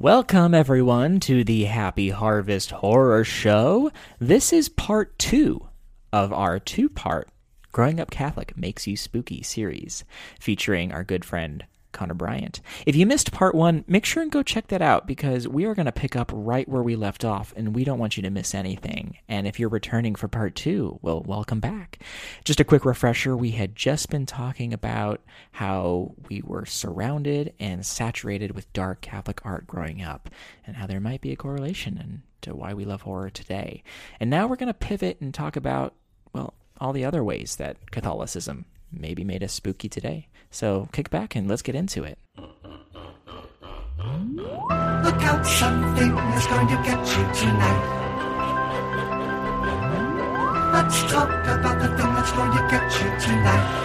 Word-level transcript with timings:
Welcome, 0.00 0.54
everyone, 0.54 1.18
to 1.22 1.42
the 1.42 1.64
Happy 1.64 2.10
Harvest 2.10 2.70
Horror 2.70 3.24
Show. 3.24 3.90
This 4.20 4.52
is 4.52 4.68
part 4.68 5.18
two 5.18 5.66
of 6.12 6.32
our 6.32 6.60
two 6.60 6.88
part 6.88 7.28
Growing 7.72 7.98
Up 7.98 8.08
Catholic 8.08 8.56
Makes 8.56 8.86
You 8.86 8.96
Spooky 8.96 9.42
series, 9.42 10.04
featuring 10.38 10.92
our 10.92 11.02
good 11.02 11.24
friend 11.24 11.66
Connor 11.92 12.14
Bryant. 12.14 12.60
If 12.86 12.96
you 12.96 13.06
missed 13.06 13.32
part 13.32 13.54
one, 13.54 13.84
make 13.86 14.04
sure 14.04 14.22
and 14.22 14.32
go 14.32 14.42
check 14.42 14.68
that 14.68 14.82
out 14.82 15.06
because 15.06 15.48
we 15.48 15.64
are 15.64 15.74
going 15.74 15.86
to 15.86 15.92
pick 15.92 16.16
up 16.16 16.30
right 16.34 16.68
where 16.68 16.82
we 16.82 16.96
left 16.96 17.24
off 17.24 17.52
and 17.56 17.74
we 17.74 17.84
don't 17.84 17.98
want 17.98 18.16
you 18.16 18.22
to 18.22 18.30
miss 18.30 18.54
anything. 18.54 19.18
And 19.28 19.46
if 19.46 19.58
you're 19.58 19.68
returning 19.68 20.14
for 20.14 20.28
part 20.28 20.54
two, 20.54 20.98
well, 21.02 21.22
welcome 21.26 21.60
back. 21.60 21.98
Just 22.44 22.60
a 22.60 22.64
quick 22.64 22.84
refresher 22.84 23.36
we 23.36 23.52
had 23.52 23.74
just 23.74 24.10
been 24.10 24.26
talking 24.26 24.72
about 24.72 25.20
how 25.52 26.14
we 26.28 26.42
were 26.42 26.66
surrounded 26.66 27.54
and 27.58 27.84
saturated 27.84 28.54
with 28.54 28.72
dark 28.72 29.00
Catholic 29.00 29.40
art 29.44 29.66
growing 29.66 30.02
up 30.02 30.30
and 30.66 30.76
how 30.76 30.86
there 30.86 31.00
might 31.00 31.20
be 31.20 31.32
a 31.32 31.36
correlation 31.36 32.22
to 32.42 32.54
why 32.54 32.74
we 32.74 32.84
love 32.84 33.02
horror 33.02 33.30
today. 33.30 33.82
And 34.20 34.30
now 34.30 34.46
we're 34.46 34.56
going 34.56 34.68
to 34.68 34.74
pivot 34.74 35.20
and 35.20 35.34
talk 35.34 35.56
about, 35.56 35.94
well, 36.32 36.54
all 36.80 36.92
the 36.92 37.04
other 37.04 37.24
ways 37.24 37.56
that 37.56 37.90
Catholicism 37.90 38.64
maybe 38.92 39.24
made 39.24 39.42
us 39.42 39.52
spooky 39.52 39.88
today. 39.88 40.28
So 40.50 40.88
kick 40.92 41.10
back 41.10 41.34
and 41.36 41.46
let's 41.48 41.62
get 41.62 41.74
into 41.74 42.04
it. 42.04 42.18
Look 45.04 45.22
out, 45.22 45.44
something 45.46 46.16
is 46.16 46.46
going 46.46 46.68
to 46.68 46.76
get 46.84 46.98
you 46.98 47.24
tonight. 47.34 47.94
Let's 50.72 51.02
talk 51.10 51.28
about 51.28 51.78
the 51.80 51.88
thing 51.88 52.14
that's 52.14 52.32
going 52.32 52.52
to 52.52 52.68
get 52.70 52.92
you 52.92 53.10
tonight. 53.20 53.84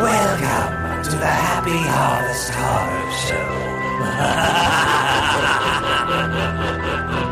Welcome 0.00 1.02
to 1.04 1.10
the 1.10 1.26
Happy 1.26 1.70
Harvest 1.70 2.50
Horror 2.50 3.12
Show. 3.26 3.48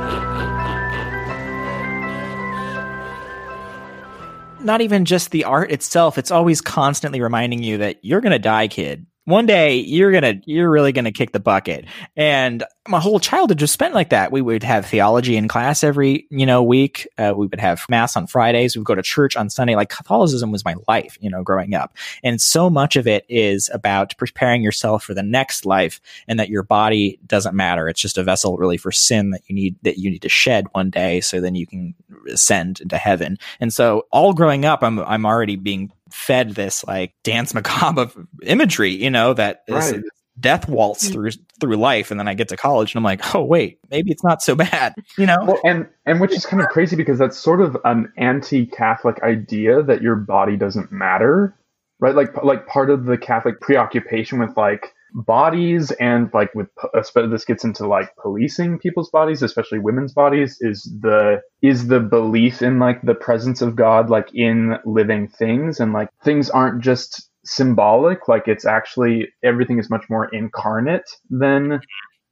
not 4.69 4.83
even 4.83 5.05
just 5.05 5.33
the 5.33 5.45
art 5.45 5.73
itself 5.73 6.19
it's 6.19 6.31
always 6.31 6.61
constantly 6.61 7.21
reminding 7.21 7.63
you 7.63 7.79
that 7.79 7.97
you're 8.03 8.21
going 8.21 8.33
to 8.33 8.39
die 8.39 8.69
kid 8.69 9.07
one 9.29 9.45
day 9.45 9.77
you're 9.77 10.11
gonna 10.11 10.41
you're 10.47 10.71
really 10.71 10.91
gonna 10.91 11.13
kick 11.13 11.33
the 11.33 11.41
bucket. 11.41 11.85
And 12.17 12.65
my 12.89 12.99
whole 12.99 13.21
childhood 13.21 13.59
just 13.59 13.75
spent 13.75 13.93
like 13.93 14.09
that. 14.09 14.33
We 14.33 14.41
would 14.41 14.63
have 14.63 14.87
theology 14.87 15.37
in 15.37 15.49
class 15.49 15.85
every 15.85 16.27
you 16.31 16.47
know 16.47 16.63
week. 16.63 17.07
Uh, 17.19 17.35
we 17.37 17.47
would 17.47 17.61
have 17.61 17.85
mass 17.91 18.17
on 18.17 18.27
fridays. 18.27 18.75
We 18.75 18.81
would 18.81 18.87
go 18.87 18.95
to 18.95 19.03
church 19.03 19.37
on 19.37 19.51
sunday. 19.51 19.77
Like 19.77 19.91
catholicism 19.91 20.51
was 20.51 20.65
my 20.65 20.77
life 20.89 21.19
you 21.21 21.29
know 21.29 21.43
growing 21.43 21.75
up. 21.75 21.95
And 22.25 22.41
so 22.41 22.71
much 22.71 22.97
of 22.97 23.07
it 23.07 23.27
is 23.29 23.69
about 23.73 24.17
preparing 24.17 24.63
yourself 24.63 25.05
for 25.05 25.13
the 25.13 25.23
next 25.23 25.67
life 25.67 26.01
and 26.27 26.41
that 26.41 26.49
your 26.49 26.63
body 26.63 27.19
doesn't 27.27 27.55
matter. 27.55 27.87
It's 27.87 28.01
just 28.01 28.17
a 28.17 28.25
vessel 28.25 28.57
really 28.57 28.79
for 28.79 28.91
sin 28.91 29.31
that 29.31 29.43
you 29.47 29.55
need 29.55 29.77
that 29.83 29.99
you 29.99 30.11
need 30.11 30.23
to 30.23 30.31
shed 30.31 30.69
one 30.73 30.89
day 30.89 31.21
so 31.21 31.43
then 31.43 31.55
you 31.55 31.67
can 31.67 31.95
ascend 32.31 32.81
into 32.81 32.97
heaven. 32.97 33.37
And 33.61 33.75
so 33.75 34.07
all 34.11 34.33
growing 34.33 34.65
up 34.65 34.83
i'm 34.83 35.01
i'm 35.01 35.27
already 35.27 35.57
being 35.57 35.93
fed 36.11 36.55
this 36.55 36.85
like 36.85 37.15
danse 37.25 37.55
macabre 37.55 38.03
of 38.03 38.17
imagery, 38.43 38.91
you 38.91 39.11
know, 39.11 39.35
that 39.35 39.63
right. 39.69 40.03
death 40.39 40.69
waltz 40.69 41.09
mm. 41.09 41.13
through 41.13 41.31
through 41.61 41.77
life, 41.77 42.11
and 42.11 42.19
then 42.19 42.29
I 42.29 42.35
get 42.35 42.49
to 42.49 42.57
college 42.57 42.95
and 42.95 42.99
I'm 42.99 43.05
like, 43.05 43.35
oh 43.35 43.43
wait, 43.43 43.79
maybe 43.91 44.11
it's 44.11 44.25
not 44.25 44.43
so 44.43 44.55
bad, 44.55 44.95
you 45.19 45.27
know. 45.27 45.39
Well, 45.43 45.61
and 45.65 45.89
and 46.07 46.21
which 46.21 46.33
is 46.33 46.47
kind 46.47 46.63
of 46.63 46.69
crazy 46.69 46.97
because 46.97 47.19
that's 47.19 47.39
sort 47.39 47.61
of 47.61 47.77
an 47.85 48.13
anti-Catholic 48.17 49.23
idea 49.23 49.83
that 49.83 50.03
your 50.03 50.17
body 50.17 50.57
doesn't 50.57 50.93
matter, 50.93 51.55
right? 52.01 52.15
Like 52.15 52.43
like 52.43 52.67
part 52.67 52.91
of 52.91 53.05
the 53.05 53.19
Catholic 53.19 53.61
preoccupation 53.61 54.39
with 54.39 54.57
like 54.57 54.95
bodies 55.15 55.91
and 55.93 56.31
like 56.35 56.55
with 56.55 56.69
uh, 56.95 57.27
this 57.29 57.45
gets 57.45 57.65
into 57.65 57.87
like 57.87 58.11
policing 58.21 58.79
people's 58.79 59.11
bodies 59.11 59.43
especially 59.43 59.79
women's 59.79 60.13
bodies 60.13 60.59
is 60.61 60.83
the 61.01 61.41
is 61.63 61.89
the 61.89 62.01
belief 62.01 62.63
in 62.63 62.79
like 62.79 63.01
the 63.03 63.15
presence 63.15 63.63
of 63.63 63.75
god 63.77 64.11
like 64.11 64.29
in 64.35 64.77
living 64.85 65.29
things. 65.29 65.81
And 65.81 65.93
like 65.93 66.09
things 66.25 66.51
aren't 66.51 66.83
just 66.83 67.31
symbolic 67.45 68.29
like 68.29 68.47
it's 68.47 68.67
actually 68.67 69.29
everything 69.43 69.79
is 69.79 69.89
much 69.89 70.05
more 70.11 70.27
incarnate 70.35 71.09
than 71.31 71.81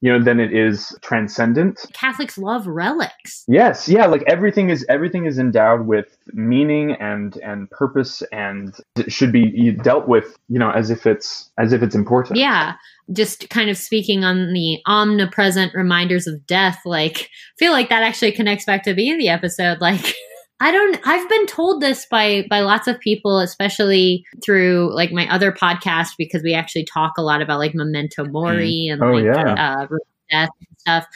you 0.01 0.13
know 0.13 0.23
than 0.23 0.41
it 0.41 0.53
is 0.53 0.97
transcendent. 1.03 1.81
Catholics 1.93 2.39
love 2.39 2.67
relics. 2.67 3.45
Yes 3.49 3.89
yeah 3.89 4.07
like 4.07 4.23
everything 4.27 4.71
is 4.71 4.85
everything 4.89 5.27
is 5.27 5.39
endowed 5.39 5.87
with 5.87 6.17
meaning 6.33 6.93
and 6.93 7.37
and 7.39 7.71
purpose 7.71 8.23
and 8.33 8.75
should 9.09 9.33
be 9.33 9.73
dealt 9.83 10.09
with 10.09 10.37
you 10.49 10.59
know 10.59 10.71
as 10.71 10.91
if 10.91 11.07
it's 11.07 11.51
as 11.59 11.73
if 11.73 11.83
it's 11.83 11.95
important. 11.95 12.39
Yeah 12.39 12.75
just 13.13 13.49
kind 13.51 13.71
of 13.71 13.77
speaking 13.77 14.25
on 14.25 14.53
the 14.53 14.81
omnipresent 14.87 15.73
reminders 15.75 16.27
of 16.27 16.45
death 16.47 16.81
like 16.85 17.19
I 17.23 17.57
feel 17.59 17.73
like 17.73 17.89
that 17.89 18.03
actually 18.03 18.33
connects 18.33 18.65
back 18.65 18.83
to 18.83 18.91
the 18.91 18.97
beginning 18.97 19.21
of 19.21 19.21
the 19.21 19.29
episode 19.29 19.81
like 19.81 20.15
I 20.59 20.71
don't 20.71 20.99
I've 21.05 21.29
been 21.29 21.47
told 21.47 21.83
this 21.83 22.07
by 22.11 22.47
by 22.49 22.61
lots 22.61 22.89
of 22.89 22.99
people 23.01 23.41
especially 23.41 24.25
through 24.45 24.95
like 24.95 25.13
my 25.13 25.31
other 25.33 25.53
podcast 25.53 26.11
because 26.17 26.43
we 26.43 26.55
actually 26.55 26.87
talk 26.87 27.13
a 27.19 27.23
lot 27.23 27.43
about 27.43 27.59
like 27.59 27.75
memento 27.75 28.25
mori 28.25 28.87
mm. 28.89 28.93
and 28.93 29.03
oh, 29.03 29.13
like 29.13 29.25
yeah. 29.25 29.83
uh, 29.83 29.87
death 30.31 30.49
and 30.59 30.79
stuff. 30.79 31.07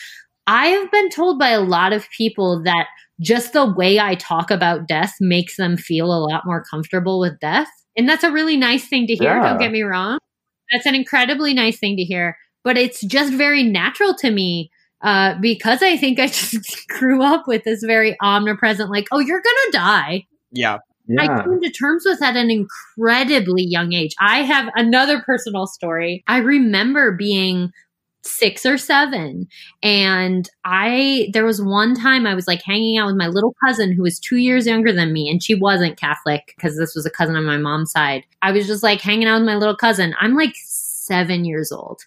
I 0.46 0.66
have 0.66 0.90
been 0.90 1.10
told 1.10 1.38
by 1.38 1.50
a 1.50 1.60
lot 1.60 1.92
of 1.92 2.06
people 2.16 2.62
that 2.64 2.86
just 3.20 3.52
the 3.52 3.66
way 3.66 4.00
I 4.00 4.14
talk 4.14 4.50
about 4.50 4.88
death 4.88 5.14
makes 5.20 5.56
them 5.56 5.76
feel 5.76 6.06
a 6.06 6.20
lot 6.20 6.42
more 6.44 6.64
comfortable 6.64 7.20
with 7.20 7.38
death. 7.40 7.68
And 7.96 8.08
that's 8.08 8.24
a 8.24 8.32
really 8.32 8.56
nice 8.56 8.88
thing 8.88 9.06
to 9.06 9.14
hear, 9.14 9.36
yeah. 9.36 9.42
don't 9.42 9.58
get 9.58 9.72
me 9.72 9.82
wrong. 9.82 10.18
That's 10.72 10.86
an 10.86 10.94
incredibly 10.94 11.52
nice 11.52 11.78
thing 11.78 11.96
to 11.96 12.02
hear, 12.02 12.36
but 12.64 12.78
it's 12.78 13.00
just 13.02 13.32
very 13.32 13.62
natural 13.62 14.14
to 14.16 14.30
me 14.30 14.69
uh, 15.02 15.34
because 15.40 15.82
I 15.82 15.96
think 15.96 16.18
I 16.18 16.26
just 16.28 16.88
grew 16.88 17.22
up 17.22 17.46
with 17.46 17.64
this 17.64 17.82
very 17.82 18.16
omnipresent, 18.20 18.90
like, 18.90 19.06
oh, 19.12 19.18
you're 19.18 19.42
gonna 19.42 19.72
die. 19.72 20.26
Yeah. 20.52 20.78
yeah. 21.06 21.22
I 21.22 21.42
came 21.42 21.60
to 21.60 21.70
terms 21.70 22.04
with 22.04 22.20
that 22.20 22.36
at 22.36 22.42
an 22.42 22.50
incredibly 22.50 23.62
young 23.62 23.92
age. 23.92 24.14
I 24.20 24.42
have 24.42 24.70
another 24.74 25.20
personal 25.22 25.66
story. 25.66 26.24
I 26.26 26.38
remember 26.38 27.12
being 27.12 27.72
six 28.22 28.66
or 28.66 28.76
seven 28.76 29.48
and 29.82 30.50
i 30.64 31.28
there 31.32 31.44
was 31.44 31.62
one 31.62 31.94
time 31.94 32.26
i 32.26 32.34
was 32.34 32.46
like 32.46 32.60
hanging 32.62 32.98
out 32.98 33.06
with 33.06 33.16
my 33.16 33.28
little 33.28 33.54
cousin 33.64 33.92
who 33.92 34.02
was 34.02 34.18
two 34.18 34.36
years 34.36 34.66
younger 34.66 34.92
than 34.92 35.12
me 35.12 35.28
and 35.30 35.42
she 35.42 35.54
wasn't 35.54 35.96
catholic 35.98 36.52
because 36.54 36.76
this 36.76 36.94
was 36.94 37.06
a 37.06 37.10
cousin 37.10 37.34
on 37.34 37.46
my 37.46 37.56
mom's 37.56 37.90
side 37.90 38.22
i 38.42 38.52
was 38.52 38.66
just 38.66 38.82
like 38.82 39.00
hanging 39.00 39.26
out 39.26 39.40
with 39.40 39.46
my 39.46 39.54
little 39.54 39.76
cousin 39.76 40.14
i'm 40.20 40.36
like 40.36 40.54
seven 41.10 41.44
years 41.44 41.72
old. 41.72 42.00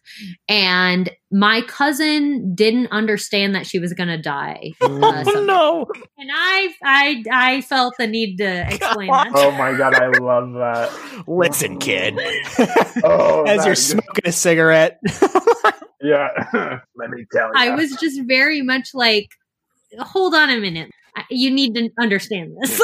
And 0.47 1.09
my 1.29 1.61
cousin 1.67 2.55
didn't 2.55 2.87
understand 2.87 3.53
that 3.53 3.67
she 3.67 3.79
was 3.79 3.91
going 3.93 4.07
to 4.07 4.17
die. 4.17 4.71
Uh, 4.79 5.23
oh, 5.27 5.43
no. 5.45 5.85
And 6.17 6.29
I, 6.33 6.73
I, 6.83 7.23
I 7.31 7.61
felt 7.61 7.95
the 7.97 8.07
need 8.07 8.37
to 8.37 8.65
explain 8.73 9.11
that. 9.11 9.31
Oh 9.35 9.51
my 9.51 9.73
God. 9.73 9.93
I 9.95 10.07
love 10.07 10.53
that. 10.53 11.23
Listen, 11.27 11.79
kid. 11.79 12.17
oh, 13.03 13.43
As 13.47 13.65
you're 13.65 13.75
smoking 13.75 14.23
a 14.23 14.31
cigarette. 14.31 15.01
yeah. 16.01 16.29
Let 16.95 17.09
me 17.09 17.25
tell 17.33 17.47
you. 17.47 17.53
I 17.55 17.71
was 17.71 17.91
just 17.97 18.21
very 18.25 18.61
much 18.61 18.91
like, 18.93 19.27
hold 19.99 20.33
on 20.33 20.49
a 20.49 20.57
minute. 20.57 20.91
You 21.29 21.51
need 21.51 21.75
to 21.75 21.89
understand 21.99 22.55
this. 22.61 22.81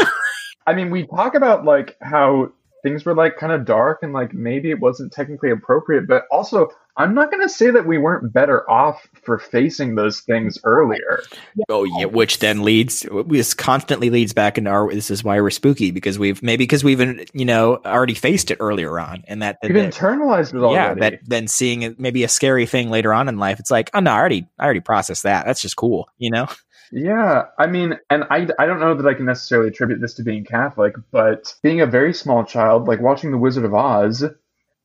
I 0.68 0.74
mean, 0.74 0.92
we 0.92 1.08
talk 1.08 1.34
about 1.34 1.64
like 1.64 1.96
how 2.02 2.52
things 2.82 3.06
were 3.06 3.16
like 3.16 3.38
kind 3.38 3.52
of 3.52 3.66
dark 3.66 4.00
and 4.02 4.14
like 4.14 4.34
maybe 4.34 4.70
it 4.72 4.80
wasn't 4.80 5.12
technically 5.12 5.52
appropriate 5.52 6.08
but 6.08 6.24
also 6.32 6.70
i'm 6.98 7.14
not 7.14 7.32
going 7.32 7.42
to 7.42 7.50
say 7.50 7.70
that 7.70 7.86
we 7.86 7.98
weren't 7.98 8.32
better 8.34 8.70
off 8.70 9.08
for 9.24 9.38
facing 9.38 9.96
those 9.96 10.22
things 10.22 10.58
earlier. 10.64 11.22
Oh 11.70 11.84
yeah 11.84 12.06
which 12.06 12.40
then 12.40 12.64
leads 12.64 13.06
this 13.28 13.54
constantly 13.54 14.10
leads 14.10 14.34
back 14.34 14.58
into 14.58 14.70
our 14.70 14.94
this 14.94 15.12
is 15.12 15.24
why 15.24 15.40
we're 15.40 15.50
spooky 15.50 15.92
because 15.92 16.20
we've 16.20 16.42
maybe 16.44 16.64
because 16.64 16.84
we've 16.84 17.00
you 17.34 17.46
know 17.46 17.82
already 17.86 18.16
faced 18.16 18.52
it 18.52 18.58
earlier 18.60 19.00
on 19.00 19.24
and 19.28 19.42
that 19.42 19.58
we've 19.64 19.74
that, 19.74 19.94
internalized 19.94 20.54
it 20.54 20.58
already. 20.58 20.76
yeah 20.76 20.94
that 21.10 21.20
then 21.26 21.48
seeing 21.48 21.96
maybe 21.98 22.24
a 22.24 22.30
scary 22.30 22.66
thing 22.66 22.90
later 22.90 23.14
on 23.14 23.28
in 23.28 23.38
life 23.38 23.60
it's 23.60 23.72
like 23.72 23.90
oh 23.94 24.00
no 24.00 24.12
i 24.12 24.18
already 24.18 24.48
i 24.58 24.66
already 24.66 24.80
processed 24.80 25.24
that. 25.24 25.46
That's 25.46 25.62
just 25.62 25.76
cool 25.76 26.10
you 26.18 26.32
know 26.32 26.48
yeah, 26.92 27.46
I 27.58 27.68
mean, 27.68 27.98
and 28.10 28.24
I, 28.30 28.48
I 28.58 28.66
don't 28.66 28.80
know 28.80 28.96
that 28.96 29.08
I 29.08 29.14
can 29.14 29.26
necessarily 29.26 29.70
attribute 29.70 30.02
this 30.02 30.16
to 30.16 30.24
being 30.24 30.44
Catholic, 30.46 30.96
but 31.12 31.54
being 31.62 31.82
a 31.82 31.86
very 31.86 32.14
small 32.14 32.44
child, 32.44 32.88
like 32.88 33.02
watching 33.02 33.32
The 33.32 33.38
Wizard 33.38 33.66
of 33.66 33.74
Oz, 33.74 34.24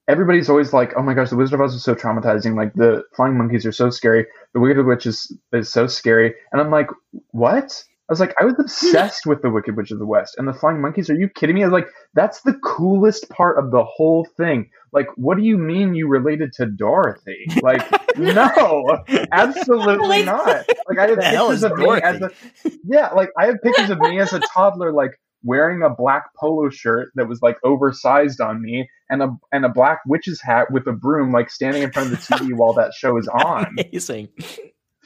everybody's 0.09 0.49
always 0.49 0.73
like, 0.73 0.93
"Oh 0.97 1.03
my 1.03 1.15
gosh, 1.15 1.31
the 1.31 1.37
Wizard 1.37 1.55
of 1.55 1.61
Oz 1.63 1.75
is 1.75 1.83
so 1.85 1.95
traumatizing. 1.95 2.57
Like 2.57 2.75
the 2.75 3.05
flying 3.15 3.39
monkeys 3.39 3.67
are 3.67 3.73
so 3.73 3.91
scary. 3.91 4.27
The 4.53 4.61
Wicked 4.61 4.85
Witch 4.85 5.07
is 5.07 5.37
is 5.53 5.71
so 5.71 5.87
scary." 5.87 6.35
And 6.53 6.61
I'm 6.61 6.71
like, 6.71 6.91
"What?" 7.31 7.85
I 8.09 8.13
was 8.13 8.21
like, 8.21 8.35
I 8.39 8.45
was 8.45 8.55
obsessed 8.59 9.25
with 9.25 9.41
the 9.41 9.49
Wicked 9.49 9.77
Witch 9.77 9.91
of 9.91 9.99
the 9.99 10.05
West 10.05 10.35
and 10.37 10.47
the 10.47 10.53
flying 10.53 10.81
monkeys. 10.81 11.09
Are 11.09 11.15
you 11.15 11.29
kidding 11.29 11.55
me? 11.55 11.63
I 11.63 11.67
was 11.67 11.73
like, 11.73 11.89
that's 12.13 12.43
the 12.43 12.53
coolest 12.63 13.31
part 13.31 13.59
of 13.59 13.71
the 13.71 13.83
whole 13.83 14.27
thing. 14.37 14.69
Like, 14.93 15.07
what 15.17 15.39
do 15.39 15.43
you 15.43 15.57
mean 15.57 15.95
you 15.95 16.07
related 16.07 16.53
to 16.55 16.67
Dorothy? 16.67 17.47
Like, 17.63 17.83
no, 18.19 19.03
absolutely 19.33 20.23
not. 20.23 20.67
Like, 20.87 20.99
I 20.99 21.07
have 21.09 21.19
pictures 21.19 21.63
of 21.63 21.79
me 21.79 22.01
as 22.03 22.21
a 22.21 22.31
yeah, 22.85 23.09
like 23.09 23.31
I 23.39 23.47
have 23.47 23.57
pictures 23.63 23.89
of 23.89 23.99
me 23.99 24.21
as 24.21 24.35
a 24.35 24.41
toddler, 24.53 24.93
like 24.93 25.19
wearing 25.43 25.83
a 25.83 25.91
black 25.91 26.25
polo 26.39 26.69
shirt 26.71 27.11
that 27.15 27.29
was 27.29 27.41
like 27.43 27.57
oversized 27.65 28.41
on 28.41 28.61
me 28.61 28.89
and 29.11 29.23
a 29.23 29.29
and 29.53 29.65
a 29.65 29.69
black 29.69 30.01
witch's 30.07 30.41
hat 30.43 30.71
with 30.71 30.87
a 30.87 30.93
broom, 30.93 31.33
like 31.33 31.51
standing 31.51 31.83
in 31.83 31.91
front 31.93 32.13
of 32.13 32.19
the 32.19 32.35
TV 32.35 32.55
while 32.55 32.75
that 32.75 32.93
show 32.95 33.17
is 33.17 33.29
on. 33.29 33.67
Amazing. 33.79 34.29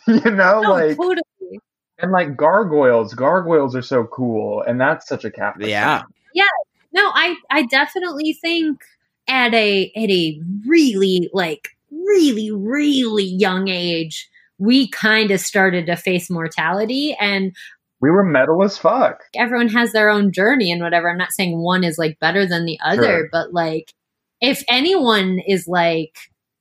You 0.06 0.20
know, 0.30 0.62
No, 0.62 0.70
like 0.70 0.96
totally. 0.96 1.22
And 1.98 2.12
like 2.12 2.36
gargoyles. 2.36 3.14
Gargoyles 3.14 3.74
are 3.76 3.82
so 3.82 4.04
cool, 4.04 4.62
and 4.62 4.80
that's 4.80 5.08
such 5.08 5.24
a 5.24 5.30
Catholic. 5.30 5.68
Yeah. 5.68 6.02
Yeah. 6.34 6.44
No, 6.92 7.10
I 7.14 7.36
I 7.50 7.62
definitely 7.66 8.32
think 8.34 8.80
at 9.28 9.52
a 9.54 9.92
at 9.96 10.10
a 10.10 10.40
really 10.66 11.28
like 11.32 11.68
really 11.90 12.50
really 12.50 13.24
young 13.24 13.68
age 13.68 14.28
we 14.60 14.88
kind 14.88 15.30
of 15.30 15.38
started 15.40 15.86
to 15.86 15.94
face 15.96 16.28
mortality 16.28 17.16
and 17.20 17.54
We 18.00 18.10
were 18.10 18.24
metal 18.24 18.62
as 18.64 18.76
fuck. 18.76 19.20
everyone 19.36 19.68
has 19.68 19.92
their 19.92 20.10
own 20.10 20.32
journey 20.32 20.72
and 20.72 20.82
whatever. 20.82 21.08
I'm 21.10 21.18
not 21.18 21.30
saying 21.32 21.58
one 21.62 21.84
is 21.84 21.96
like 21.98 22.18
better 22.20 22.44
than 22.46 22.64
the 22.64 22.78
other, 22.84 23.02
Sure. 23.02 23.28
but 23.30 23.52
like 23.52 23.92
if 24.40 24.64
anyone 24.68 25.40
is 25.46 25.68
like 25.68 26.16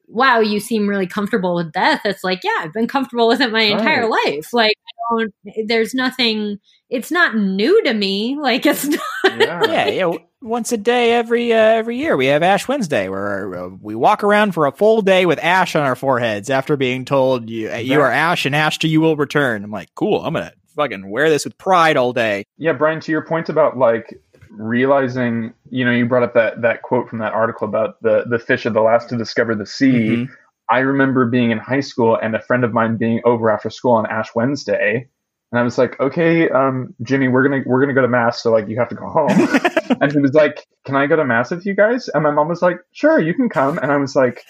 wow, 0.07 0.39
you 0.39 0.59
seem 0.59 0.88
really 0.88 1.07
comfortable 1.07 1.56
with 1.56 1.71
death. 1.71 2.01
It's 2.06 2.24
like, 2.24 2.44
yeah, 2.44 2.59
I've 2.59 2.74
been 2.74 2.88
comfortable 2.88 3.27
with 3.27 3.42
it 3.42 3.51
my 3.51 3.62
entire 3.62 4.07
life. 4.07 4.54
Like 4.54 4.75
I 5.12 5.15
don't 5.15 5.33
there's 5.68 5.94
nothing 5.94 6.57
it's 6.89 7.12
not 7.12 7.36
new 7.36 7.83
to 7.83 7.94
me. 7.94 8.38
Like 8.48 8.65
it's 8.65 8.86
not 8.86 9.01
Yeah. 9.25 9.62
yeah, 9.65 9.88
yeah. 9.88 10.13
Once 10.42 10.71
a 10.71 10.77
day, 10.77 11.13
every 11.13 11.51
uh, 11.51 11.57
every 11.57 11.98
year, 11.98 12.15
we 12.15 12.27
have 12.27 12.44
Ash 12.44 12.68
Wednesday, 12.68 13.09
where 13.09 13.65
uh, 13.65 13.69
we 13.81 13.95
walk 13.95 14.24
around 14.24 14.54
for 14.54 14.68
a 14.68 14.71
full 14.71 15.01
day 15.01 15.25
with 15.25 15.39
ash 15.39 15.75
on 15.75 15.83
our 15.83 15.95
foreheads 15.95 16.50
after 16.50 16.77
being 16.77 17.04
told 17.04 17.50
you 17.50 17.71
uh, 17.71 17.75
you 17.75 18.00
are 18.00 18.12
ash 18.12 18.45
and 18.45 18.56
ash 18.56 18.77
to 18.80 18.88
you 18.88 19.01
will 19.01 19.15
return. 19.18 19.63
I'm 19.63 19.71
like, 19.71 19.89
cool. 19.95 20.24
I'm 20.24 20.33
gonna 20.33 20.54
fucking 20.75 21.09
wear 21.09 21.30
this 21.30 21.44
with 21.44 21.57
pride 21.57 21.98
all 21.98 22.13
day. 22.13 22.45
Yeah, 22.57 22.74
Brian, 22.74 23.01
to 23.01 23.12
your 23.12 23.25
point 23.25 23.50
about 23.50 23.77
like 23.77 24.21
realizing, 24.57 25.54
you 25.69 25.86
know, 25.86 25.92
you 25.92 26.06
brought 26.06 26.24
up 26.24 26.33
that 26.33 26.62
that 26.62 26.81
quote 26.81 27.09
from 27.09 27.19
that 27.19 27.33
article 27.33 27.68
about 27.68 28.01
the 28.01 28.25
the 28.27 28.39
fish 28.39 28.65
are 28.65 28.71
the 28.71 28.81
last 28.81 29.09
to 29.09 29.18
discover 29.18 29.56
the 29.56 29.65
sea. 29.65 30.25
Mhm. 30.25 30.30
I 30.69 30.80
remember 30.80 31.25
being 31.25 31.51
in 31.51 31.59
high 31.59 31.80
school 31.80 32.18
and 32.21 32.36
a 32.36 32.42
friend 32.42 32.63
of 32.63 32.74
mine 32.74 32.98
being 32.98 33.21
over 33.24 33.50
after 33.50 33.69
school 33.69 33.94
on 33.94 34.06
Ash 34.07 34.36
Wednesday, 34.36 35.07
and 35.51 35.59
I 35.59 35.63
was 35.63 35.77
like, 35.77 35.99
"Okay, 35.99 36.49
um, 36.49 36.94
Jimmy, 37.03 37.29
we're 37.29 37.47
gonna 37.47 37.63
we're 37.65 37.79
gonna 37.79 37.94
go 37.94 38.01
to 38.01 38.07
mass, 38.07 38.44
so 38.44 38.51
like 38.51 38.67
you 38.67 38.77
have 38.77 38.89
to 38.89 38.95
go 38.95 39.07
home." 39.07 39.29
and 40.01 40.11
he 40.11 40.19
was 40.19 40.33
like, 40.33 40.67
"Can 40.85 40.95
I 40.95 41.07
go 41.07 41.15
to 41.15 41.23
mass 41.23 41.51
with 41.51 41.65
you 41.65 41.73
guys?" 41.73 42.09
And 42.09 42.23
my 42.23 42.31
mom 42.31 42.49
was 42.49 42.61
like, 42.61 42.77
"Sure, 42.91 43.19
you 43.19 43.33
can 43.33 43.47
come." 43.47 43.77
And 43.77 43.91
I 43.91 43.97
was 43.97 44.15
like, 44.15 44.44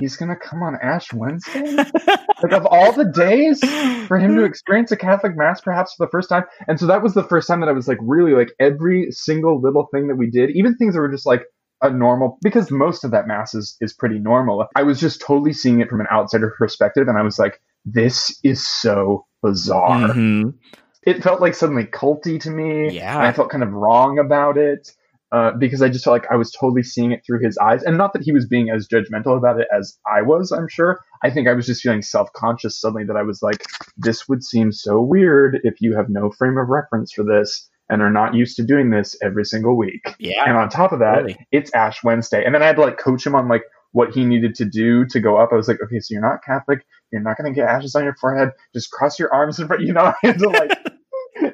"He's 0.00 0.16
gonna 0.16 0.36
come 0.36 0.62
on 0.62 0.76
Ash 0.82 1.12
Wednesday? 1.12 1.76
like 2.42 2.52
of 2.52 2.66
all 2.66 2.92
the 2.92 3.04
days 3.04 3.60
for 4.08 4.18
him 4.18 4.34
to 4.34 4.42
experience 4.42 4.90
a 4.90 4.96
Catholic 4.96 5.36
mass, 5.36 5.60
perhaps 5.60 5.94
for 5.94 6.06
the 6.06 6.10
first 6.10 6.28
time." 6.28 6.42
And 6.66 6.78
so 6.80 6.86
that 6.86 7.02
was 7.02 7.14
the 7.14 7.24
first 7.24 7.46
time 7.46 7.60
that 7.60 7.68
I 7.68 7.72
was 7.72 7.86
like, 7.86 7.98
really 8.00 8.32
like 8.32 8.50
every 8.58 9.12
single 9.12 9.60
little 9.60 9.86
thing 9.92 10.08
that 10.08 10.16
we 10.16 10.28
did, 10.28 10.50
even 10.50 10.76
things 10.76 10.94
that 10.94 11.00
were 11.00 11.10
just 11.10 11.26
like 11.26 11.44
a 11.82 11.90
normal 11.90 12.38
because 12.42 12.70
most 12.70 13.04
of 13.04 13.10
that 13.10 13.26
mass 13.28 13.54
is, 13.54 13.76
is 13.80 13.92
pretty 13.92 14.18
normal. 14.18 14.66
I 14.74 14.82
was 14.82 14.98
just 14.98 15.20
totally 15.20 15.52
seeing 15.52 15.80
it 15.80 15.88
from 15.88 16.00
an 16.00 16.06
outsider 16.12 16.52
perspective, 16.58 17.06
and 17.06 17.16
I 17.16 17.22
was 17.22 17.38
like, 17.38 17.60
this 17.84 18.38
is 18.42 18.66
so 18.66 19.26
bizarre. 19.42 20.08
Mhm. 20.10 20.54
It 21.04 21.22
felt 21.22 21.40
like 21.40 21.54
suddenly 21.54 21.84
culty 21.84 22.40
to 22.40 22.50
me. 22.50 22.90
Yeah. 22.90 23.18
I 23.18 23.32
felt 23.32 23.50
kind 23.50 23.62
of 23.64 23.72
wrong 23.72 24.18
about 24.18 24.56
it. 24.56 24.90
Uh, 25.32 25.50
because 25.52 25.80
I 25.80 25.88
just 25.88 26.04
felt 26.04 26.12
like 26.12 26.30
I 26.30 26.36
was 26.36 26.52
totally 26.52 26.82
seeing 26.82 27.10
it 27.10 27.22
through 27.26 27.38
his 27.42 27.56
eyes, 27.56 27.82
and 27.82 27.96
not 27.96 28.12
that 28.12 28.20
he 28.20 28.32
was 28.32 28.46
being 28.46 28.68
as 28.68 28.86
judgmental 28.86 29.34
about 29.34 29.58
it 29.58 29.66
as 29.74 29.98
I 30.06 30.20
was. 30.20 30.52
I'm 30.52 30.68
sure. 30.68 31.00
I 31.22 31.30
think 31.30 31.48
I 31.48 31.54
was 31.54 31.64
just 31.64 31.80
feeling 31.80 32.02
self-conscious 32.02 32.78
suddenly 32.78 33.04
that 33.04 33.16
I 33.16 33.22
was 33.22 33.40
like, 33.42 33.64
"This 33.96 34.28
would 34.28 34.44
seem 34.44 34.72
so 34.72 35.00
weird 35.00 35.58
if 35.64 35.80
you 35.80 35.96
have 35.96 36.10
no 36.10 36.30
frame 36.30 36.58
of 36.58 36.68
reference 36.68 37.14
for 37.14 37.22
this 37.24 37.66
and 37.88 38.02
are 38.02 38.10
not 38.10 38.34
used 38.34 38.56
to 38.56 38.62
doing 38.62 38.90
this 38.90 39.16
every 39.22 39.46
single 39.46 39.74
week." 39.74 40.02
Yeah. 40.18 40.44
And 40.46 40.54
on 40.58 40.68
top 40.68 40.92
of 40.92 40.98
that, 40.98 41.22
Really? 41.22 41.38
it's 41.50 41.72
Ash 41.74 42.04
Wednesday. 42.04 42.44
And 42.44 42.54
then 42.54 42.62
I 42.62 42.66
had 42.66 42.76
to 42.76 42.82
like 42.82 42.98
coach 42.98 43.26
him 43.26 43.34
on 43.34 43.48
like 43.48 43.64
what 43.92 44.10
he 44.12 44.26
needed 44.26 44.54
to 44.56 44.66
do 44.66 45.06
to 45.06 45.18
go 45.18 45.38
up. 45.38 45.48
I 45.50 45.54
was 45.56 45.66
like, 45.66 45.78
okay, 45.82 45.98
so 46.00 46.12
you're 46.12 46.20
not 46.20 46.44
Catholic. 46.44 46.84
You're 47.12 47.22
not 47.22 47.36
going 47.36 47.52
to 47.52 47.54
get 47.58 47.68
ashes 47.68 47.94
on 47.94 48.04
your 48.04 48.14
forehead. 48.20 48.50
Just 48.74 48.90
cross 48.90 49.18
your 49.18 49.32
arms 49.32 49.58
in 49.60 49.66
front. 49.66 49.82
You 49.82 49.92
know, 49.92 50.00
I 50.06 50.14
had 50.22 50.38
to 50.38 50.48
like, 50.48 50.78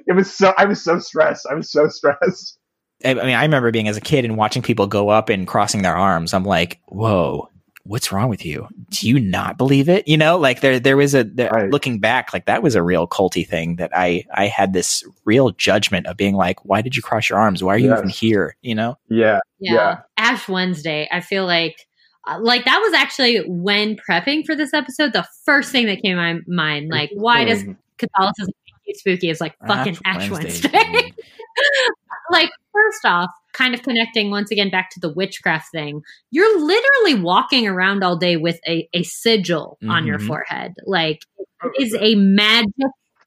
it 0.06 0.14
was 0.14 0.32
so, 0.32 0.54
I 0.56 0.64
was 0.66 0.82
so 0.82 0.98
stressed. 0.98 1.46
I 1.50 1.54
was 1.54 1.70
so 1.70 1.88
stressed. 1.88 2.58
I 3.04 3.10
I 3.10 3.14
mean, 3.14 3.34
I 3.34 3.42
remember 3.42 3.70
being 3.70 3.88
as 3.88 3.96
a 3.96 4.00
kid 4.00 4.24
and 4.24 4.36
watching 4.36 4.62
people 4.62 4.86
go 4.86 5.08
up 5.08 5.28
and 5.28 5.46
crossing 5.46 5.82
their 5.82 5.96
arms. 5.96 6.32
I'm 6.34 6.44
like, 6.44 6.80
whoa, 6.86 7.48
what's 7.84 8.12
wrong 8.12 8.28
with 8.28 8.44
you? 8.44 8.68
Do 8.90 9.08
you 9.08 9.18
not 9.18 9.56
believe 9.56 9.88
it? 9.88 10.06
You 10.06 10.16
know, 10.16 10.36
like 10.38 10.60
there, 10.60 10.78
there 10.78 10.96
was 10.96 11.14
a, 11.14 11.24
there, 11.24 11.48
Right. 11.50 11.70
looking 11.70 12.00
back, 12.00 12.32
like 12.32 12.46
that 12.46 12.62
was 12.62 12.74
a 12.74 12.82
real 12.82 13.06
culty 13.08 13.46
thing 13.48 13.76
that 13.76 13.90
I, 13.96 14.24
I 14.34 14.46
had 14.46 14.72
this 14.72 15.02
real 15.24 15.50
judgment 15.52 16.06
of 16.06 16.16
being 16.16 16.34
like, 16.34 16.64
why 16.64 16.82
did 16.82 16.96
you 16.96 17.02
cross 17.02 17.28
your 17.30 17.38
arms? 17.38 17.62
Why 17.64 17.74
are 17.74 17.78
you 17.78 17.88
Yes. 17.88 17.98
even 17.98 18.08
here? 18.10 18.56
You 18.62 18.74
know? 18.74 18.96
Yeah. 19.08 19.40
yeah. 19.58 19.72
Yeah. 19.74 19.98
Ash 20.16 20.48
Wednesday. 20.48 21.08
I 21.10 21.20
feel 21.20 21.46
like 21.46 21.87
like 22.36 22.64
that 22.64 22.78
was 22.80 22.92
actually 22.94 23.38
when 23.46 23.96
prepping 23.96 24.44
for 24.44 24.54
this 24.54 24.74
episode, 24.74 25.12
the 25.12 25.26
first 25.44 25.72
thing 25.72 25.86
that 25.86 26.02
came 26.02 26.16
to 26.16 26.34
my 26.34 26.38
mind. 26.46 26.90
Like, 26.90 27.10
why 27.14 27.44
does 27.44 27.64
Mm. 27.64 27.76
Catholicism 27.98 28.52
make 28.66 28.74
you 28.86 28.94
spooky? 28.94 29.30
Is 29.30 29.40
like 29.40 29.54
fucking 29.66 29.96
Ash, 30.04 30.30
Wednesday. 30.30 30.68
dude. 30.68 31.14
like, 32.30 32.50
first 32.72 33.04
off, 33.04 33.30
kind 33.52 33.74
of 33.74 33.82
connecting 33.82 34.30
once 34.30 34.50
again 34.50 34.70
back 34.70 34.90
to 34.90 35.00
the 35.00 35.12
witchcraft 35.12 35.70
thing. 35.72 36.02
You're 36.30 36.60
literally 36.60 37.20
walking 37.22 37.66
around 37.66 38.04
all 38.04 38.16
day 38.16 38.36
with 38.36 38.60
a, 38.68 38.88
a 38.92 39.02
sigil 39.02 39.78
on 39.88 40.06
your 40.06 40.18
Mhm. 40.18 40.26
forehead. 40.26 40.74
Like, 40.86 41.20
it 41.64 41.82
is 41.82 41.96
a 41.98 42.14
magic 42.14 42.72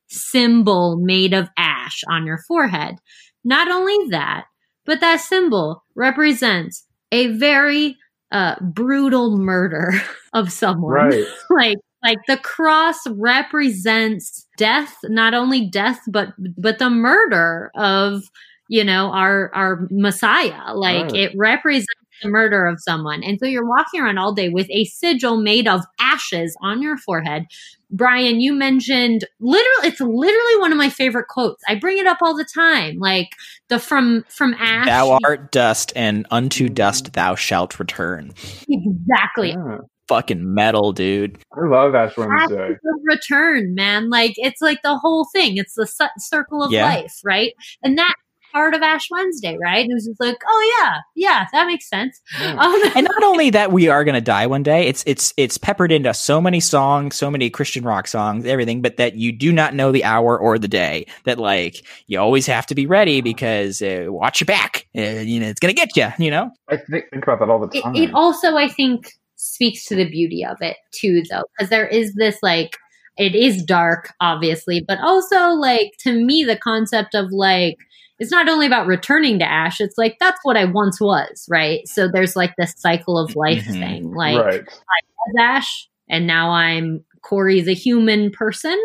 symbol 0.10 0.98
made 0.98 1.34
of 1.34 1.50
ash 1.58 2.02
on 2.10 2.26
your 2.26 2.40
forehead. 2.48 2.96
Not 3.44 3.70
only 3.70 3.98
that, 4.10 4.46
but 4.86 5.00
that 5.02 5.20
symbol 5.22 5.84
represents 5.96 6.86
a 7.12 7.28
very 7.28 7.98
uh, 8.32 8.56
brutal 8.62 9.38
murder 9.38 9.94
of 10.34 10.52
someone. 10.52 11.10
Right. 11.10 11.26
like 11.50 11.78
like 12.04 12.18
the 12.28 12.38
cross 12.38 12.98
represents 13.08 14.48
death, 14.58 14.96
not 15.06 15.34
only 15.34 15.68
death, 15.70 16.00
but 16.08 16.30
but 16.58 16.80
the 16.80 16.90
murder 16.90 17.72
of 17.76 18.24
you 18.70 18.84
know 18.84 19.12
our 19.12 19.52
our 19.54 19.88
Messiah. 19.92 20.74
Like 20.76 21.12
Right. 21.12 21.16
it 21.16 21.32
represents 21.36 21.88
the 22.24 22.30
murder 22.30 22.66
of 22.66 22.80
someone, 22.82 23.24
and 23.24 23.40
so 23.40 23.46
you're 23.46 23.68
walking 23.68 24.02
around 24.02 24.18
all 24.18 24.34
day 24.34 24.50
with 24.50 24.68
a 24.72 24.86
sigil 24.86 25.38
made 25.38 25.68
of 25.68 25.82
ashes 26.00 26.56
on 26.62 26.82
your 26.82 26.98
forehead. 26.98 27.46
Brian, 27.92 28.40
you 28.40 28.54
mentioned 28.54 29.26
literally 29.40 29.88
it's 29.90 30.00
literally 30.00 30.58
one 30.60 30.72
of 30.72 30.78
my 30.78 30.90
favorite 30.90 31.28
quotes. 31.28 31.62
I 31.68 31.76
bring 31.76 31.98
it 31.98 32.08
up 32.08 32.18
all 32.24 32.36
the 32.36 32.46
time. 32.46 32.98
Like 33.00 33.30
the 33.70 33.80
from 33.80 34.24
from 34.30 34.54
Ash. 34.58 34.86
Thou 34.86 35.20
art 35.24 35.52
dust, 35.52 35.92
and 35.96 36.26
unto 36.32 36.70
dust 36.70 37.14
thou 37.14 37.36
shalt 37.36 37.80
return. 37.80 38.32
exactly. 38.70 39.50
Yeah. 39.50 39.78
Fucking 40.08 40.54
metal, 40.54 40.92
dude. 40.92 41.38
I 41.56 41.68
love 41.68 41.96
Ash 41.96 42.18
Wednesday. 42.18 42.64
Ashes 42.64 42.76
of 42.84 43.00
return, 43.06 43.76
man. 43.76 44.10
Like 44.10 44.34
it's 44.36 44.62
like 44.62 44.82
the 44.84 44.98
whole 44.98 45.28
thing. 45.34 45.54
It's 45.58 45.74
the 45.76 45.88
su- 45.88 46.06
circle 46.18 46.64
of 46.64 46.72
Yeah. 46.72 46.86
life, 46.86 47.14
right? 47.24 47.54
And 47.84 47.98
that 47.98 48.16
part 48.52 48.74
of 48.74 48.82
Ash 48.82 49.08
Wednesday, 49.10 49.58
right? 49.62 49.88
It 49.88 49.94
was 49.94 50.06
just 50.06 50.20
like, 50.20 50.38
oh 50.48 50.80
yeah, 50.80 50.98
yeah, 51.16 51.48
that 51.52 51.68
makes 51.68 51.90
sense. 51.90 52.20
Yeah. 52.40 52.56
Um, 52.56 52.82
and 52.96 53.08
not 53.08 53.24
only 53.24 53.50
that 53.52 53.72
we 53.72 53.88
are 53.88 54.04
going 54.04 54.16
to 54.16 54.22
die 54.22 54.48
one 54.48 54.64
day 54.64 54.88
it's 54.88 55.04
it's 55.08 55.34
it's 55.38 55.58
peppered 55.58 55.92
into 55.92 56.14
so 56.14 56.40
many 56.42 56.60
songs 56.60 57.16
so 57.16 57.32
many 57.32 57.50
christian 57.50 57.84
rock 57.84 58.08
songs 58.08 58.46
everything 58.46 58.82
but 58.82 58.98
that 58.98 59.16
you 59.16 59.32
do 59.32 59.52
not 59.52 59.74
know 59.74 59.92
the 59.92 60.04
hour 60.04 60.38
or 60.38 60.58
the 60.58 60.68
day 60.68 61.06
that 61.26 61.38
like 61.38 61.86
you 62.08 62.20
always 62.20 62.46
have 62.46 62.66
to 62.66 62.76
be 62.76 62.86
ready 62.86 63.22
because 63.22 63.82
uh, 63.82 64.06
watch 64.08 64.42
your 64.42 64.46
back 64.46 64.88
uh, 64.98 65.02
you 65.02 65.40
know 65.40 65.48
it's 65.48 65.60
going 65.60 65.74
to 65.74 65.80
get 65.80 65.96
you 65.96 66.24
you 66.24 66.32
know 66.32 66.52
I 66.72 66.78
think, 66.78 67.10
think 67.12 67.24
about 67.24 67.40
that 67.40 67.50
all 67.50 67.60
the 67.60 67.78
it, 67.78 67.82
time. 67.82 67.96
it 67.96 68.14
also, 68.14 68.56
I 68.56 68.68
think, 68.68 69.12
speaks 69.36 69.86
to 69.86 69.96
the 69.96 70.10
beauty 70.10 70.46
of 70.46 70.58
it 70.62 70.78
too, 70.94 71.24
though, 71.30 71.44
because 71.58 71.70
there 71.70 71.88
is 71.88 72.16
this 72.16 72.38
like, 72.42 72.78
it 73.18 73.36
is 73.36 73.64
dark, 73.64 74.14
obviously, 74.22 74.84
but 74.88 75.00
also 75.00 75.50
like 75.50 75.92
to 76.00 76.14
me, 76.14 76.44
the 76.44 76.58
concept 76.58 77.14
of 77.14 77.32
like. 77.32 77.78
It's 78.22 78.32
not 78.32 78.48
only 78.48 78.68
about 78.68 78.86
returning 78.88 79.40
to 79.40 79.46
Ash, 79.46 79.82
it's 79.82 79.98
like 79.98 80.16
that's 80.20 80.40
what 80.44 80.56
I 80.56 80.66
once 80.66 81.02
was, 81.02 81.46
right? 81.50 81.86
So 81.88 82.08
there's 82.08 82.36
like 82.36 82.54
this 82.58 82.74
cycle 82.78 83.18
of 83.18 83.36
life 83.36 83.66
Mhm. 83.66 83.80
thing. 83.80 84.12
Like 84.14 84.38
right. 84.38 84.62
as 84.62 85.36
Ash, 85.40 85.88
and 86.08 86.28
now 86.28 86.52
I'm 86.52 87.04
Corey 87.24 87.62
the 87.62 87.74
human 87.74 88.30
person, 88.32 88.78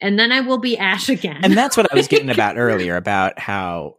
and 0.00 0.18
then 0.18 0.32
I 0.32 0.40
will 0.40 0.58
be 0.58 0.76
Ash 0.78 1.08
again. 1.08 1.40
and 1.42 1.56
that's 1.56 1.76
what 1.76 1.90
i 1.92 1.94
was 1.96 2.06
getting 2.14 2.30
about 2.30 2.56
earlier 2.58 2.94
about 2.96 3.38
how 3.38 3.96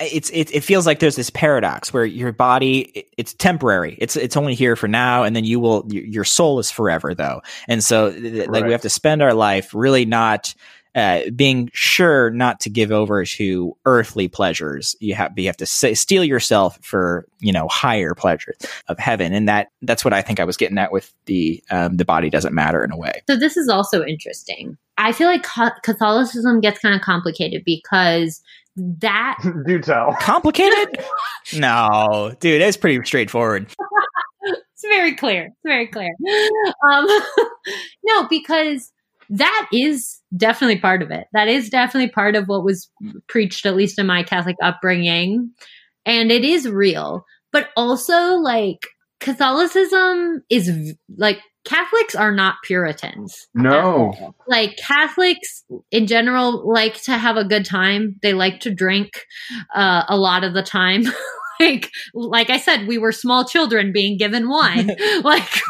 it's 0.00 0.30
it, 0.30 0.50
it 0.54 0.60
feels 0.64 0.86
like 0.86 0.98
there's 0.98 1.16
this 1.16 1.30
paradox 1.30 1.92
where 1.92 2.04
your 2.04 2.32
body 2.32 3.06
it's 3.18 3.34
temporary 3.34 3.96
it's 4.00 4.16
it's 4.16 4.36
only 4.36 4.54
here 4.54 4.76
for 4.76 4.88
now 4.88 5.24
and 5.24 5.36
then 5.36 5.44
you 5.44 5.60
will 5.60 5.84
your 5.90 6.24
soul 6.24 6.58
is 6.58 6.70
forever 6.70 7.14
though 7.14 7.42
and 7.68 7.84
so 7.84 8.06
like 8.48 8.64
we 8.64 8.72
have 8.72 8.80
to 8.82 8.88
spend 8.88 9.20
our 9.22 9.34
life 9.34 9.74
really 9.74 10.04
not 10.06 10.54
uh, 10.94 11.20
being 11.34 11.70
sure 11.72 12.30
not 12.30 12.60
to 12.60 12.70
give 12.70 12.90
over 12.90 13.24
to 13.24 13.76
earthly 13.84 14.28
pleasures. 14.28 14.96
You 15.00 15.14
have 15.14 15.38
you 15.38 15.46
have 15.46 15.56
to 15.58 15.66
say, 15.66 15.94
steel 15.94 16.24
yourself 16.24 16.78
for 16.82 17.26
you 17.40 17.52
know 17.52 17.68
higher 17.68 18.14
pleasures 18.14 18.56
of 18.88 18.98
heaven, 18.98 19.32
and 19.32 19.48
that 19.48 19.68
that's 19.82 20.04
what 20.04 20.12
I 20.12 20.22
think 20.22 20.40
I 20.40 20.44
was 20.44 20.56
getting 20.56 20.78
at 20.78 20.92
with 20.92 21.12
the 21.26 21.62
um, 21.70 21.96
the 21.96 22.04
body 22.04 22.30
doesn't 22.30 22.54
matter 22.54 22.84
in 22.84 22.92
a 22.92 22.96
way. 22.96 23.22
So 23.28 23.36
this 23.36 23.56
is 23.56 23.68
also 23.68 24.04
interesting. 24.04 24.76
I 24.96 25.12
feel 25.12 25.28
like 25.28 25.46
Catholicism 25.84 26.60
gets 26.60 26.80
kind 26.80 26.94
of 26.94 27.00
complicated 27.00 27.62
because 27.64 28.42
that 28.76 29.38
do 29.66 29.78
tell 29.80 30.14
complicated. 30.20 30.98
no, 31.56 32.34
dude, 32.40 32.60
it's 32.60 32.76
pretty 32.76 33.04
straightforward. 33.04 33.66
it's 34.42 34.82
very 34.82 35.14
clear. 35.14 35.46
It's 35.46 35.56
very 35.64 35.86
clear. 35.86 36.14
Um, 36.88 37.06
no, 38.04 38.26
because 38.28 38.92
that 39.30 39.68
is 39.72 40.20
definitely 40.36 40.80
part 40.80 41.02
of 41.02 41.10
it. 41.10 41.26
That 41.32 41.48
is 41.48 41.68
definitely 41.68 42.10
part 42.10 42.36
of 42.36 42.46
what 42.46 42.64
was 42.64 42.90
preached, 43.28 43.66
at 43.66 43.76
least 43.76 43.98
in 43.98 44.06
my 44.06 44.22
Catholic 44.22 44.56
upbringing. 44.62 45.52
And 46.06 46.32
it 46.32 46.44
is 46.44 46.68
real. 46.68 47.24
But 47.52 47.68
also, 47.76 48.34
like, 48.36 48.86
Catholicism 49.20 50.42
is 50.48 50.94
like 51.16 51.40
Catholics 51.64 52.14
are 52.14 52.32
not 52.32 52.56
Puritans. 52.64 53.48
No. 53.54 54.34
Like 54.46 54.76
Catholics 54.76 55.64
in 55.90 56.06
general 56.06 56.72
like 56.72 57.02
to 57.02 57.18
have 57.18 57.36
a 57.36 57.44
good 57.44 57.64
time. 57.64 58.16
They 58.22 58.32
like 58.32 58.60
to 58.60 58.74
drink 58.74 59.10
uh, 59.74 60.04
a 60.08 60.16
lot 60.16 60.44
of 60.44 60.54
the 60.54 60.62
time. 60.62 61.02
like 61.60 61.90
like 62.14 62.50
I 62.50 62.58
said, 62.58 62.86
we 62.86 62.96
were 62.96 63.12
small 63.12 63.44
children 63.44 63.92
being 63.92 64.16
given 64.16 64.48
wine. 64.48 64.90
like 65.24 65.60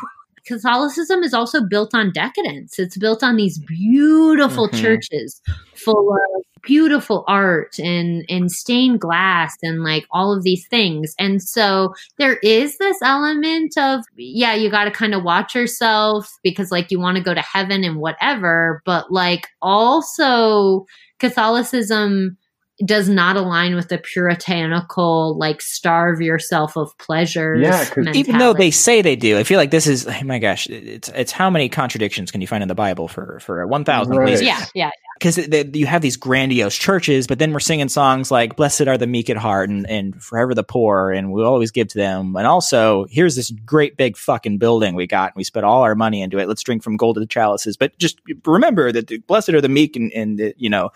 Catholicism 0.49 1.23
is 1.23 1.35
also 1.35 1.63
built 1.63 1.95
on 1.95 2.11
decadence. 2.11 2.79
It's 2.79 2.97
built 2.97 3.23
on 3.23 3.37
these 3.37 3.59
beautiful 3.59 4.69
mm-hmm. 4.69 4.83
churches 4.83 5.41
full 5.75 6.13
of 6.13 6.43
beautiful 6.63 7.25
art 7.29 7.79
and 7.79 8.25
and 8.29 8.51
stained 8.51 9.01
glass 9.01 9.57
and 9.63 9.85
like 9.85 10.07
all 10.11 10.35
of 10.35 10.43
these 10.43 10.67
things. 10.69 11.15
And 11.19 11.43
so 11.43 11.95
there 12.19 12.37
is 12.39 12.79
this 12.79 12.97
element 13.03 13.77
of 13.77 14.05
yeah, 14.17 14.55
you 14.55 14.71
got 14.71 14.85
to 14.85 14.91
kind 14.91 15.15
of 15.15 15.23
watch 15.23 15.55
yourself 15.55 16.33
because 16.43 16.73
like 16.73 16.91
you 16.91 16.99
want 16.99 17.17
to 17.19 17.23
go 17.23 17.35
to 17.35 17.43
heaven 17.43 17.85
and 17.85 17.99
whatever, 17.99 18.83
but 18.85 19.13
like 19.13 19.49
also 19.61 20.87
Catholicism 21.19 22.39
does 22.85 23.09
not 23.09 23.37
align 23.37 23.75
with 23.75 23.89
the 23.89 23.99
puritanical 23.99 25.37
like 25.37 25.61
starve 25.61 26.21
yourself 26.21 26.77
of 26.77 26.97
pleasures. 26.99 27.63
Yeah, 27.63 28.13
even 28.15 28.39
though 28.39 28.53
they 28.53 28.71
say 28.71 29.03
they 29.03 29.17
do, 29.17 29.39
I 29.39 29.45
feel 29.45 29.59
like 29.59 29.71
this 29.71 29.87
is 29.87 30.07
oh 30.07 30.25
my 30.25 30.39
gosh, 30.39 30.69
it's 30.69 31.09
it's 31.09 31.33
how 31.33 31.51
many 31.51 31.69
contradictions 31.69 32.31
can 32.31 32.41
you 32.41 32.47
find 32.47 32.63
in 32.63 32.69
the 32.69 32.75
Bible 32.75 33.09
for 33.09 33.41
for 33.41 33.67
one 33.67 33.85
thousand? 33.85 34.17
Right. 34.17 34.41
Yeah, 34.43 34.65
yeah, 34.75 34.91
because 35.19 35.39
you 35.75 35.87
have 35.87 36.03
these 36.03 36.17
grandiose 36.17 36.77
churches, 36.77 37.27
but 37.27 37.39
then 37.39 37.53
we're 37.53 37.61
singing 37.61 37.89
songs 37.89 38.31
like 38.31 38.57
"Blessed 38.57 38.83
are 38.83 38.97
the 38.97 39.07
meek 39.07 39.29
at 39.29 39.37
heart" 39.37 39.69
and, 39.69 39.89
and 39.89 40.23
"Forever 40.23 40.55
the 40.55 40.63
poor," 40.63 41.11
and 41.11 41.33
we 41.33 41.43
always 41.43 41.71
give 41.71 41.89
to 41.89 41.99
them. 41.99 42.37
And 42.37 42.47
also, 42.47 43.07
here's 43.11 43.37
this 43.37 43.51
great 43.65 43.97
big 43.97 44.17
fucking 44.17 44.59
building 44.59 44.95
we 44.95 45.07
got, 45.07 45.33
and 45.33 45.37
we 45.37 45.45
spent 45.45 45.67
all 45.67 45.83
our 45.83 45.95
money 45.95 46.23
into 46.23 46.39
it. 46.39 46.49
Let's 46.49 46.63
drink 46.63 46.83
from 46.83 46.97
golden 46.97 47.27
chalices, 47.27 47.77
but 47.77 47.97
just 47.99 48.21
remember 48.45 48.93
that 48.93 49.09
the 49.09 49.19
blessed 49.19 49.51
are 49.51 49.61
the 49.61 49.69
meek, 49.69 49.97
and, 49.97 50.13
and 50.13 50.39
the, 50.39 50.55
you 50.57 50.71
know, 50.71 50.91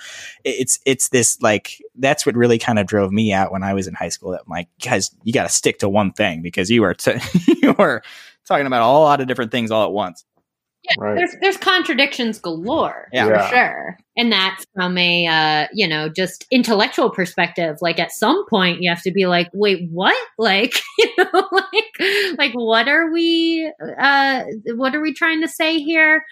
it's 0.44 0.78
it's 0.86 1.08
this 1.08 1.40
like 1.42 1.82
that's 1.96 2.24
what 2.24 2.36
really 2.36 2.58
kind 2.58 2.78
of 2.78 2.86
drove 2.86 3.12
me 3.12 3.32
out 3.32 3.52
when 3.52 3.62
I 3.62 3.74
was 3.74 3.88
in 3.88 3.94
high 3.94 4.08
school. 4.08 4.30
That 4.30 4.42
I'm 4.46 4.50
like, 4.50 4.68
guys, 4.80 5.10
you 5.24 5.32
got 5.32 5.44
to 5.44 5.48
stick 5.48 5.80
to 5.80 5.88
one 5.88 6.12
thing 6.12 6.42
because 6.42 6.70
you 6.70 6.84
are 6.84 6.94
t- 6.94 7.18
you 7.62 7.74
are 7.78 8.02
talking 8.46 8.66
about 8.66 8.82
a 8.82 8.92
lot 8.92 9.20
of 9.20 9.26
different 9.26 9.50
things 9.50 9.70
all 9.70 9.84
at 9.84 9.92
once. 9.92 10.24
Yeah, 10.84 10.94
right. 10.98 11.16
there's 11.16 11.36
there's 11.40 11.56
contradictions 11.56 12.40
galore 12.40 13.08
yeah. 13.12 13.26
for 13.26 13.54
sure, 13.54 13.98
and 14.16 14.32
that's 14.32 14.66
from 14.74 14.98
a 14.98 15.26
uh, 15.26 15.68
you 15.72 15.86
know 15.86 16.08
just 16.08 16.44
intellectual 16.50 17.08
perspective. 17.08 17.78
Like 17.80 18.00
at 18.00 18.10
some 18.10 18.44
point, 18.48 18.82
you 18.82 18.90
have 18.90 19.02
to 19.02 19.12
be 19.12 19.26
like, 19.26 19.48
wait, 19.52 19.88
what? 19.90 20.16
Like 20.38 20.74
you 20.98 21.08
know, 21.18 21.48
like 21.52 22.36
like 22.36 22.52
what 22.52 22.88
are 22.88 23.12
we 23.12 23.70
uh, 23.98 24.42
what 24.74 24.94
are 24.96 25.00
we 25.00 25.14
trying 25.14 25.40
to 25.42 25.48
say 25.48 25.78
here? 25.78 26.24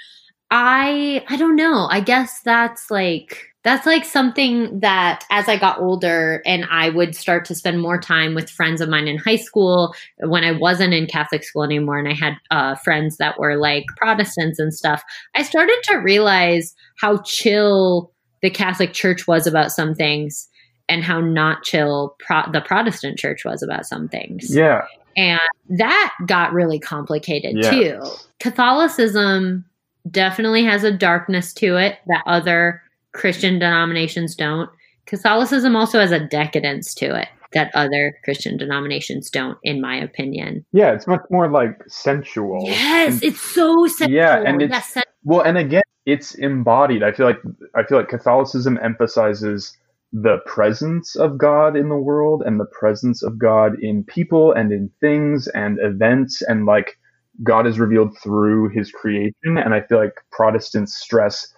I 0.50 1.24
I 1.28 1.36
don't 1.36 1.54
know. 1.54 1.86
I 1.88 2.00
guess 2.00 2.40
that's 2.42 2.90
like 2.90 3.49
that's 3.62 3.86
like 3.86 4.04
something 4.04 4.80
that 4.80 5.24
as 5.30 5.48
I 5.48 5.58
got 5.58 5.80
older 5.80 6.42
and 6.46 6.64
I 6.70 6.88
would 6.88 7.14
start 7.14 7.44
to 7.46 7.54
spend 7.54 7.80
more 7.80 8.00
time 8.00 8.34
with 8.34 8.48
friends 8.48 8.80
of 8.80 8.88
mine 8.88 9.06
in 9.06 9.18
high 9.18 9.36
school 9.36 9.94
when 10.18 10.44
I 10.44 10.52
wasn't 10.52 10.94
in 10.94 11.06
Catholic 11.06 11.44
school 11.44 11.62
anymore 11.62 11.98
and 11.98 12.08
I 12.08 12.14
had 12.14 12.34
uh, 12.50 12.74
friends 12.76 13.18
that 13.18 13.38
were 13.38 13.56
like 13.56 13.84
Protestants 13.96 14.58
and 14.58 14.72
stuff, 14.72 15.02
I 15.34 15.42
started 15.42 15.76
to 15.84 15.96
realize 15.96 16.74
how 16.98 17.18
chill 17.22 18.12
the 18.40 18.50
Catholic 18.50 18.94
Church 18.94 19.26
was 19.26 19.46
about 19.46 19.72
some 19.72 19.94
things 19.94 20.48
and 20.88 21.04
how 21.04 21.20
not 21.20 21.62
chill 21.62 22.16
pro- 22.18 22.50
the 22.50 22.62
Protestant 22.62 23.18
Church 23.18 23.44
was 23.44 23.62
about 23.62 23.84
some 23.84 24.08
things. 24.08 24.54
Yeah. 24.54 24.86
And 25.16 25.40
that 25.68 26.14
got 26.26 26.54
really 26.54 26.78
complicated 26.78 27.62
too. 27.62 28.00
Catholicism 28.38 29.66
definitely 30.10 30.64
has 30.64 30.82
a 30.82 30.90
darkness 30.90 31.52
to 31.54 31.76
it 31.76 31.98
that 32.06 32.22
other 32.26 32.82
Christian 33.12 33.58
denominations 33.58 34.34
don't. 34.34 34.70
Catholicism 35.06 35.74
also 35.74 35.98
has 36.00 36.12
a 36.12 36.20
decadence 36.20 36.94
to 36.94 37.16
it 37.20 37.28
that 37.52 37.70
other 37.74 38.16
Christian 38.24 38.56
denominations 38.56 39.28
don't, 39.28 39.58
in 39.64 39.80
my 39.80 39.96
opinion. 39.96 40.64
Yeah, 40.72 40.92
it's 40.92 41.06
much 41.06 41.22
more 41.30 41.50
like 41.50 41.82
sensual. 41.88 42.62
Yes, 42.64 43.14
and, 43.14 43.24
it's 43.24 43.40
so 43.40 43.86
sensual. 43.86 44.16
Yeah, 44.16 44.42
and 44.46 44.62
it's 44.62 44.72
yes, 44.72 45.04
well, 45.24 45.40
and 45.40 45.58
again, 45.58 45.82
it's 46.06 46.34
embodied. 46.34 47.02
I 47.02 47.12
feel 47.12 47.26
like 47.26 47.40
I 47.74 47.82
feel 47.82 47.98
like 47.98 48.08
Catholicism 48.08 48.78
emphasizes 48.82 49.76
the 50.12 50.38
presence 50.46 51.14
of 51.16 51.38
God 51.38 51.76
in 51.76 51.88
the 51.88 51.96
world 51.96 52.42
and 52.44 52.58
the 52.58 52.66
presence 52.66 53.22
of 53.22 53.38
God 53.38 53.74
in 53.80 54.02
people 54.04 54.52
and 54.52 54.72
in 54.72 54.90
things 55.00 55.46
and 55.48 55.78
events 55.80 56.42
and 56.42 56.66
like 56.66 56.98
God 57.44 57.66
is 57.66 57.78
revealed 57.78 58.18
through 58.18 58.70
his 58.70 58.90
creation 58.90 59.56
and 59.56 59.72
I 59.72 59.82
feel 59.82 59.98
like 59.98 60.14
Protestants 60.32 60.96
stress 60.96 61.54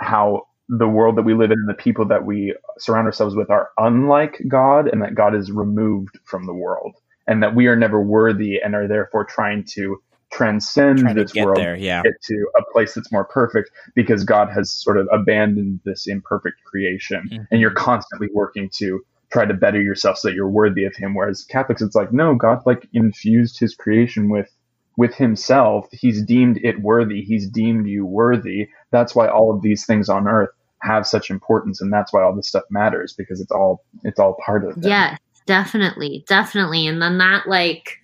how 0.00 0.46
the 0.68 0.88
world 0.88 1.16
that 1.16 1.22
we 1.22 1.34
live 1.34 1.50
in 1.50 1.58
and 1.58 1.68
the 1.68 1.74
people 1.74 2.04
that 2.06 2.24
we 2.24 2.54
surround 2.78 3.06
ourselves 3.06 3.36
with 3.36 3.50
are 3.50 3.70
unlike 3.78 4.42
God 4.48 4.88
and 4.88 5.00
that 5.02 5.14
God 5.14 5.34
is 5.34 5.52
removed 5.52 6.18
from 6.24 6.46
the 6.46 6.54
world 6.54 6.96
and 7.26 7.42
that 7.42 7.54
we 7.54 7.66
are 7.66 7.76
never 7.76 8.00
worthy 8.00 8.60
and 8.62 8.74
are 8.74 8.88
therefore 8.88 9.24
trying 9.24 9.64
to 9.64 10.00
transcend 10.32 10.98
trying 10.98 11.14
this 11.14 11.34
world 11.34 11.56
there, 11.56 11.76
yeah. 11.76 12.02
get 12.02 12.20
to 12.22 12.46
a 12.58 12.72
place 12.72 12.94
that's 12.94 13.12
more 13.12 13.24
perfect 13.24 13.70
because 13.94 14.24
God 14.24 14.48
has 14.50 14.70
sort 14.70 14.98
of 14.98 15.08
abandoned 15.12 15.80
this 15.84 16.06
imperfect 16.06 16.56
creation 16.64 17.28
mm-hmm. 17.30 17.42
and 17.50 17.60
you're 17.60 17.70
constantly 17.70 18.28
working 18.34 18.68
to 18.74 19.04
try 19.30 19.44
to 19.44 19.54
better 19.54 19.80
yourself 19.80 20.18
so 20.18 20.28
that 20.28 20.34
you're 20.34 20.48
worthy 20.48 20.84
of 20.84 20.96
him 20.96 21.14
whereas 21.14 21.44
Catholics 21.44 21.80
it's 21.80 21.94
like 21.94 22.12
no 22.12 22.34
God 22.34 22.62
like 22.66 22.88
infused 22.92 23.58
his 23.58 23.74
creation 23.74 24.28
with 24.28 24.50
with 24.96 25.14
himself 25.14 25.86
he's 25.92 26.22
deemed 26.22 26.58
it 26.62 26.80
worthy 26.80 27.22
he's 27.22 27.48
deemed 27.48 27.86
you 27.86 28.04
worthy 28.06 28.68
that's 28.90 29.14
why 29.14 29.28
all 29.28 29.54
of 29.54 29.62
these 29.62 29.84
things 29.84 30.08
on 30.08 30.26
earth 30.26 30.50
have 30.82 31.06
such 31.06 31.30
importance 31.30 31.80
and 31.80 31.92
that's 31.92 32.12
why 32.12 32.22
all 32.22 32.34
this 32.34 32.48
stuff 32.48 32.64
matters 32.70 33.12
because 33.12 33.40
it's 33.40 33.50
all 33.50 33.84
it's 34.04 34.18
all 34.18 34.36
part 34.44 34.64
of 34.64 34.76
it 34.76 34.86
yes 34.86 35.18
definitely 35.46 36.24
definitely 36.28 36.86
and 36.86 37.00
then 37.00 37.18
that 37.18 37.48
like 37.48 37.98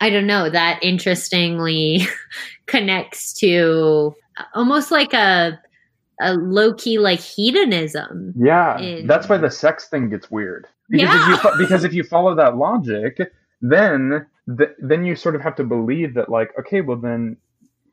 i 0.00 0.08
don't 0.08 0.26
know 0.26 0.48
that 0.48 0.78
interestingly 0.82 2.06
connects 2.66 3.32
to 3.32 4.14
uh, 4.36 4.44
almost 4.54 4.90
like 4.90 5.12
a 5.12 5.58
a 6.20 6.34
low-key 6.34 6.98
like 6.98 7.20
hedonism 7.20 8.32
yeah 8.36 8.78
in... 8.78 9.06
that's 9.06 9.28
why 9.28 9.36
the 9.36 9.50
sex 9.50 9.88
thing 9.88 10.08
gets 10.08 10.30
weird 10.30 10.66
because 10.88 11.08
yeah. 11.08 11.34
if 11.34 11.44
you 11.44 11.50
because 11.58 11.84
if 11.84 11.92
you 11.92 12.04
follow 12.04 12.34
that 12.34 12.56
logic 12.56 13.20
then 13.60 14.26
th- 14.56 14.70
then 14.78 15.04
you 15.04 15.16
sort 15.16 15.34
of 15.34 15.40
have 15.40 15.56
to 15.56 15.64
believe 15.64 16.14
that 16.14 16.28
like 16.28 16.50
okay 16.58 16.80
well 16.80 16.96
then 16.96 17.36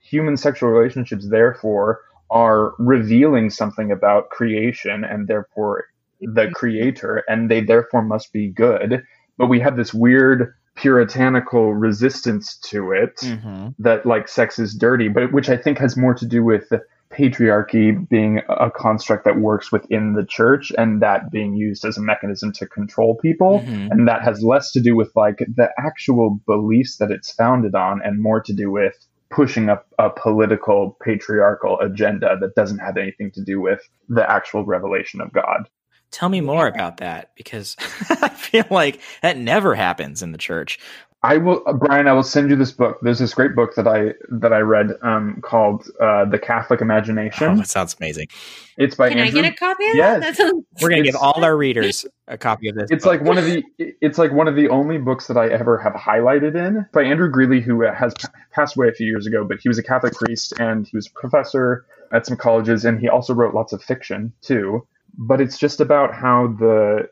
human 0.01 0.37
sexual 0.37 0.69
relationships 0.69 1.27
therefore 1.29 2.01
are 2.33 2.73
revealing 2.79 3.49
something 3.49 3.91
about 3.91 4.29
creation 4.31 5.03
and 5.03 5.27
therefore 5.27 5.85
the 6.19 6.49
creator, 6.53 7.23
and 7.27 7.49
they 7.49 7.61
therefore 7.61 8.01
must 8.01 8.33
be 8.33 8.49
good. 8.49 9.03
But 9.37 9.47
we 9.47 9.59
have 9.59 9.77
this 9.77 9.93
weird 9.93 10.53
puritanical 10.75 11.73
resistance 11.73 12.57
to 12.57 12.91
it 12.91 13.17
mm-hmm. 13.17 13.69
that 13.79 14.05
like 14.05 14.27
sex 14.27 14.57
is 14.57 14.73
dirty, 14.73 15.07
but 15.07 15.31
which 15.31 15.49
I 15.49 15.57
think 15.57 15.77
has 15.77 15.95
more 15.95 16.15
to 16.15 16.25
do 16.25 16.43
with 16.43 16.71
patriarchy 17.11 18.09
being 18.09 18.41
a 18.49 18.71
construct 18.71 19.23
that 19.25 19.37
works 19.37 19.71
within 19.71 20.13
the 20.13 20.25
church 20.25 20.71
and 20.77 21.01
that 21.01 21.29
being 21.31 21.55
used 21.55 21.85
as 21.85 21.95
a 21.97 22.01
mechanism 22.01 22.51
to 22.53 22.65
control 22.65 23.15
people. 23.15 23.59
Mm-hmm. 23.59 23.91
And 23.91 24.07
that 24.07 24.23
has 24.23 24.41
less 24.43 24.71
to 24.71 24.81
do 24.81 24.95
with 24.95 25.11
like 25.15 25.37
the 25.37 25.69
actual 25.77 26.39
beliefs 26.47 26.97
that 26.97 27.11
it's 27.11 27.31
founded 27.31 27.75
on 27.75 28.01
and 28.03 28.21
more 28.21 28.41
to 28.41 28.53
do 28.53 28.71
with 28.71 28.95
pushing 29.33 29.69
up 29.69 29.87
a 29.97 30.09
political 30.09 30.97
patriarchal 31.03 31.79
agenda 31.79 32.37
that 32.39 32.55
doesn't 32.55 32.79
have 32.79 32.97
anything 32.97 33.31
to 33.31 33.41
do 33.41 33.59
with 33.59 33.79
the 34.07 34.29
actual 34.29 34.63
revelation 34.63 35.21
of 35.21 35.33
God. 35.33 35.67
Tell 36.11 36.29
me 36.29 36.41
more 36.41 36.67
about 36.67 36.97
that 36.97 37.31
because 37.35 37.75
I 38.09 38.29
feel 38.29 38.65
like 38.69 39.01
that 39.23 39.37
never 39.37 39.73
happens 39.73 40.21
in 40.21 40.31
the 40.31 40.37
church. 40.37 40.77
I 41.25 41.37
will, 41.37 41.63
uh, 41.65 41.73
Brian. 41.73 42.07
I 42.07 42.13
will 42.13 42.21
send 42.23 42.49
you 42.49 42.57
this 42.57 42.71
book. 42.71 42.97
There's 43.01 43.19
this 43.19 43.33
great 43.33 43.55
book 43.55 43.75
that 43.75 43.87
I 43.87 44.13
that 44.29 44.51
I 44.51 44.59
read 44.59 44.91
um, 45.03 45.39
called 45.41 45.87
uh, 46.01 46.25
"The 46.25 46.37
Catholic 46.37 46.81
Imagination." 46.81 47.47
Oh, 47.51 47.55
that 47.55 47.67
sounds 47.67 47.95
amazing. 47.99 48.27
It's 48.77 48.95
by 48.95 49.09
Can 49.09 49.19
Andrew. 49.19 49.39
I 49.39 49.43
get 49.43 49.53
a 49.53 49.55
copy 49.55 49.85
of 49.89 49.95
Yes. 49.95 50.19
that? 50.21 50.27
That 50.27 50.35
sounds 50.35 50.65
We're 50.81 50.89
gonna 50.89 51.03
give 51.03 51.15
all 51.15 51.43
our 51.45 51.55
readers 51.55 52.05
a 52.27 52.37
copy 52.37 52.67
of 52.69 52.75
this. 52.75 52.89
It's 52.91 53.05
book. 53.05 53.13
like 53.19 53.27
one 53.27 53.37
of 53.37 53.45
the 53.45 53.63
it's 53.79 54.17
like 54.17 54.33
one 54.33 54.49
of 54.49 54.55
the 54.55 54.67
only 54.69 54.97
books 54.97 55.27
that 55.27 55.37
I 55.37 55.47
ever 55.47 55.77
have 55.77 55.93
highlighted 55.93 56.55
in 56.55 56.85
by 56.93 57.03
Andrew 57.03 57.29
Greeley, 57.29 57.61
who 57.61 57.81
has 57.83 58.13
passed 58.51 58.75
away 58.75 58.89
a 58.89 58.93
few 58.93 59.07
years 59.07 59.25
ago, 59.25 59.45
but 59.45 59.59
he 59.61 59.69
was 59.69 59.77
a 59.77 59.83
Catholic 59.83 60.13
priest 60.15 60.53
and 60.59 60.85
he 60.87 60.97
was 60.97 61.07
a 61.07 61.11
professor 61.19 61.85
at 62.11 62.25
some 62.25 62.35
colleges, 62.37 62.83
and 62.85 62.99
he 62.99 63.07
also 63.07 63.33
wrote 63.33 63.53
lots 63.55 63.71
of 63.73 63.81
fiction 63.81 64.33
too. 64.41 64.85
But 65.17 65.39
it's 65.39 65.57
just 65.57 65.79
about 65.79 66.13
how 66.13 66.47
the 66.59 67.07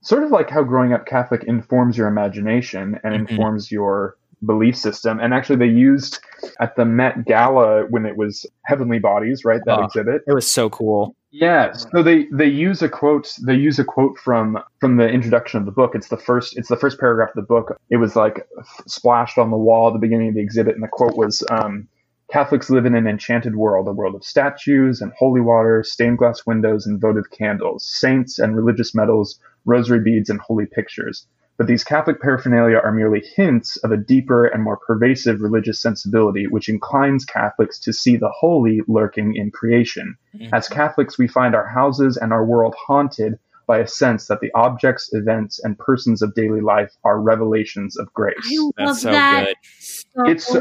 sort 0.00 0.22
of 0.22 0.30
like 0.30 0.50
how 0.50 0.62
growing 0.62 0.92
up 0.92 1.06
Catholic 1.06 1.44
informs 1.44 1.96
your 1.96 2.08
imagination 2.08 2.98
and 3.04 3.14
Mhm. 3.14 3.30
informs 3.30 3.70
your 3.72 4.16
belief 4.44 4.76
system. 4.76 5.18
And 5.18 5.32
actually, 5.32 5.56
they 5.56 5.66
used 5.66 6.20
at 6.60 6.76
the 6.76 6.84
Met 6.84 7.24
Gala 7.24 7.84
when 7.88 8.04
it 8.04 8.16
was 8.16 8.44
Heavenly 8.66 8.98
Bodies, 8.98 9.44
right? 9.44 9.60
That 9.64 9.78
Oh. 9.80 9.84
exhibit. 9.84 10.22
it 10.26 10.34
was 10.34 10.48
so 10.50 10.68
cool. 10.68 11.14
Yeah. 11.30 11.72
So 11.72 12.02
they 12.02 12.26
they 12.32 12.46
use 12.46 12.82
a 12.82 12.88
quote. 12.88 13.32
They 13.46 13.54
use 13.54 13.78
a 13.78 13.84
quote 13.84 14.16
from 14.18 14.58
from 14.80 14.96
the 14.96 15.08
introduction 15.08 15.58
of 15.58 15.66
the 15.66 15.72
book. 15.72 15.94
It's 15.94 16.08
the 16.08 16.16
first. 16.16 16.56
It's 16.56 16.68
the 16.68 16.76
first 16.76 16.98
paragraph 17.00 17.30
of 17.30 17.34
the 17.36 17.42
book. 17.42 17.76
It 17.90 17.96
was 17.96 18.14
like 18.16 18.46
splashed 18.86 19.38
on 19.38 19.50
the 19.50 19.56
wall 19.56 19.88
at 19.88 19.92
the 19.94 19.98
beginning 19.98 20.28
of 20.28 20.34
the 20.34 20.40
exhibit, 20.42 20.74
and 20.74 20.82
the 20.84 20.88
quote 20.88 21.16
was. 21.16 21.42
Um, 21.50 21.88
Catholics 22.28 22.68
live 22.70 22.84
in 22.86 22.96
an 22.96 23.06
enchanted 23.06 23.54
world, 23.54 23.86
a 23.86 23.92
world 23.92 24.16
of 24.16 24.24
statues 24.24 25.00
and 25.00 25.12
holy 25.16 25.40
water, 25.40 25.84
stained 25.84 26.18
glass 26.18 26.44
windows 26.44 26.84
and 26.84 27.00
votive 27.00 27.30
candles, 27.30 27.86
saints 27.86 28.40
and 28.40 28.56
religious 28.56 28.96
medals, 28.96 29.38
rosary 29.66 30.00
beads 30.00 30.30
and 30.30 30.40
holy 30.40 30.66
pictures. 30.66 31.26
But 31.58 31.66
these 31.66 31.84
Catholic 31.84 32.20
paraphernalia 32.20 32.76
are 32.76 32.92
merely 32.92 33.22
hints 33.34 33.76
of 33.78 33.90
a 33.90 33.96
deeper 33.96 34.46
and 34.46 34.62
more 34.62 34.76
pervasive 34.76 35.40
religious 35.40 35.80
sensibility 35.80 36.46
which 36.46 36.68
inclines 36.68 37.24
Catholics 37.24 37.78
to 37.80 37.92
see 37.92 38.16
the 38.16 38.28
holy 38.28 38.82
lurking 38.86 39.34
in 39.34 39.50
creation. 39.50 40.16
As 40.52 40.68
Catholics, 40.68 41.18
we 41.18 41.26
find 41.26 41.54
our 41.54 41.66
houses 41.66 42.18
and 42.18 42.32
our 42.32 42.44
world 42.44 42.74
haunted 42.86 43.38
by 43.66 43.78
a 43.78 43.86
sense 43.86 44.26
that 44.26 44.40
the 44.40 44.50
objects, 44.54 45.08
events, 45.12 45.58
and 45.64 45.78
persons 45.78 46.22
of 46.22 46.34
daily 46.34 46.60
life 46.60 46.92
are 47.04 47.20
revelations 47.20 47.96
of 47.96 48.12
grace. 48.12 48.36
I 48.44 48.56
love 48.58 48.72
That's 48.76 49.02
so 49.02 49.10
that. 49.10 49.46
good. 49.46 49.56
So 49.80 50.26
It's 50.26 50.52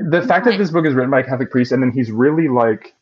the 0.00 0.22
fact 0.22 0.46
that 0.46 0.58
this 0.58 0.70
book 0.70 0.86
is 0.86 0.94
written 0.94 1.10
by 1.10 1.20
a 1.20 1.24
Catholic 1.24 1.50
priest, 1.50 1.70
and 1.70 1.82
then 1.82 1.92
he's 1.92 2.10
really 2.10 2.48
like 2.48 2.94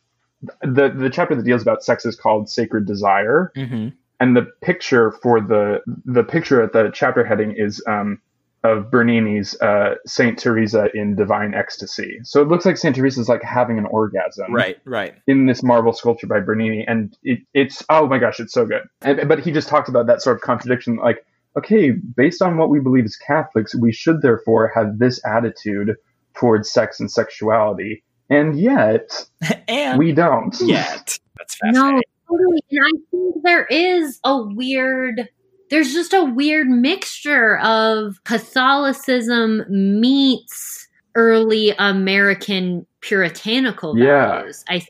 the 0.62 0.90
the 0.90 1.10
chapter 1.10 1.34
that 1.34 1.44
deals 1.44 1.62
about 1.62 1.82
sex 1.82 2.04
is 2.04 2.14
called 2.14 2.48
Sacred 2.48 2.86
Desire, 2.86 3.52
hmm 3.54 3.88
and 4.20 4.36
the 4.36 4.46
picture 4.62 5.12
for 5.22 5.40
the 5.40 5.80
the 6.04 6.24
picture 6.24 6.62
at 6.62 6.72
the 6.72 6.90
chapter 6.92 7.24
heading 7.24 7.54
is 7.56 7.82
um, 7.86 8.20
of 8.64 8.90
Bernini's 8.90 9.60
uh, 9.60 9.94
Saint 10.06 10.38
Teresa 10.38 10.88
in 10.92 11.14
Divine 11.14 11.54
Ecstasy. 11.54 12.18
So 12.24 12.42
it 12.42 12.48
looks 12.48 12.66
like 12.66 12.76
Saint 12.76 12.96
Teresa 12.96 13.20
is 13.20 13.28
like 13.28 13.42
having 13.42 13.78
an 13.78 13.86
orgasm, 13.86 14.52
Right, 14.52 14.78
right. 14.84 15.14
in 15.28 15.46
this 15.46 15.62
marble 15.62 15.92
sculpture 15.92 16.26
by 16.26 16.40
Bernini, 16.40 16.84
and 16.86 17.16
it, 17.22 17.38
it's 17.54 17.84
oh 17.88 18.08
my 18.08 18.18
gosh, 18.18 18.40
it's 18.40 18.52
so 18.52 18.66
good. 18.66 18.82
And, 19.02 19.28
but 19.28 19.40
he 19.40 19.52
just 19.52 19.68
talks 19.68 19.88
about 19.88 20.06
that 20.08 20.22
sort 20.22 20.36
of 20.36 20.42
contradiction, 20.42 20.96
like 20.96 21.24
okay, 21.56 21.90
based 21.90 22.42
on 22.42 22.56
what 22.56 22.68
we 22.70 22.78
believe 22.80 23.04
as 23.04 23.16
Catholics, 23.16 23.74
we 23.74 23.92
should 23.92 24.22
therefore 24.22 24.70
have 24.74 24.98
this 24.98 25.20
attitude 25.24 25.94
towards 26.34 26.70
sex 26.70 27.00
and 27.00 27.10
sexuality, 27.10 28.02
and 28.28 28.58
yet 28.58 29.24
and 29.68 29.98
we 29.98 30.12
don't. 30.12 30.56
yet. 30.60 31.18
That's 31.36 31.58
no, 31.64 31.72
fascinating. 31.72 32.02
Totally. 32.28 32.60
And 32.70 32.80
I 32.84 32.90
think 33.10 33.34
there 33.44 33.66
is 33.66 34.20
a 34.24 34.42
weird. 34.42 35.28
There's 35.70 35.92
just 35.92 36.12
a 36.14 36.24
weird 36.24 36.66
mixture 36.68 37.58
of 37.58 38.16
Catholicism 38.24 39.64
meets 39.68 40.88
early 41.14 41.74
American 41.78 42.86
puritanical 43.00 43.98
Yeah. 43.98 44.38
values. 44.38 44.64
I 44.68 44.80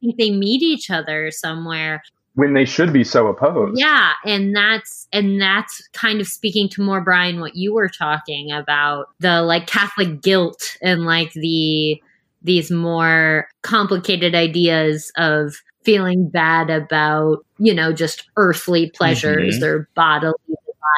think 0.00 0.16
they 0.18 0.30
meet 0.30 0.62
each 0.62 0.90
other 0.90 1.30
somewhere. 1.30 2.02
when 2.34 2.54
they 2.54 2.64
should 2.64 2.94
be 2.94 3.04
so 3.04 3.26
opposed. 3.26 3.78
Yeah, 3.78 4.12
and 4.24 4.56
that's 4.56 5.06
and 5.12 5.38
that's 5.38 5.86
kind 5.92 6.18
of 6.18 6.26
speaking 6.26 6.66
to 6.70 6.80
more 6.80 7.02
Brian 7.02 7.40
what 7.40 7.56
you 7.56 7.74
were 7.74 7.90
talking 7.90 8.50
about 8.50 9.08
the 9.20 9.42
like 9.42 9.66
Catholic 9.66 10.22
guilt 10.22 10.78
and 10.80 11.04
like 11.04 11.32
the 11.34 12.00
these 12.40 12.70
more 12.70 13.48
complicated 13.60 14.34
ideas 14.34 15.12
of 15.18 15.56
feeling 15.84 16.28
bad 16.28 16.70
about, 16.70 17.44
you 17.58 17.74
know, 17.74 17.92
just 17.92 18.28
earthly 18.36 18.90
pleasures 18.90 19.56
mm-hmm. 19.56 19.64
or 19.64 19.88
bodily 19.94 20.34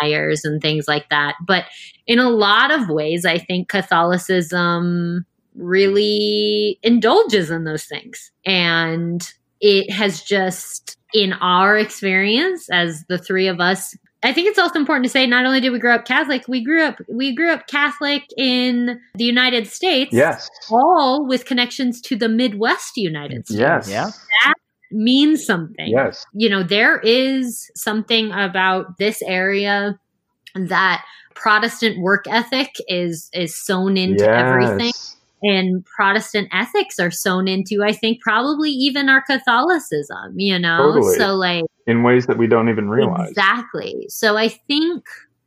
desires 0.01 0.45
and 0.45 0.61
things 0.61 0.87
like 0.89 1.09
that. 1.11 1.35
But 1.47 1.65
in 2.07 2.19
a 2.19 2.31
lot 2.31 2.71
of 2.71 2.89
ways, 2.89 3.25
I 3.25 3.39
think 3.39 3.69
Catholicism 3.69 5.25
really 5.55 6.79
indulges 6.83 7.51
in 7.51 7.65
those 7.65 7.85
things. 7.85 8.31
And 8.45 9.27
it 9.61 9.91
has 9.91 10.23
just, 10.23 10.99
in 11.13 11.33
our 11.35 11.77
experience 11.79 12.69
as 12.71 13.05
the 13.09 13.19
three 13.19 13.47
of 13.47 13.61
us, 13.61 13.97
I 14.25 14.33
think 14.33 14.49
it's 14.49 14.59
also 14.59 14.79
important 14.79 15.05
to 15.05 15.11
say 15.11 15.27
not 15.27 15.45
only 15.45 15.61
did 15.61 15.71
we 15.71 15.79
grow 15.79 15.95
up 15.95 16.07
Catholic, 16.07 16.49
we 16.49 16.65
grew 16.65 16.83
up 16.83 16.99
we 17.11 17.35
grew 17.35 17.53
up 17.53 17.67
Catholic 17.67 18.23
in 18.39 18.99
the 19.15 19.25
United 19.25 19.67
States. 19.67 20.13
Yes. 20.15 20.49
All 20.71 21.27
with 21.27 21.45
connections 21.45 22.01
to 22.03 22.17
the 22.17 22.29
Midwest 22.29 22.97
United 22.97 23.47
States. 23.47 23.61
Yes. 23.61 23.91
Yeah. 23.91 24.11
Means 24.91 25.45
something 25.45 25.89
Yes. 25.89 26.25
you 26.35 26.49
know, 26.49 26.63
there 26.63 27.01
is 27.01 27.71
something 27.75 28.31
about 28.33 28.99
this 28.99 29.23
area 29.23 29.99
that 30.55 31.05
Protestant 31.35 31.99
work 31.99 32.27
ethic 32.29 32.71
is 32.89 33.29
is 33.33 33.55
sewn 33.55 33.97
into 33.97 34.29
everything, 34.29 34.93
and 35.43 35.85
Protestant 35.85 36.49
ethics 36.53 37.01
are 37.01 37.11
sewn 37.11 37.49
into. 37.49 37.83
I 37.83 37.93
think 37.93 38.21
probably 38.23 38.71
even 38.71 39.09
our 39.09 39.23
Catholicism. 39.23 40.35
You 40.39 40.59
know, 40.59 40.93
Totally. 40.95 41.17
so 41.19 41.35
like 41.35 41.65
In 41.89 42.03
ways 42.05 42.27
that 42.27 42.39
we 42.39 42.47
don't 42.47 42.69
even 42.69 42.89
realize. 42.89 43.31
exactly. 43.31 44.07
So 44.09 44.37
I 44.37 44.49
think. 44.49 45.05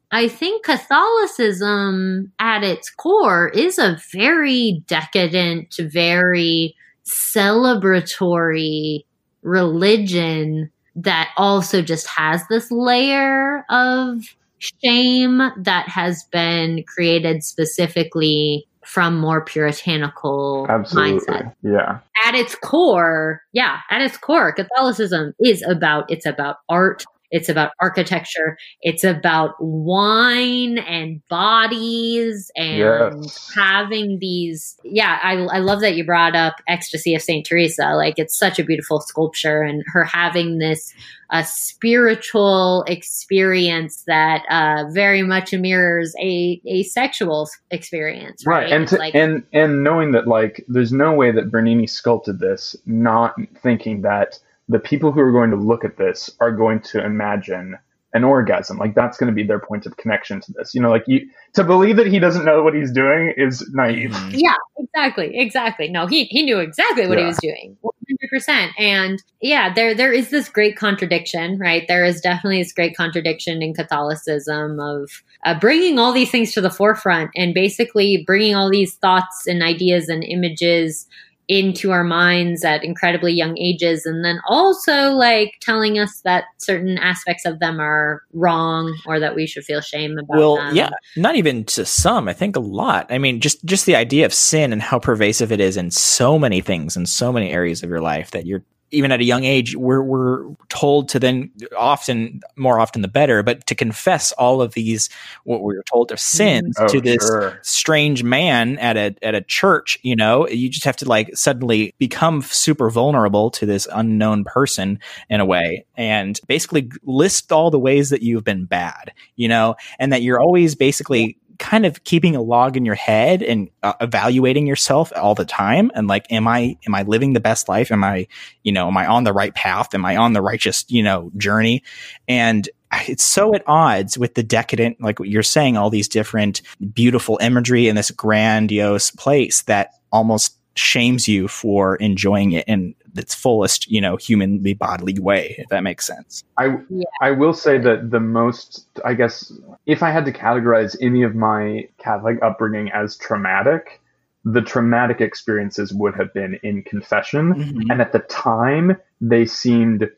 I 0.09 0.29
think 0.29 0.63
Catholicism 0.63 2.31
at 2.39 2.63
its 2.63 2.89
core 2.89 3.49
is 3.49 3.77
a 3.77 3.97
very 4.13 4.81
decadent, 4.87 5.75
very 5.77 6.77
celebratory 7.05 9.03
religion 9.47 10.69
that 10.95 11.31
also 11.37 11.81
just 11.81 12.07
has 12.07 12.41
this 12.49 12.69
layer 12.71 13.63
of 13.69 14.35
shame 14.59 15.41
that 15.57 15.87
has 15.87 16.23
been 16.31 16.83
created 16.83 17.43
specifically 17.43 18.67
from 18.83 19.19
more 19.19 19.43
puritanical 19.43 20.65
Absolutely. 20.69 21.19
mindset. 21.19 21.53
Yeah. 21.61 21.99
At 22.25 22.35
its 22.35 22.55
core, 22.55 23.41
yeah, 23.53 23.79
at 23.91 24.01
its 24.01 24.17
core, 24.17 24.53
Catholicism 24.53 25.33
is 25.39 25.61
about 25.63 26.09
it's 26.09 26.25
about 26.25 26.57
art, 26.69 27.03
it's 27.31 27.49
about 27.49 27.71
architecture, 27.81 28.57
it's 28.81 29.03
about 29.03 29.51
wine 29.59 30.77
and 30.79 31.21
bodies 31.29 32.51
and 32.55 32.77
Yes. 32.77 33.51
having 33.55 34.17
these 34.19 34.77
yeah 34.83 35.19
I, 35.23 35.33
I 35.33 35.59
love 35.59 35.81
that 35.81 35.95
you 35.95 36.05
brought 36.05 36.35
up 36.35 36.55
ecstasy 36.67 37.15
of 37.15 37.21
saint 37.21 37.45
teresa 37.45 37.93
like 37.95 38.15
it's 38.17 38.37
such 38.37 38.59
a 38.59 38.63
beautiful 38.63 39.01
sculpture 39.01 39.61
and 39.61 39.83
her 39.87 40.03
having 40.03 40.59
this 40.59 40.93
uh, 41.29 41.43
spiritual 41.43 42.83
experience 42.87 44.03
that 44.07 44.43
uh, 44.49 44.85
very 44.91 45.23
much 45.23 45.53
mirrors 45.53 46.13
a, 46.21 46.61
a 46.65 46.83
sexual 46.83 47.49
experience 47.71 48.45
right, 48.45 48.63
Right. 48.63 48.71
And 48.71 48.87
to, 48.89 48.95
like 48.97 49.15
and 49.15 49.43
and 49.53 49.83
knowing 49.83 50.11
that 50.11 50.27
like 50.27 50.63
there's 50.67 50.91
no 50.91 51.13
way 51.13 51.31
that 51.31 51.51
Bernini 51.51 51.87
sculpted 51.87 52.39
this 52.39 52.75
not 52.85 53.35
thinking 53.61 54.01
that 54.01 54.39
the 54.67 54.79
people 54.79 55.11
who 55.11 55.21
are 55.21 55.31
going 55.31 55.51
to 55.51 55.57
look 55.57 55.85
at 55.85 55.97
this 55.97 56.29
are 56.39 56.51
going 56.51 56.81
to 56.81 57.03
imagine 57.03 57.77
an 58.13 58.23
orgasm. 58.23 58.77
Like 58.77 58.95
that's 58.95 59.17
going 59.17 59.27
to 59.27 59.33
be 59.33 59.43
their 59.43 59.59
point 59.59 59.85
of 59.85 59.97
connection 59.97 60.41
to 60.41 60.53
this. 60.53 60.73
You 60.73 60.81
know, 60.81 60.89
like 60.89 61.03
you 61.07 61.29
to 61.53 61.63
believe 61.63 61.97
that 61.97 62.07
he 62.07 62.19
doesn't 62.19 62.45
know 62.45 62.63
what 62.63 62.73
he's 62.73 62.91
doing 62.91 63.33
is 63.37 63.69
naive. 63.73 64.11
Mhm. 64.11 64.31
Yeah, 64.33 64.55
exactly, 64.77 65.37
exactly. 65.37 65.89
No, 65.89 66.07
he 66.07 66.25
he 66.25 66.43
knew 66.43 66.59
exactly 66.59 67.07
what 67.07 67.17
he 67.17 67.25
was 67.25 67.37
doing, 67.37 67.77
one 67.81 67.93
hundred 68.07 68.29
percent. 68.29 68.71
And 68.79 69.21
yeah, 69.41 69.73
there 69.73 69.93
there 69.93 70.13
is 70.13 70.29
this 70.29 70.49
great 70.49 70.77
contradiction, 70.77 71.59
right? 71.59 71.85
There 71.87 72.05
is 72.05 72.21
definitely 72.21 72.63
this 72.63 72.73
great 72.73 72.95
contradiction 72.95 73.61
in 73.61 73.73
Catholicism 73.73 74.79
of 74.79 75.23
uh, 75.45 75.59
bringing 75.59 75.99
all 75.99 76.13
these 76.13 76.31
things 76.31 76.53
to 76.53 76.61
the 76.61 76.71
forefront 76.71 77.31
and 77.35 77.53
basically 77.53 78.23
bringing 78.25 78.55
all 78.55 78.69
these 78.69 78.95
thoughts 78.95 79.47
and 79.47 79.61
ideas 79.61 80.09
and 80.09 80.23
images 80.23 81.07
into 81.47 81.91
our 81.91 82.03
minds 82.03 82.65
at 82.65 82.83
incredibly 82.83 83.31
young 83.33 83.57
ages 83.57 84.05
and 84.05 84.23
then 84.25 84.39
also 84.47 85.11
like 85.11 85.53
telling 85.61 85.97
us 85.97 86.21
that 86.21 86.45
certain 86.57 86.97
aspects 86.97 87.45
of 87.45 87.59
them 87.59 87.79
are 87.79 88.21
wrong 88.33 88.93
or 89.05 89.19
that 89.19 89.35
we 89.35 89.47
should 89.47 89.63
feel 89.63 89.79
shame 89.81 90.17
about 90.17 90.37
Well, 90.37 90.55
them. 90.57 90.75
yeah, 90.75 90.89
not 91.15 91.35
even 91.35 91.63
to 91.65 91.85
some. 91.85 92.27
I 92.27 92.33
think 92.33 92.55
a 92.55 92.59
lot. 92.61 93.05
I 93.09 93.17
mean, 93.17 93.39
just 93.39 93.63
just 93.65 93.85
the 93.85 93.95
idea 93.95 94.25
of 94.25 94.33
sin 94.33 94.73
and 94.73 94.81
how 94.81 94.99
pervasive 94.99 95.51
it 95.51 95.59
is 95.59 95.77
in 95.77 95.91
so 95.91 96.37
many 96.37 96.61
things 96.61 96.97
in 96.97 97.05
so 97.05 97.31
many 97.31 97.51
areas 97.51 97.83
of 97.83 97.89
your 97.89 98.01
life 98.01 98.31
that 98.31 98.45
you're 98.45 98.63
even 98.91 99.11
at 99.11 99.19
a 99.19 99.23
young 99.23 99.43
age, 99.43 99.75
we're 99.75 100.01
we're 100.01 100.45
told 100.69 101.09
to 101.09 101.19
then 101.19 101.51
often 101.77 102.41
more 102.55 102.79
often 102.79 103.01
the 103.01 103.07
better, 103.07 103.43
but 103.43 103.65
to 103.67 103.75
confess 103.75 104.31
all 104.33 104.61
of 104.61 104.73
these 104.73 105.09
what 105.43 105.61
we 105.61 105.75
were 105.75 105.83
told 105.83 106.11
are 106.11 106.15
hmm. 106.15 106.19
sins 106.19 106.75
Oh, 106.79 106.87
to 106.87 107.01
this 107.01 107.25
sure. 107.25 107.59
strange 107.63 108.23
man 108.23 108.77
at 108.79 108.97
a 108.97 109.15
at 109.21 109.35
a 109.35 109.41
church. 109.41 109.99
You 110.03 110.15
know, 110.15 110.47
you 110.47 110.69
just 110.69 110.85
have 110.85 110.97
to 110.97 111.05
like 111.05 111.35
suddenly 111.35 111.93
become 111.97 112.41
super 112.41 112.89
vulnerable 112.89 113.51
to 113.51 113.65
this 113.65 113.87
unknown 113.91 114.43
person 114.43 114.99
in 115.29 115.39
a 115.39 115.45
way, 115.45 115.85
and 115.95 116.39
basically 116.47 116.89
list 117.03 117.51
all 117.51 117.71
the 117.71 117.79
ways 117.79 118.09
that 118.11 118.21
you've 118.21 118.43
been 118.43 118.65
bad. 118.65 119.13
You 119.35 119.49
know, 119.49 119.75
and 119.99 120.13
that 120.13 120.21
you're 120.21 120.39
always 120.39 120.75
basically 120.75 121.37
kind 121.59 121.85
of 121.85 122.03
keeping 122.03 122.35
a 122.35 122.41
log 122.41 122.77
in 122.77 122.85
your 122.85 122.95
head 122.95 123.41
and 123.43 123.69
uh, 123.83 123.93
evaluating 124.01 124.67
yourself 124.67 125.11
all 125.15 125.35
the 125.35 125.45
time 125.45 125.91
and 125.95 126.07
like 126.07 126.31
am 126.31 126.47
i 126.47 126.77
am 126.85 126.95
i 126.95 127.03
living 127.03 127.33
the 127.33 127.39
best 127.39 127.69
life? 127.69 127.91
Am 127.91 128.03
i 128.03 128.27
you 128.63 128.71
know 128.71 128.87
am 128.87 128.97
i 128.97 129.05
on 129.05 129.23
the 129.23 129.33
right 129.33 129.53
path? 129.53 129.93
Am 129.93 130.05
i 130.05 130.15
on 130.15 130.33
the 130.33 130.41
righteous 130.41 130.85
you 130.87 131.03
know 131.03 131.31
journey? 131.37 131.83
And 132.27 132.67
it's 133.07 133.23
so 133.23 133.53
at 133.53 133.63
odds 133.67 134.17
with 134.17 134.35
the 134.35 134.43
decadent 134.43 135.01
like 135.01 135.19
what 135.19 135.29
you're 135.29 135.43
saying 135.43 135.77
all 135.77 135.89
these 135.89 136.07
different 136.07 136.61
beautiful 136.93 137.37
imagery 137.41 137.87
in 137.87 137.95
this 137.95 138.11
grandiose 138.11 139.11
place 139.11 139.63
that 139.63 139.91
almost 140.11 140.56
shames 140.77 141.27
you 141.27 141.47
for 141.47 141.95
enjoying 141.97 142.51
it 142.51 142.65
in 142.67 142.93
its 143.15 143.33
fullest 143.33 143.89
you 143.89 143.99
know 143.99 144.15
humanly 144.15 144.73
bodily 144.73 145.17
way 145.19 145.55
if 145.57 145.67
that 145.69 145.81
makes 145.83 146.05
sense 146.05 146.43
I 146.57 146.77
Yeah. 146.89 147.03
I 147.21 147.31
will 147.31 147.53
say 147.53 147.77
that 147.79 148.11
the 148.11 148.19
most 148.19 148.87
I 149.05 149.13
guess 149.13 149.51
if 149.85 150.03
I 150.03 150.11
had 150.11 150.25
to 150.25 150.31
categorize 150.31 150.95
any 151.01 151.23
of 151.23 151.35
my 151.35 151.87
Catholic 151.97 152.37
upbringing 152.43 152.91
as 152.91 153.17
traumatic, 153.17 154.01
the 154.45 154.61
traumatic 154.61 155.19
experiences 155.21 155.93
would 155.93 156.15
have 156.15 156.33
been 156.33 156.59
in 156.63 156.83
confession, 156.83 157.53
Mhm. 157.53 157.81
and 157.89 158.01
at 158.01 158.11
the 158.11 158.19
time 158.19 158.95
they 159.19 159.45
seemed 159.45 160.09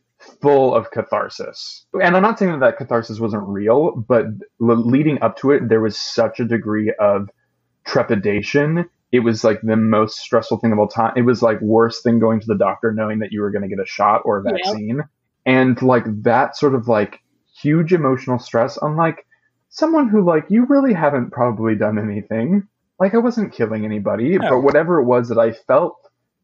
full 0.41 0.75
of 0.75 0.91
catharsis. 0.91 1.85
And 2.01 2.15
I'm 2.15 2.21
not 2.21 2.37
saying 2.37 2.51
that 2.51 2.59
that 2.59 2.77
catharsis 2.77 3.19
wasn't 3.19 3.47
real, 3.47 3.91
but 3.95 4.25
le- 4.59 4.73
leading 4.73 5.21
up 5.21 5.37
to 5.37 5.51
it, 5.51 5.69
there 5.69 5.79
was 5.81 5.97
such 5.97 6.39
a 6.41 6.45
degree 6.45 6.93
of 6.99 7.29
trepidation. 7.85 8.85
It 9.11 9.21
was 9.21 9.43
like 9.43 9.61
the 9.61 9.75
most 9.75 10.17
stressful 10.17 10.57
thing 10.59 10.71
of 10.71 10.79
all 10.79 10.87
time. 10.87 11.13
It 11.15 11.23
was 11.23 11.41
like 11.41 11.59
worse 11.61 12.03
than 12.03 12.19
going 12.19 12.39
to 12.41 12.45
the 12.45 12.57
doctor 12.57 12.93
knowing 12.93 13.19
that 13.19 13.31
you 13.31 13.41
were 13.41 13.49
going 13.51 13.63
to 13.63 13.67
get 13.67 13.79
a 13.83 13.87
shot 13.87 14.21
or 14.25 14.37
a 14.37 14.43
vaccine. 14.43 15.01
And 15.45 15.81
like 15.81 16.03
that 16.23 16.55
sort 16.55 16.75
of 16.75 16.87
like 16.87 17.21
huge 17.61 17.91
emotional 17.91 18.37
stress 18.39 18.77
on 18.77 18.95
like 18.95 19.25
someone 19.69 20.09
who 20.09 20.23
like 20.23 20.45
you 20.49 20.65
really 20.65 20.93
haven't 20.93 21.31
probably 21.31 21.75
done 21.75 21.97
anything. 21.97 22.67
Like 22.99 23.15
I 23.15 23.17
wasn't 23.17 23.53
killing 23.53 23.85
anybody, 23.85 24.37
No. 24.37 24.49
but 24.49 24.61
whatever 24.61 24.99
it 24.99 25.05
was 25.05 25.29
that 25.29 25.39
I 25.39 25.53
felt 25.53 25.95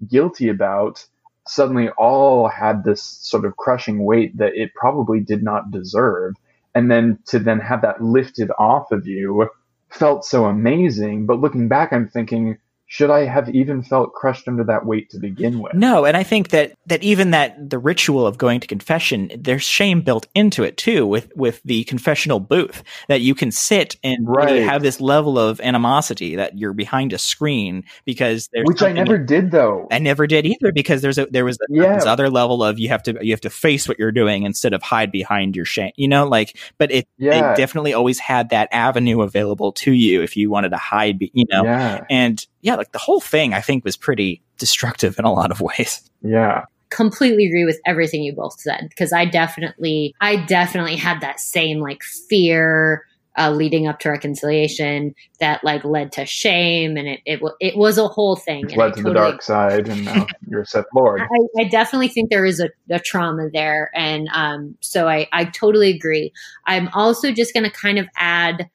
guilty 0.08 0.50
about 0.50 1.06
suddenly 1.48 1.90
all 1.90 2.48
had 2.48 2.84
this 2.84 3.04
sort 3.04 3.46
of 3.46 3.56
crushing 3.58 4.04
weight 4.04 4.36
that 4.38 4.56
it 4.56 4.74
probably 4.74 5.20
did 5.20 5.44
not 5.44 5.70
deserve. 5.70 6.34
And 6.74 6.90
then 6.90 7.20
to 7.28 7.40
then 7.40 7.60
have 7.60 7.82
that 7.84 8.02
lifted 8.02 8.50
off 8.58 8.92
of 8.92 9.06
you 9.08 9.50
felt 9.96 10.26
so 10.26 10.46
amazing. 10.46 11.26
But 11.26 11.40
looking 11.40 11.68
back, 11.68 11.94
I'm 11.94 12.08
thinking, 12.10 12.58
should 12.88 13.10
I 13.10 13.26
have 13.26 13.50
even 13.50 13.82
felt 13.82 14.14
crushed 14.14 14.48
under 14.48 14.64
that 14.66 14.86
weight 14.86 15.10
to 15.10 15.20
begin 15.20 15.60
with? 15.60 15.74
No, 15.74 16.06
and 16.06 16.16
I 16.16 16.24
think 16.24 16.50
that 16.50 16.74
that 16.86 17.02
even 17.04 17.32
that 17.32 17.70
the 17.70 17.80
ritual 17.80 18.28
of 18.28 18.38
going 18.38 18.60
to 18.60 18.68
confession, 18.68 19.32
there's 19.38 19.64
shame 19.64 20.02
built 20.02 20.28
into 20.36 20.64
it 20.64 20.78
too, 20.78 21.08
with 21.08 21.30
with 21.36 21.62
the 21.66 21.84
confessional 21.86 22.40
booth 22.40 22.84
that 23.08 23.22
you 23.22 23.34
can 23.34 23.52
sit 23.52 23.96
and 24.04 24.28
really 24.28 24.60
Right. 24.60 24.70
have 24.70 24.84
this 24.84 25.02
level 25.02 25.40
of 25.40 25.60
animosity 25.62 26.36
that 26.36 26.58
you're 26.58 26.74
behind 26.74 27.12
a 27.14 27.18
screen 27.18 27.84
because 28.06 28.50
there's 28.54 28.68
Which 28.68 28.82
I 28.84 28.92
never 28.92 29.18
did 29.18 29.52
though. 29.52 29.88
I 29.92 30.00
never 30.00 30.28
did 30.28 30.46
either 30.46 30.72
because 30.72 31.02
there's 31.02 31.18
a 31.18 31.26
there 31.26 31.46
was 31.46 31.58
a, 31.58 31.66
Yeah. 31.70 31.96
this 31.96 32.06
other 32.06 32.30
level 32.30 32.64
of 32.64 32.78
you 32.80 32.90
have 32.90 33.02
to 33.04 33.18
you 33.22 33.32
have 33.34 33.42
to 33.42 33.50
face 33.50 33.88
what 33.88 33.98
you're 33.98 34.12
doing 34.12 34.44
instead 34.44 34.74
of 34.74 34.84
hide 34.84 35.12
behind 35.12 35.56
your 35.56 35.66
shame. 35.66 35.92
You 35.96 36.08
know, 36.08 36.28
like 36.28 36.58
but 36.78 36.92
it 36.92 37.08
Yeah. 37.18 37.54
they 37.54 37.62
definitely 37.62 37.94
always 37.94 38.20
had 38.20 38.50
that 38.52 38.70
avenue 38.72 39.22
available 39.22 39.72
to 39.74 39.92
you 39.92 40.22
if 40.22 40.38
you 40.38 40.50
wanted 40.52 40.70
to 40.70 40.78
hide. 40.78 41.18
You 41.34 41.46
know, 41.52 41.64
Yeah. 41.64 42.04
and 42.10 42.46
yeah, 42.66 42.76
like 42.76 42.92
the 42.94 43.00
whole 43.00 43.22
thing 43.22 43.54
I 43.54 43.62
think 43.62 43.86
was 43.86 43.96
pretty 43.96 44.42
destructive 44.58 45.20
in 45.20 45.26
a 45.26 45.32
lot 45.32 45.52
of 45.52 45.62
ways. 45.62 46.02
Yeah. 46.24 46.66
completely 46.90 47.46
agree 47.46 47.66
with 47.66 47.80
everything 47.86 48.24
you 48.24 48.34
both 48.34 48.60
said 48.60 48.88
because 48.90 49.14
I 49.14 49.26
definitely, 49.26 50.16
I 50.20 50.38
definitely 50.46 50.96
had 50.96 51.22
that 51.22 51.40
same 51.40 51.80
like 51.80 52.02
fear 52.28 53.06
uh, 53.38 53.52
leading 53.52 53.86
up 53.86 54.00
to 54.00 54.10
reconciliation 54.10 55.14
that 55.40 55.64
like 55.64 55.84
led 55.84 56.12
to 56.14 56.26
shame, 56.26 56.98
and 56.98 57.08
it 57.08 57.20
it, 57.26 57.42
it 57.60 57.78
was 57.78 58.00
a 58.00 58.08
whole 58.08 58.36
thing. 58.36 58.64
Which 58.64 58.74
and 58.74 58.82
I 58.82 58.86
led 58.86 58.96
to 58.96 59.04
the 59.04 59.14
dark 59.14 59.42
side, 59.44 59.88
and 59.88 60.06
now 60.06 60.26
you're 60.48 60.62
a 60.62 60.66
Sith 60.66 60.86
Lord. 60.96 61.22
I, 61.22 61.62
I 61.62 61.64
definitely 61.66 62.08
think 62.08 62.30
there 62.32 62.46
is 62.46 62.60
a, 62.60 62.70
a 62.90 63.00
trauma 63.00 63.50
there, 63.54 63.92
and 63.94 64.28
um, 64.34 64.76
so 64.80 65.08
I 65.08 65.28
I 65.34 65.46
totally 65.46 65.92
agree. 65.92 66.32
I'm 66.66 66.88
also 66.94 67.32
just 67.32 67.54
going 67.54 67.66
to 67.66 67.70
kind 67.70 68.00
of 68.00 68.08
add 68.16 68.70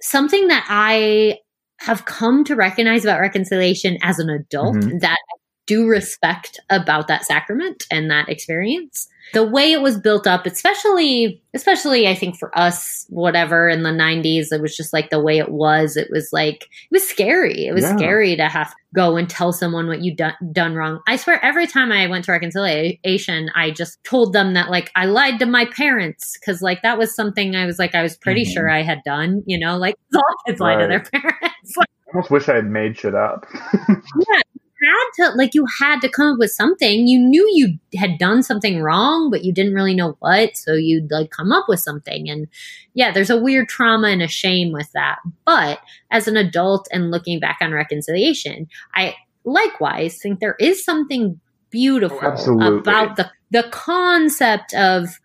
something 0.00 0.48
that 0.48 0.66
I 0.68 1.38
have 1.78 2.04
come 2.04 2.44
to 2.44 2.54
recognize 2.54 3.04
about 3.04 3.20
reconciliation 3.20 3.98
as 4.02 4.18
an 4.18 4.30
adult 4.30 4.76
Mhm. 4.76 5.00
that 5.00 5.18
I 5.18 5.36
do 5.72 5.86
respect 5.86 6.60
about 6.70 7.08
that 7.08 7.24
sacrament 7.24 7.84
and 7.90 8.10
that 8.10 8.28
experience. 8.28 9.08
The 9.32 9.44
way 9.46 9.72
it 9.72 9.80
was 9.80 9.98
built 9.98 10.26
up, 10.26 10.44
especially, 10.46 11.40
especially 11.54 12.06
I 12.08 12.14
think 12.14 12.36
for 12.38 12.50
us, 12.58 13.06
whatever 13.08 13.68
in 13.68 13.82
the 13.82 13.90
'90s, 13.90 14.52
it 14.52 14.60
was 14.60 14.76
just 14.76 14.92
like 14.92 15.08
the 15.10 15.20
way 15.20 15.38
it 15.38 15.50
was. 15.50 15.96
It 15.96 16.08
was 16.10 16.28
like 16.32 16.64
it 16.64 16.90
was 16.90 17.08
scary. 17.08 17.66
It 17.66 17.72
was 17.72 17.84
Yeah. 17.84 17.96
scary 17.96 18.36
to 18.36 18.48
have 18.48 18.70
to 18.70 18.76
go 18.94 19.16
and 19.16 19.30
tell 19.30 19.52
someone 19.52 19.86
what 19.86 20.02
you 20.02 20.14
done 20.14 20.34
done 20.52 20.74
wrong. 20.74 21.00
I 21.06 21.16
swear, 21.16 21.42
every 21.42 21.66
time 21.66 21.92
I 21.92 22.06
went 22.08 22.24
to 22.26 22.32
reconciliation, 22.32 23.48
I 23.54 23.70
just 23.70 24.02
told 24.04 24.32
them 24.34 24.52
that 24.54 24.70
like 24.70 24.90
I 24.96 25.06
lied 25.06 25.38
to 25.38 25.46
my 25.46 25.64
parents 25.66 26.36
because 26.38 26.60
like 26.60 26.82
that 26.82 26.98
was 26.98 27.14
something 27.14 27.54
I 27.56 27.64
was 27.64 27.78
like 27.78 27.94
I 27.94 28.02
was 28.02 28.16
pretty 28.18 28.44
Mhm. 28.44 28.52
sure 28.52 28.68
I 28.68 28.82
had 28.82 28.98
done. 29.04 29.42
You 29.46 29.58
know, 29.58 29.78
like 29.78 29.94
all 30.14 30.22
kids 30.46 30.60
lie 30.60 30.76
to 30.76 30.86
their 30.88 31.00
parents. 31.00 31.74
I 31.80 31.84
almost 32.16 32.30
wish 32.30 32.48
I 32.50 32.56
had 32.56 32.66
made 32.66 32.98
shit 32.98 33.14
up. 33.14 33.46
had 34.82 35.30
to 35.30 35.36
like 35.36 35.54
you 35.54 35.66
had 35.80 36.00
to 36.00 36.08
come 36.08 36.32
up 36.32 36.38
with 36.38 36.50
something. 36.50 37.06
You 37.06 37.18
knew 37.18 37.48
you 37.52 37.78
had 37.98 38.18
done 38.18 38.42
something 38.42 38.82
wrong 38.82 39.30
but 39.30 39.44
you 39.44 39.52
didn't 39.52 39.74
really 39.74 39.94
know 39.94 40.16
what 40.20 40.56
so 40.56 40.74
you'd 40.74 41.10
like 41.10 41.30
come 41.30 41.52
up 41.52 41.66
with 41.68 41.80
something. 41.80 42.28
And 42.28 42.48
yeah 42.94 43.12
there's 43.12 43.30
a 43.30 43.40
weird 43.40 43.68
trauma 43.68 44.08
and 44.08 44.22
a 44.22 44.28
shame 44.28 44.72
with 44.72 44.90
that. 44.92 45.18
But 45.44 45.80
as 46.10 46.28
an 46.28 46.36
adult 46.36 46.88
and 46.92 47.10
looking 47.10 47.40
back 47.40 47.58
on 47.60 47.72
reconciliation 47.72 48.68
i 48.94 49.14
likewise 49.44 50.18
think 50.18 50.38
there 50.40 50.56
is 50.60 50.84
something 50.84 51.40
beautiful 51.70 52.18
Oh, 52.22 52.76
about 52.76 53.16
the 53.16 53.30
the 53.50 53.64
concept 53.70 54.74
of 54.74 55.18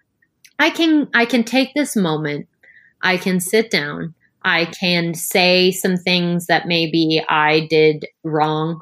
i 0.59 0.69
can 0.69 1.07
i 1.13 1.25
can 1.25 1.43
take 1.43 1.73
this 1.75 1.95
moment 1.95 2.47
i 3.01 3.17
can 3.17 3.39
sit 3.39 3.69
down 3.69 4.15
I 4.43 4.63
can 4.63 5.13
say 5.13 5.71
some 5.71 5.97
things 5.97 6.45
that 6.45 6.67
maybe 6.67 7.21
I 7.27 7.67
did 7.69 8.05
wrong 8.23 8.81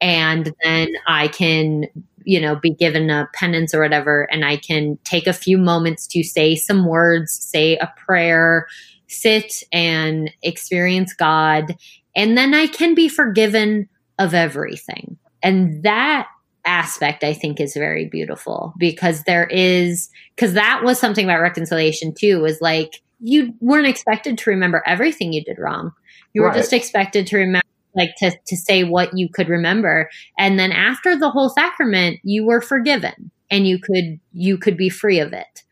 and 0.00 0.54
then 0.62 0.88
I 1.06 1.28
can, 1.28 1.86
you 2.24 2.40
know, 2.40 2.56
be 2.56 2.70
given 2.70 3.10
a 3.10 3.28
penance 3.34 3.74
or 3.74 3.80
whatever, 3.80 4.22
and 4.30 4.44
I 4.44 4.56
can 4.56 4.98
take 5.04 5.26
a 5.26 5.32
few 5.32 5.58
moments 5.58 6.06
to 6.08 6.22
say 6.22 6.54
some 6.54 6.86
words, 6.86 7.32
say 7.32 7.76
a 7.76 7.92
prayer, 7.96 8.66
sit 9.06 9.62
and 9.72 10.30
experience 10.42 11.14
God, 11.14 11.76
and 12.14 12.36
then 12.36 12.54
I 12.54 12.66
can 12.66 12.94
be 12.94 13.08
forgiven 13.08 13.88
of 14.18 14.34
everything. 14.34 15.16
And 15.42 15.82
that 15.84 16.28
aspect 16.64 17.24
I 17.24 17.32
think 17.32 17.60
is 17.60 17.74
very 17.74 18.06
beautiful 18.06 18.74
because 18.78 19.22
there 19.24 19.46
is 19.46 20.10
because 20.36 20.52
that 20.52 20.82
was 20.84 20.98
something 20.98 21.24
about 21.24 21.40
reconciliation 21.40 22.12
too 22.12 22.42
was 22.42 22.60
like 22.60 23.00
you 23.20 23.54
weren't 23.60 23.86
expected 23.86 24.36
to 24.38 24.50
remember 24.50 24.82
everything 24.86 25.32
you 25.32 25.42
did 25.42 25.58
wrong. 25.58 25.92
You 26.34 26.42
were 26.42 26.52
just 26.52 26.72
expected 26.72 27.26
to 27.28 27.36
remember 27.38 27.66
like 27.98 28.14
to 28.16 28.30
to 28.46 28.56
say 28.56 28.84
what 28.84 29.16
you 29.16 29.28
could 29.28 29.48
remember 29.48 30.08
and 30.38 30.58
then 30.58 30.72
after 30.72 31.16
the 31.16 31.30
whole 31.30 31.50
sacrament 31.50 32.18
you 32.22 32.46
were 32.46 32.60
forgiven 32.60 33.30
and 33.50 33.66
you 33.66 33.78
could 33.78 34.18
you 34.32 34.56
could 34.56 34.76
be 34.76 34.88
free 34.88 35.18
of 35.18 35.32
it 35.32 35.64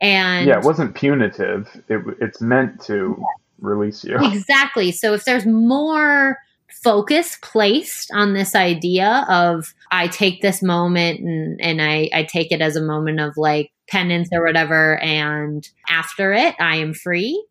and 0.00 0.46
yeah, 0.46 0.58
it 0.58 0.64
wasn't 0.64 0.94
punitive. 0.94 1.68
It, 1.88 2.02
it's 2.20 2.40
meant 2.40 2.82
to 2.84 3.22
release 3.60 4.04
you. 4.04 4.16
exactly 4.20 4.92
so 4.92 5.14
if 5.14 5.24
there's 5.24 5.46
more 5.46 6.38
focus 6.82 7.38
placed 7.40 8.10
on 8.12 8.34
this 8.34 8.54
idea 8.54 9.24
of 9.30 9.72
i 9.90 10.06
take 10.08 10.42
this 10.42 10.62
moment 10.62 11.20
and 11.20 11.58
and 11.60 11.80
i 11.80 12.10
i 12.12 12.22
take 12.22 12.52
it 12.52 12.60
as 12.60 12.76
a 12.76 12.82
moment 12.82 13.18
of 13.18 13.32
like 13.38 13.70
penance 13.88 14.28
or 14.30 14.44
whatever 14.44 14.98
and 14.98 15.70
after 15.88 16.34
it 16.34 16.54
i 16.60 16.76
am 16.76 16.92
free 16.92 17.42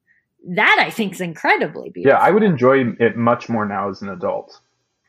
that 0.48 0.78
i 0.80 0.90
think 0.90 1.14
is 1.14 1.22
incredibly 1.22 1.90
beautiful 1.90 2.18
Yeah, 2.20 2.24
I 2.26 2.32
would 2.32 2.44
enjoy 2.44 2.86
it 3.00 3.16
much 3.18 3.50
more 3.50 3.66
now 3.66 3.90
as 3.90 4.02
an 4.02 4.10
adult. 4.10 4.60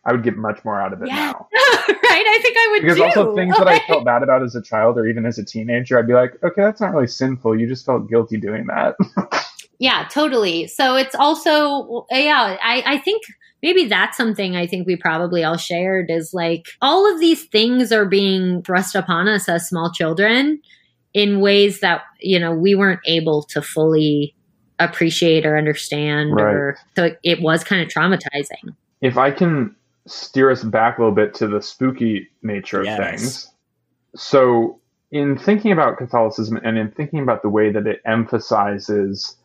I 0.04 0.12
would 0.12 0.22
get 0.22 0.36
much 0.36 0.64
more 0.64 0.80
out 0.80 0.92
of 0.92 1.02
it 1.02 1.08
Yeah. 1.08 1.32
now. 1.32 1.48
right 1.88 2.26
i 2.28 2.38
think 2.42 2.56
i 2.56 2.68
would 2.72 2.82
Because 2.82 2.96
too. 2.98 3.04
also 3.04 3.34
things 3.34 3.56
that 3.58 3.68
I 3.68 3.78
felt 3.86 4.04
bad 4.12 4.22
about 4.22 4.42
as 4.42 4.54
a 4.54 4.62
child 4.62 4.96
or 4.98 5.06
even 5.06 5.26
as 5.26 5.38
a 5.38 5.44
teenager, 5.44 5.98
I'd 5.98 6.06
be 6.06 6.14
like, 6.14 6.34
okay, 6.42 6.62
that's 6.62 6.80
not 6.80 6.92
really 6.92 7.06
sinful. 7.08 7.58
You 7.58 7.66
just 7.66 7.84
felt 7.84 8.08
guilty 8.08 8.36
doing 8.38 8.66
that. 8.66 8.94
Yeah, 9.78 10.08
totally. 10.10 10.68
So 10.68 10.96
it's 10.96 11.14
also, 11.14 12.06
yeah, 12.10 12.56
I, 12.62 12.82
I 12.86 12.98
think 12.98 13.24
maybe 13.62 13.84
that's 13.86 14.16
something 14.16 14.56
I 14.56 14.66
think 14.66 14.86
we 14.86 14.96
probably 14.96 15.44
all 15.44 15.58
shared 15.58 16.10
is 16.10 16.32
like 16.32 16.68
all 16.80 17.12
of 17.12 17.20
these 17.20 17.44
things 17.44 17.92
are 17.92 18.06
being 18.06 18.62
thrust 18.62 18.94
upon 18.94 19.28
us 19.28 19.48
as 19.50 19.68
small 19.68 19.92
children 19.92 20.62
in 21.12 21.40
ways 21.40 21.80
that, 21.80 22.02
you 22.20 22.38
know, 22.38 22.54
we 22.54 22.74
weren't 22.74 23.00
able 23.06 23.42
to 23.44 23.60
fully 23.60 24.34
appreciate 24.78 25.46
or 25.46 25.56
understand 25.56 26.32
Right. 26.34 26.44
or 26.54 26.76
so 26.96 27.10
it 27.22 27.40
was 27.40 27.64
kind 27.64 27.82
of 27.82 27.88
traumatizing. 27.88 28.74
if 29.02 29.16
I 29.18 29.30
can 29.30 29.74
steer 30.06 30.50
us 30.50 30.62
back 30.64 30.98
a 30.98 31.02
little 31.02 31.14
bit 31.14 31.34
to 31.34 31.46
the 31.48 31.60
spooky 31.60 32.28
nature 32.42 32.80
of 32.80 32.86
Yes. 32.86 32.98
things. 32.98 33.52
So, 34.14 34.80
in 35.12 35.36
thinking 35.36 35.72
about 35.72 35.98
Catholicism 35.98 36.58
and 36.64 36.78
in 36.78 36.90
thinking 36.90 37.20
about 37.20 37.42
the 37.42 37.48
way 37.48 37.70
that 37.70 37.86
it 37.86 38.00
emphasizes 38.06 39.36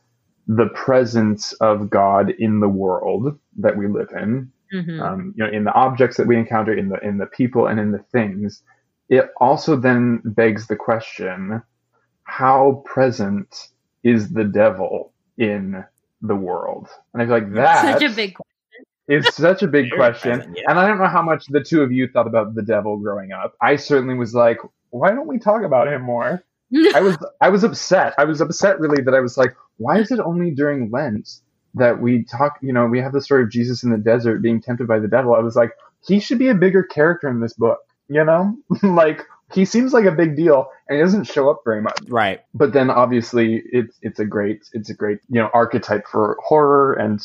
the 0.48 0.67
presence 0.70 1.54
of 1.54 1.89
God 1.89 2.32
in 2.39 2.60
the 2.60 2.70
world 2.70 3.38
that 3.58 3.78
we 3.78 3.88
live 3.88 4.10
in, 4.15 4.52
Mhm. 4.74 5.00
um, 5.02 5.34
you 5.36 5.44
know, 5.44 5.50
in 5.52 5.63
the 5.65 5.74
objects 5.74 6.17
that 6.17 6.28
we 6.28 6.36
encounter, 6.38 6.74
in 6.74 6.89
the 6.89 7.00
in 7.06 7.17
the 7.17 7.26
people, 7.28 7.67
and 7.67 7.80
in 7.80 7.91
the 7.91 8.00
things, 8.12 8.63
it 9.10 9.30
also 9.38 9.76
then 9.76 10.22
begs 10.24 10.67
the 10.67 10.76
question: 10.76 11.62
How 12.24 12.82
present 12.86 13.70
is 14.04 14.30
the 14.34 14.44
devil 14.46 15.11
in 15.41 15.84
the 16.21 16.36
world? 16.36 16.88
And 17.13 17.21
I 17.21 17.25
feel 17.25 17.34
like 17.36 17.54
that 17.54 17.99
Such 17.99 18.12
a 18.12 18.15
big 18.15 18.36
it's 19.08 19.36
such 19.36 19.62
a 19.62 19.67
big 19.67 19.91
question. 19.91 20.38
present, 20.38 20.58
yeah. 20.58 20.63
And 20.67 20.80
I 20.80 20.88
don't 20.88 20.97
know 20.97 21.08
how 21.08 21.21
much 21.21 21.45
the 21.47 21.62
two 21.62 21.82
of 21.82 21.91
you 21.91 22.08
thought 22.08 22.27
about 22.27 22.56
the 22.56 22.62
devil 22.62 22.97
growing 22.97 23.34
up. 23.34 23.56
I 23.62 23.75
certainly 23.75 24.13
was 24.13 24.34
like, 24.34 24.60
why 24.91 25.10
don't 25.12 25.27
we 25.27 25.38
talk 25.38 25.63
about 25.63 25.88
him 25.89 26.04
more? 26.04 26.43
I 26.95 27.01
was 27.01 27.17
I 27.41 27.49
was 27.49 27.63
upset. 27.63 28.13
I 28.17 28.23
was 28.23 28.39
upset 28.39 28.80
really 28.80 29.04
that 29.04 29.13
I 29.13 29.19
was 29.19 29.38
like, 29.38 29.54
why 29.77 29.99
is 29.99 30.12
it 30.12 30.19
only 30.19 30.51
during 30.51 30.91
Lent 30.91 31.27
that 31.75 32.01
we 32.01 32.23
talk, 32.23 32.58
you 32.62 32.71
know, 32.71 32.86
we 32.86 32.99
have 32.99 33.13
the 33.13 33.21
story 33.21 33.43
of 33.43 33.49
Jesus 33.49 33.84
in 33.84 33.91
the 33.91 33.97
desert 33.97 34.41
being 34.41 34.62
tempted 34.62 34.88
by 34.88 34.99
the 34.99 35.08
devil. 35.08 35.34
I 35.34 35.39
was 35.39 35.56
like, 35.56 35.71
he 36.06 36.19
should 36.19 36.39
be 36.39 36.47
a 36.49 36.56
bigger 36.56 36.84
character 36.84 37.27
in 37.30 37.39
this 37.39 37.54
book, 37.54 37.80
you 38.08 38.23
know? 38.23 38.56
like 38.84 39.25
he 39.54 39.66
seems 39.66 39.94
like 39.94 40.06
a 40.06 40.12
big 40.12 40.36
deal 40.36 40.68
and 40.88 40.98
he 40.98 41.04
doesn't 41.04 41.26
show 41.26 41.50
up 41.50 41.62
very 41.64 41.82
much. 41.82 42.00
Right. 42.08 42.42
but 42.54 42.74
then 42.74 42.90
obviously 42.90 43.64
it's 43.72 43.98
it's 44.02 44.20
a 44.20 44.26
great 44.26 44.68
it's 44.74 44.90
a 44.90 44.94
great 44.94 45.20
you 45.30 45.40
know 45.40 45.50
archetype 45.54 46.08
for 46.08 46.38
horror 46.44 46.94
and 46.94 47.20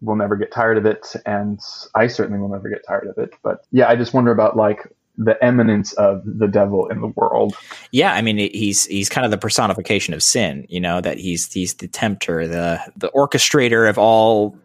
we'll 0.00 0.16
never 0.16 0.36
get 0.36 0.52
tired 0.52 0.78
of 0.78 0.86
it. 0.86 1.14
And 1.26 1.60
i 1.94 2.06
certainly 2.06 2.40
will 2.40 2.48
never 2.48 2.68
get 2.68 2.84
tired 2.86 3.08
of 3.08 3.18
it. 3.18 3.34
But 3.42 3.64
yeah 3.72 3.88
i 3.88 3.96
just 3.96 4.14
wonder 4.14 4.30
about 4.32 4.56
like 4.56 4.86
the 5.18 5.42
eminence 5.44 5.92
of 5.94 6.22
the 6.24 6.46
devil 6.46 6.86
in 6.86 7.00
the 7.00 7.08
world. 7.08 7.56
Yeah, 7.90 8.14
I 8.14 8.22
mean 8.22 8.38
he's 8.38 8.86
he's 8.86 9.08
kind 9.08 9.24
of 9.24 9.32
the 9.32 9.38
personification 9.38 10.14
of 10.14 10.22
sin, 10.22 10.64
you 10.68 10.80
know, 10.80 11.00
that 11.00 11.18
he's 11.18 11.52
he's 11.52 11.74
the 11.74 11.88
tempter, 11.88 12.46
the 12.46 12.80
the 12.96 13.10
orchestrator 13.10 13.90
of 13.90 13.98
all 13.98 14.56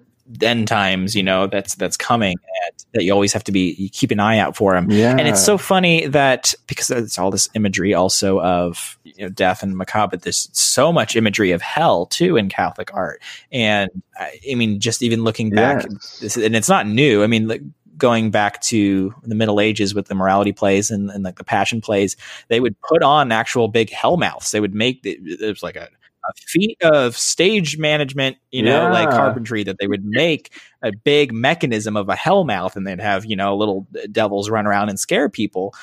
end 0.42 0.68
times, 0.68 1.16
you 1.16 1.24
know, 1.24 1.48
that's 1.48 1.76
that's 1.76 1.98
coming 1.98 2.38
and 2.66 2.86
that 2.94 3.04
you 3.04 3.12
always 3.12 3.34
have 3.34 3.44
to 3.44 3.52
be 3.52 3.74
you 3.78 3.90
keep 3.90 4.12
an 4.12 4.20
eye 4.20 4.38
out 4.40 4.56
for 4.56 4.74
them. 4.74 4.90
yeah 4.90 5.12
And 5.18 5.28
it's 5.28 5.44
so 5.44 5.58
funny 5.58 6.08
that 6.08 6.54
because 6.68 6.90
it's 6.90 7.20
all 7.20 7.30
this 7.32 7.50
imagery 7.56 7.94
also 7.94 8.40
of 8.42 8.98
you 9.04 9.26
know 9.26 9.30
death 9.30 9.64
and 9.64 9.78
macabre, 9.78 10.12
but 10.12 10.22
there's 10.22 10.50
so 10.54 10.92
much 10.94 11.16
imagery 11.16 11.52
of 11.52 11.62
hell 11.62 12.06
too 12.06 12.38
in 12.38 12.50
Catholic 12.50 12.94
art. 12.94 13.22
And 13.52 13.90
I, 14.18 14.40
I 14.52 14.56
mean, 14.56 14.80
just 14.80 15.02
even 15.04 15.24
looking 15.24 15.50
back, 15.50 15.86
Yes. 16.22 16.38
and 16.38 16.56
it's 16.56 16.70
not 16.70 16.88
new. 16.88 17.24
I 17.24 17.28
mean, 17.28 17.48
like, 17.48 17.62
going 17.98 18.32
back 18.32 18.60
to 18.62 19.14
the 19.24 19.36
Middle 19.36 19.60
Ages 19.60 19.94
with 19.94 20.08
the 20.08 20.16
morality 20.16 20.52
plays 20.52 20.90
and, 20.90 21.12
and 21.12 21.24
like 21.24 21.38
the 21.38 21.44
Passion 21.44 21.80
plays, 21.80 22.16
they 22.48 22.60
would 22.60 22.76
put 22.82 23.04
on 23.04 23.32
actual 23.32 23.68
big 23.68 23.92
hell 23.92 24.18
mouths. 24.18 24.52
They 24.52 24.60
would 24.60 24.74
make 24.74 25.06
it, 25.06 25.20
it 25.24 25.48
was 25.48 25.62
like 25.62 25.76
a, 25.76 25.88
a 26.30 26.34
feat 26.48 26.82
of 26.82 27.18
stage 27.18 27.78
management, 27.78 28.38
you 28.52 28.64
know, 28.64 28.90
like 28.90 29.10
carpentry 29.10 29.64
that 29.64 29.78
they 29.80 29.88
would 29.88 30.06
make 30.06 30.54
a 30.82 30.92
big 31.04 31.34
mechanism 31.34 31.98
of 31.98 32.10
a 32.10 32.16
hell 32.16 32.44
mouth 32.44 32.76
and 32.76 32.88
they'd 32.88 33.02
have, 33.02 33.26
you 33.26 33.36
know, 33.36 33.56
little 33.58 33.88
devils 34.12 34.50
run 34.50 34.66
around 34.66 34.90
and 34.90 35.00
scare 35.00 35.30
people. 35.30 35.74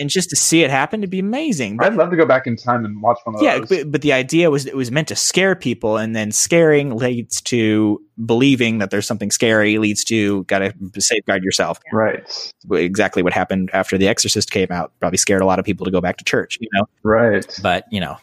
And 0.00 0.10
just 0.10 0.28
to 0.30 0.36
see 0.36 0.64
it 0.64 0.70
happen 0.70 1.02
to 1.02 1.06
be 1.06 1.20
amazing. 1.20 1.76
But- 1.76 1.86
i'd 1.86 1.94
love 1.94 2.10
to 2.10 2.16
go 2.16 2.26
back 2.26 2.48
in 2.48 2.56
time 2.56 2.84
and 2.84 3.00
watch 3.00 3.18
one 3.22 3.36
of 3.36 3.42
yeah, 3.42 3.58
those 3.60 3.68
but, 3.68 3.92
but 3.92 4.02
the 4.02 4.12
idea 4.12 4.50
was 4.50 4.66
it 4.66 4.74
was 4.74 4.90
meant 4.90 5.06
to 5.06 5.14
scare 5.14 5.54
people, 5.54 5.98
and 5.98 6.16
then 6.16 6.32
scaring 6.32 6.96
leads 6.96 7.40
to 7.42 8.02
believing 8.26 8.78
that 8.78 8.90
there's 8.90 9.06
something 9.06 9.30
scary, 9.30 9.78
leads 9.78 10.02
to 10.06 10.42
got 10.44 10.58
to 10.58 10.74
safeguard 10.98 11.44
yourself. 11.44 11.78
right 11.92 12.52
Exactly 12.72 13.22
what 13.22 13.32
happened 13.32 13.70
after 13.72 13.96
The 13.96 14.08
Exorcist 14.08 14.50
came 14.50 14.66
out 14.72 14.90
probably 14.98 15.16
scared 15.18 15.42
a 15.42 15.46
lot 15.46 15.60
of 15.60 15.64
people 15.64 15.84
to 15.84 15.92
go 15.92 16.00
back 16.00 16.16
to 16.16 16.24
church, 16.24 16.58
you 16.60 16.68
know. 16.72 16.86
right 17.04 17.46
But 17.62 17.84
you 17.92 18.00
know, 18.00 18.16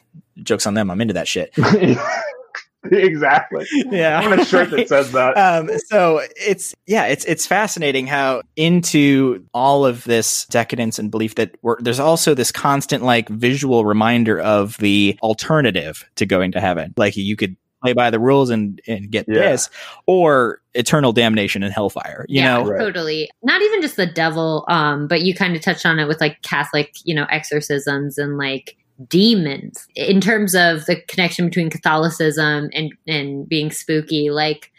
jokes 0.44 0.66
on 0.68 0.74
them. 0.74 0.90
I'm 0.92 1.02
into 1.02 1.14
that 1.14 1.28
shit. 1.28 1.54
exactly 2.92 3.64
Yeah, 3.92 4.20
i 4.20 4.28
want 4.28 4.42
a 4.42 4.46
shirt 4.46 4.72
that 4.72 4.90
says 4.90 5.12
that 5.14 5.38
um, 5.38 5.70
so 5.86 6.20
it's 6.36 6.74
yeah, 6.88 7.06
it's 7.06 7.24
it's 7.26 7.46
fascinating 7.46 8.08
how 8.08 8.42
into 8.56 9.46
all 9.54 9.86
of 9.86 10.04
this 10.06 10.46
decadence 10.48 10.98
and 10.98 11.12
belief 11.12 11.36
that 11.36 11.56
we're, 11.62 11.80
there's 11.80 12.00
also 12.00 12.34
this 12.34 12.52
constant 12.52 13.04
like 13.04 13.30
visual 13.30 13.86
reminder 13.86 14.40
of 14.40 14.78
the 14.80 15.18
alternative 15.22 16.04
to 16.16 16.26
going 16.26 16.52
to 16.54 16.60
heaven. 16.60 16.92
Like 16.98 17.16
you 17.16 17.36
could 17.36 17.56
play 17.84 17.94
by 17.94 18.10
the 18.10 18.20
rules 18.20 18.50
and 18.50 18.82
and 18.88 19.12
get 19.12 19.26
Yeah. 19.30 19.36
this, 19.52 19.70
or 20.08 20.60
eternal 20.74 21.14
damnation 21.14 21.62
and 21.64 21.72
hellfire. 21.74 22.26
You 22.28 22.42
yeah, 22.42 22.58
know, 22.58 22.66
Right. 22.66 22.80
totally. 22.80 23.30
Not 23.44 23.62
even 23.62 23.82
just 23.84 23.96
the 23.96 24.08
devil, 24.08 24.66
um, 24.70 25.08
but 25.08 25.22
you 25.22 25.36
kind 25.36 25.56
of 25.56 25.62
touched 25.62 25.86
on 25.86 26.00
it 26.00 26.08
with 26.08 26.20
like 26.20 26.42
Catholic, 26.42 26.96
you 27.04 27.14
know, 27.14 27.26
exorcisms 27.30 28.18
and 28.18 28.38
like 28.38 28.76
demons 29.08 29.88
in 29.96 30.22
terms 30.22 30.56
of 30.56 30.86
the 30.86 31.02
connection 31.08 31.46
between 31.46 31.70
Catholicism 31.70 32.70
and 32.74 32.92
and 33.08 33.48
being 33.48 33.72
spooky. 33.72 34.30
Like, 34.30 34.72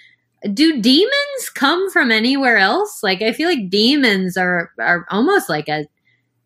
do 0.52 0.80
demons 0.80 1.50
come 1.54 1.90
from 1.90 2.10
anywhere 2.10 2.56
else? 2.56 3.02
Like, 3.02 3.22
I 3.22 3.32
feel 3.32 3.48
like 3.48 3.70
demons 3.70 4.36
are 4.36 4.70
are 4.78 5.06
almost 5.10 5.48
like 5.48 5.68
a 5.68 5.86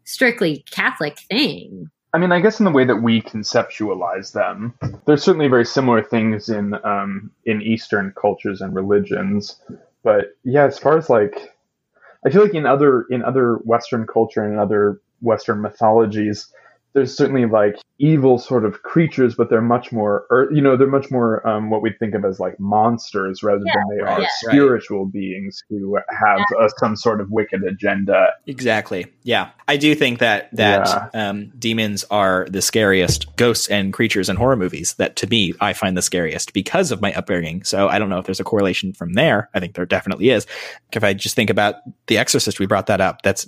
strictly 0.04 0.64
Catholic 0.70 1.18
thing. 1.18 1.90
I 2.12 2.18
mean, 2.18 2.32
I 2.32 2.40
guess 2.40 2.58
in 2.58 2.64
the 2.64 2.70
way 2.70 2.84
that 2.84 3.02
we 3.02 3.20
conceptualize 3.20 4.32
them, 4.32 4.72
there's 5.04 5.22
certainly 5.22 5.48
very 5.48 5.66
similar 5.66 6.02
things 6.02 6.48
in 6.48 6.74
um, 6.82 7.30
in 7.44 7.60
Eastern 7.60 8.14
cultures 8.18 8.62
and 8.62 8.74
religions. 8.74 9.60
But 10.02 10.36
yeah, 10.42 10.64
as 10.64 10.78
far 10.78 10.96
as 10.96 11.10
like, 11.10 11.52
I 12.24 12.30
feel 12.30 12.42
like 12.42 12.54
in 12.54 12.64
other 12.64 13.02
in 13.10 13.22
other 13.22 13.56
Western 13.64 14.06
culture 14.06 14.42
and 14.42 14.54
in 14.54 14.58
other 14.58 15.00
Western 15.20 15.60
mythologies, 15.60 16.46
there's 16.96 17.14
certainly 17.14 17.44
like 17.44 17.76
evil 17.98 18.38
sort 18.38 18.64
of 18.64 18.82
creatures, 18.82 19.34
but 19.34 19.50
they're 19.50 19.60
much 19.60 19.92
more, 19.92 20.24
or 20.30 20.50
you 20.50 20.62
know, 20.62 20.78
they're 20.78 20.86
much 20.86 21.10
more 21.10 21.46
um, 21.46 21.68
what 21.68 21.82
we 21.82 21.92
think 21.92 22.14
of 22.14 22.24
as 22.24 22.40
like 22.40 22.58
monsters 22.58 23.42
rather 23.42 23.58
than 23.58 23.82
they 23.90 24.02
right, 24.02 24.12
are 24.12 24.20
right. 24.20 24.28
spiritual 24.40 25.04
beings 25.04 25.62
who 25.68 25.98
have 26.08 26.40
uh, 26.58 26.68
some 26.78 26.96
sort 26.96 27.20
of 27.20 27.30
wicked 27.30 27.62
agenda. 27.64 28.30
Exactly. 28.46 29.06
Yeah, 29.24 29.50
I 29.68 29.76
do 29.76 29.94
think 29.94 30.20
that 30.20 30.48
that 30.56 31.14
um, 31.14 31.52
demons 31.58 32.02
are 32.10 32.46
the 32.48 32.62
scariest 32.62 33.36
ghosts 33.36 33.68
and 33.68 33.92
creatures 33.92 34.30
in 34.30 34.36
horror 34.36 34.56
movies. 34.56 34.94
That 34.94 35.16
to 35.16 35.26
me, 35.26 35.52
I 35.60 35.74
find 35.74 35.98
the 35.98 36.02
scariest 36.02 36.54
because 36.54 36.90
of 36.92 37.02
my 37.02 37.12
upbringing. 37.12 37.62
So 37.64 37.88
I 37.88 37.98
don't 37.98 38.08
know 38.08 38.18
if 38.18 38.24
there's 38.24 38.40
a 38.40 38.44
correlation 38.44 38.94
from 38.94 39.12
there. 39.12 39.50
I 39.52 39.60
think 39.60 39.74
there 39.74 39.84
definitely 39.84 40.30
is. 40.30 40.46
If 40.92 41.04
I 41.04 41.12
just 41.12 41.36
think 41.36 41.50
about 41.50 41.74
The 42.06 42.16
Exorcist, 42.16 42.58
we 42.58 42.64
brought 42.64 42.86
that 42.86 43.02
up. 43.02 43.20
That's 43.20 43.46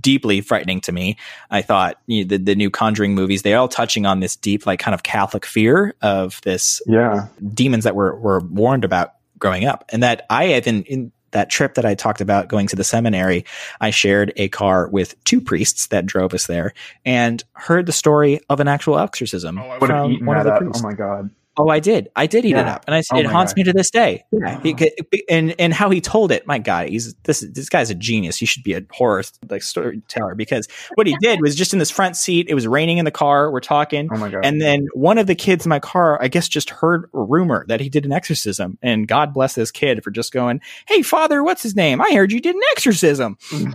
deeply 0.00 0.40
frightening 0.40 0.80
to 0.82 0.92
me. 0.92 1.16
I 1.50 1.62
thought 1.62 2.00
you 2.06 2.24
know, 2.24 2.28
the 2.28 2.38
the 2.38 2.54
new 2.54 2.70
Conjuring 2.70 3.14
movies, 3.14 3.42
they're 3.42 3.58
all 3.58 3.68
touching 3.68 4.06
on 4.06 4.20
this 4.20 4.36
deep, 4.36 4.66
like 4.66 4.80
kind 4.80 4.94
of 4.94 5.02
Catholic 5.02 5.44
fear 5.44 5.94
of 6.02 6.40
this 6.42 6.82
Yeah, 6.86 7.28
demons 7.54 7.84
that 7.84 7.94
were 7.94 8.18
were 8.18 8.40
warned 8.40 8.84
about 8.84 9.14
growing 9.38 9.64
up, 9.64 9.84
and 9.90 10.02
that 10.02 10.26
I 10.30 10.54
even 10.54 10.82
in 10.84 11.12
that 11.32 11.50
trip 11.50 11.74
that 11.74 11.84
I 11.84 11.94
talked 11.94 12.20
about 12.20 12.48
going 12.48 12.66
to 12.68 12.76
the 12.76 12.84
seminary, 12.84 13.44
I 13.80 13.90
shared 13.90 14.32
a 14.36 14.48
car 14.48 14.88
with 14.88 15.22
two 15.24 15.40
priests 15.40 15.88
that 15.88 16.06
drove 16.06 16.32
us 16.32 16.46
there 16.46 16.72
and 17.04 17.42
heard 17.52 17.86
the 17.86 17.92
story 17.92 18.40
of 18.48 18.60
an 18.60 18.68
actual 18.68 18.98
exorcism 18.98 19.58
oh, 19.58 19.62
I 19.62 19.78
would 19.78 19.90
have 19.90 20.04
from 20.04 20.12
eaten 20.12 20.26
one 20.26 20.38
of 20.38 20.44
that 20.44 20.50
the 20.50 20.54
up. 20.54 20.62
priests. 20.62 20.82
Oh 20.82 20.88
my 20.88 20.94
god. 20.94 21.30
Oh, 21.58 21.68
I 21.68 21.80
did. 21.80 22.08
I 22.16 22.26
did 22.26 22.44
eat 22.44 22.52
it 22.56 22.66
up, 22.66 22.84
and 22.86 22.94
I, 22.94 23.02
Oh 23.12 23.18
it 23.18 23.26
haunts 23.26 23.52
God. 23.52 23.56
me 23.58 23.64
to 23.64 23.72
this 23.72 23.90
day. 23.90 24.24
Yeah, 24.32 24.60
he, 24.62 25.24
and 25.28 25.54
and 25.58 25.72
how 25.74 25.90
he 25.90 26.00
told 26.00 26.30
it. 26.32 26.46
My 26.46 26.58
God, 26.58 26.88
he's 26.88 27.14
this 27.24 27.40
this 27.52 27.68
guy's 27.68 27.90
a 27.90 27.94
genius. 27.94 28.36
He 28.36 28.46
should 28.46 28.62
be 28.62 28.74
a 28.74 28.82
horror 28.92 29.24
like 29.50 29.62
storyteller 29.62 30.34
because 30.34 30.68
what 30.94 31.06
he 31.06 31.16
did 31.20 31.40
was 31.42 31.54
just 31.56 31.72
in 31.72 31.78
this 31.78 31.90
front 31.90 32.16
seat. 32.16 32.46
It 32.48 32.54
was 32.54 32.66
raining 32.66 32.98
in 32.98 33.04
the 33.04 33.10
car. 33.10 33.50
We're 33.50 33.60
talking, 33.60 34.08
Oh 34.12 34.16
my 34.18 34.30
god. 34.30 34.44
and 34.44 34.60
then 34.60 34.86
one 34.94 35.18
of 35.18 35.26
the 35.26 35.34
kids 35.34 35.66
in 35.66 35.70
my 35.70 35.80
car, 35.80 36.22
I 36.22 36.28
guess, 36.28 36.48
just 36.48 36.70
heard 36.70 37.10
a 37.12 37.18
rumor 37.20 37.64
that 37.68 37.80
he 37.80 37.88
did 37.88 38.04
an 38.04 38.12
exorcism. 38.12 38.78
And 38.82 39.08
God 39.08 39.34
bless 39.34 39.54
this 39.54 39.70
kid 39.70 40.04
for 40.04 40.10
just 40.10 40.32
going, 40.32 40.60
Hey, 40.86 41.02
father, 41.02 41.42
what's 41.42 41.62
his 41.62 41.74
name? 41.74 42.00
I 42.00 42.12
heard 42.12 42.30
you 42.32 42.40
did 42.40 42.54
an 42.54 42.62
exorcism. 42.72 43.36
and 43.52 43.74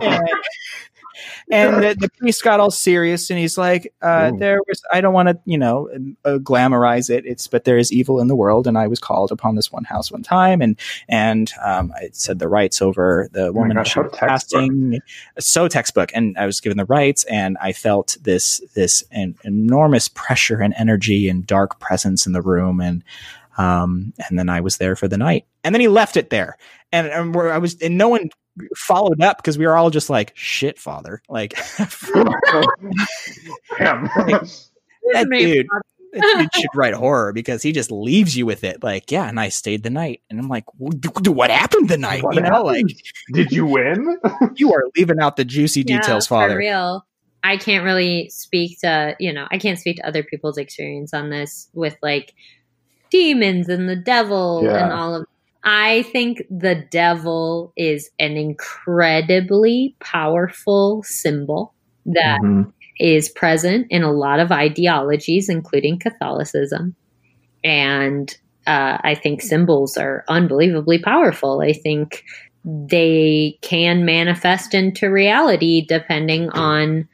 and 1.50 1.82
the, 1.82 1.96
the 1.98 2.08
priest 2.18 2.42
got 2.42 2.60
all 2.60 2.70
serious 2.70 3.30
and 3.30 3.38
he's 3.38 3.56
like, 3.58 3.92
uh, 4.02 4.30
There 4.38 4.60
was, 4.68 4.82
I 4.92 5.00
don't 5.00 5.14
want 5.14 5.28
to, 5.28 5.38
you 5.44 5.58
know, 5.58 5.88
uh, 6.24 6.38
glamorize 6.38 7.10
it. 7.10 7.24
It's, 7.26 7.46
but 7.46 7.64
there 7.64 7.78
is 7.78 7.92
evil 7.92 8.20
in 8.20 8.26
the 8.28 8.36
world. 8.36 8.66
And 8.66 8.76
I 8.78 8.86
was 8.86 8.98
called 8.98 9.32
upon 9.32 9.54
this 9.56 9.70
one 9.72 9.84
house 9.84 10.10
one 10.12 10.22
time. 10.22 10.60
And, 10.60 10.78
and 11.08 11.52
um, 11.64 11.92
I 11.96 12.10
said 12.12 12.38
the 12.38 12.48
rites 12.48 12.80
over 12.82 13.28
the 13.32 13.52
woman 13.52 13.72
Oh 13.72 13.74
God, 13.76 13.80
as 13.82 13.88
she 13.88 14.00
how 14.00 14.02
was 14.04 14.12
textbook. 14.18 14.70
so 15.38 15.68
textbook 15.68 16.10
and 16.14 16.36
i 16.38 16.46
was 16.46 16.60
given 16.60 16.78
the 16.78 16.84
rights 16.84 17.24
and 17.24 17.56
i 17.60 17.72
felt 17.72 18.16
this 18.22 18.60
this 18.74 19.02
an 19.10 19.34
enormous 19.44 20.08
pressure 20.08 20.60
and 20.60 20.74
energy 20.76 21.28
and 21.28 21.46
dark 21.46 21.78
presence 21.80 22.26
in 22.26 22.32
the 22.32 22.42
room 22.42 22.80
and 22.80 23.02
Um, 23.56 24.12
and 24.28 24.36
then 24.38 24.48
I 24.48 24.60
was 24.60 24.78
there 24.78 24.96
for 24.96 25.06
the 25.06 25.16
night, 25.16 25.46
and 25.62 25.72
then 25.72 25.80
he 25.80 25.86
left 25.86 26.16
it 26.16 26.30
there, 26.30 26.56
and, 26.90 27.06
and 27.06 27.32
where 27.36 27.52
I 27.52 27.58
was, 27.58 27.80
and 27.80 27.96
no 27.96 28.08
one 28.08 28.30
followed 28.76 29.20
up 29.20 29.38
because 29.38 29.58
we 29.58 29.66
were 29.66 29.76
all 29.76 29.90
just 29.90 30.10
like, 30.10 30.32
"Shit, 30.36 30.78
father!" 30.78 31.22
Like, 31.28 31.54
Damn. 33.78 34.04
that 35.12 35.28
dude, 35.30 35.66
that 36.12 36.36
dude 36.38 36.54
should 36.54 36.66
write 36.74 36.94
horror 36.94 37.32
because 37.32 37.62
he 37.62 37.72
just 37.72 37.90
leaves 37.90 38.36
you 38.36 38.46
with 38.46 38.64
it. 38.64 38.82
Like, 38.82 39.10
yeah, 39.10 39.28
and 39.28 39.38
I 39.38 39.48
stayed 39.48 39.82
the 39.82 39.90
night, 39.90 40.22
and 40.30 40.38
I'm 40.38 40.48
like, 40.48 40.64
"Well, 40.78 40.90
d- 40.92 41.08
d- 41.22 41.30
what 41.30 41.50
happened 41.50 41.88
the 41.88 41.98
night? 41.98 42.22
What 42.22 42.36
you 42.36 42.42
know, 42.42 42.62
like? 42.62 42.86
Did 43.32 43.52
you 43.52 43.66
win? 43.66 44.18
you 44.56 44.72
are 44.72 44.84
leaving 44.96 45.20
out 45.20 45.36
the 45.36 45.44
juicy 45.44 45.82
details, 45.84 46.26
Yeah, 46.26 46.28
father. 46.28 46.54
For 46.54 46.58
real. 46.58 47.06
I 47.46 47.58
can't 47.58 47.84
really 47.84 48.30
speak 48.30 48.80
to, 48.80 49.14
you 49.20 49.30
know, 49.30 49.46
I 49.50 49.58
can't 49.58 49.78
speak 49.78 49.96
to 49.96 50.06
other 50.08 50.22
people's 50.22 50.56
experience 50.56 51.12
on 51.12 51.28
this 51.28 51.68
with 51.74 51.94
like 52.02 52.32
demons 53.10 53.68
and 53.68 53.86
the 53.86 53.96
devil 53.96 54.62
Yeah. 54.64 54.82
and 54.82 54.92
all 54.94 55.14
of 55.14 55.26
I 55.64 56.02
think 56.12 56.42
the 56.50 56.84
devil 56.90 57.72
is 57.76 58.10
an 58.18 58.36
incredibly 58.36 59.96
powerful 60.00 61.02
symbol 61.04 61.74
that 62.06 62.40
Mhm. 62.42 62.72
is 63.00 63.28
present 63.30 63.86
in 63.90 64.02
a 64.02 64.12
lot 64.12 64.40
of 64.40 64.52
ideologies, 64.52 65.48
including 65.48 65.98
Catholicism. 65.98 66.94
And 67.64 68.34
uh, 68.66 68.98
I 69.02 69.14
think 69.14 69.42
symbols 69.42 69.96
are 69.96 70.24
unbelievably 70.28 71.00
powerful. 71.00 71.60
I 71.60 71.72
think 71.72 72.22
they 72.64 73.58
can 73.62 74.04
manifest 74.04 74.74
into 74.74 75.10
reality 75.10 75.84
depending 75.86 76.48
on 76.50 77.08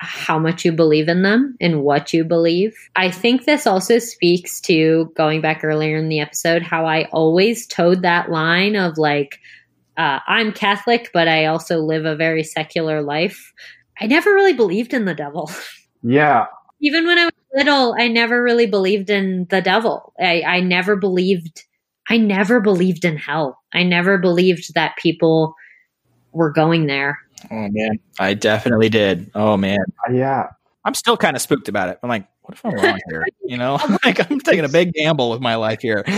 how 0.00 0.38
much 0.38 0.64
you 0.64 0.72
believe 0.72 1.08
in 1.08 1.22
them 1.22 1.54
and 1.60 1.82
what 1.82 2.12
you 2.12 2.24
believe. 2.24 2.74
I 2.96 3.10
think 3.10 3.44
this 3.44 3.66
also 3.66 3.98
speaks 3.98 4.58
to 4.62 5.12
going 5.14 5.42
back 5.42 5.62
earlier 5.62 5.98
in 5.98 6.08
the 6.08 6.20
episode 6.20 6.62
how 6.62 6.86
I 6.86 7.04
always 7.12 7.66
towed 7.66 8.00
that 8.00 8.30
line 8.30 8.76
of 8.76 8.96
like, 8.96 9.38
uh, 9.98 10.20
I'm 10.26 10.52
Catholic, 10.52 11.10
but 11.12 11.28
I 11.28 11.44
also 11.44 11.80
live 11.80 12.06
a 12.06 12.16
very 12.16 12.42
secular 12.42 13.02
life. 13.02 13.52
I 14.00 14.06
never 14.06 14.32
really 14.32 14.54
believed 14.54 14.94
in 14.94 15.04
the 15.04 15.14
devil. 15.14 15.50
Yeah. 16.02 16.46
Even 16.80 17.06
when 17.06 17.18
I 17.18 17.24
was 17.26 17.32
little, 17.54 17.94
I 17.98 18.08
never 18.08 18.42
really 18.42 18.64
believed 18.64 19.10
in 19.10 19.46
the 19.50 19.60
devil. 19.60 20.14
I, 20.18 20.40
I 20.40 20.60
never 20.60 20.96
believed, 20.96 21.64
I 22.08 22.16
never 22.16 22.58
believed 22.58 23.04
in 23.04 23.18
hell. 23.18 23.58
I 23.74 23.82
never 23.82 24.16
believed 24.16 24.72
that 24.72 24.96
people 24.96 25.54
were 26.32 26.50
going 26.50 26.86
there. 26.86 27.18
Oh 27.50 27.68
man, 27.70 27.98
I 28.18 28.34
definitely 28.34 28.88
did. 28.88 29.30
Oh 29.34 29.56
man, 29.56 29.78
Yeah. 30.12 30.48
I'm 30.82 30.94
still 30.94 31.16
kind 31.18 31.36
of 31.36 31.42
spooked 31.42 31.68
about 31.68 31.90
it. 31.90 31.98
I'm 32.02 32.08
like, 32.08 32.26
what 32.42 32.54
if 32.54 32.64
I'm 32.64 32.72
wrong 32.72 32.98
here? 33.10 33.26
You 33.44 33.58
know, 33.58 33.78
like 34.04 34.30
I'm 34.30 34.40
taking 34.40 34.64
a 34.64 34.68
big 34.68 34.92
gamble 34.94 35.30
with 35.30 35.40
my 35.40 35.56
life 35.56 35.80
here. 35.82 36.04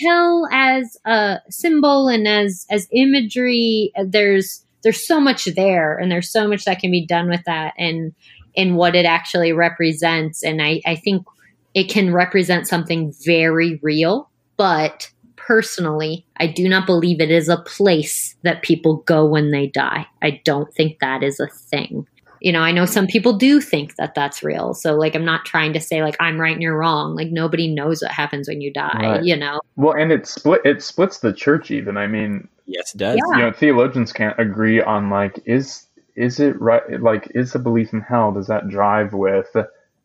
hell 0.00 0.48
as 0.52 0.96
a 1.04 1.38
symbol 1.50 2.08
and 2.08 2.26
as 2.26 2.66
as 2.70 2.88
imagery 2.92 3.92
uh, 3.96 4.04
there's 4.06 4.64
there's 4.82 5.06
so 5.06 5.20
much 5.20 5.44
there 5.44 5.98
and 5.98 6.10
there's 6.10 6.30
so 6.30 6.48
much 6.48 6.64
that 6.64 6.78
can 6.78 6.90
be 6.90 7.04
done 7.04 7.28
with 7.28 7.42
that 7.44 7.74
and 7.76 8.14
and 8.56 8.76
what 8.76 8.94
it 8.94 9.04
actually 9.04 9.52
represents 9.52 10.42
and 10.42 10.62
i 10.62 10.80
i 10.86 10.94
think 10.96 11.26
it 11.74 11.84
can 11.90 12.12
represent 12.12 12.66
something 12.66 13.12
very 13.24 13.78
real 13.82 14.30
but 14.56 15.10
personally 15.50 16.24
i 16.38 16.46
do 16.46 16.68
not 16.68 16.86
believe 16.86 17.20
it 17.20 17.30
is 17.30 17.48
a 17.48 17.56
place 17.62 18.36
that 18.42 18.62
people 18.62 18.98
go 18.98 19.26
when 19.26 19.50
they 19.50 19.66
die 19.66 20.06
i 20.22 20.40
don't 20.44 20.72
think 20.74 20.98
that 21.00 21.24
is 21.24 21.40
a 21.40 21.48
thing 21.48 22.06
you 22.40 22.52
know 22.52 22.60
i 22.60 22.70
know 22.70 22.86
some 22.86 23.06
people 23.08 23.32
do 23.32 23.60
think 23.60 23.96
that 23.96 24.14
that's 24.14 24.44
real 24.44 24.74
so 24.74 24.94
like 24.94 25.16
i'm 25.16 25.24
not 25.24 25.44
trying 25.44 25.72
to 25.72 25.80
say 25.80 26.02
like 26.04 26.16
i'm 26.20 26.40
right 26.40 26.52
and 26.52 26.62
you're 26.62 26.78
wrong 26.78 27.16
like 27.16 27.32
nobody 27.32 27.66
knows 27.66 28.00
what 28.00 28.12
happens 28.12 28.46
when 28.48 28.60
you 28.60 28.72
die 28.72 29.00
Right. 29.02 29.24
you 29.24 29.36
know 29.36 29.60
Well, 29.80 29.94
and 29.94 30.12
it 30.12 30.26
split. 30.26 30.60
It 30.64 30.82
splits 30.82 31.18
the 31.18 31.32
church. 31.32 31.70
Even. 31.70 31.96
I 31.96 32.06
mean, 32.06 32.46
yes, 32.66 32.94
it 32.94 32.98
does. 32.98 33.16
Yeah. 33.16 33.36
you 33.38 33.42
know, 33.44 33.52
theologians 33.52 34.12
can't 34.12 34.38
agree 34.38 34.82
on 34.82 35.08
like 35.08 35.40
is 35.46 35.86
is 36.16 36.38
it 36.38 36.60
right? 36.60 37.00
Like, 37.00 37.32
is 37.34 37.52
the 37.54 37.58
belief 37.58 37.92
in 37.94 38.02
hell 38.02 38.30
does 38.32 38.46
that 38.48 38.68
drive 38.68 39.14
with 39.14 39.48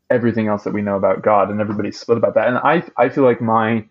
everything 0.10 0.48
else 0.48 0.64
that 0.64 0.74
we 0.74 0.82
know 0.82 0.96
about 0.96 1.24
God? 1.24 1.50
And 1.50 1.60
everybody's 1.60 2.00
split 2.00 2.18
about 2.18 2.36
that. 2.36 2.48
And 2.48 2.58
I 2.58 2.84
I 2.98 3.10
feel 3.10 3.26
like 3.26 3.42
my 3.42 3.84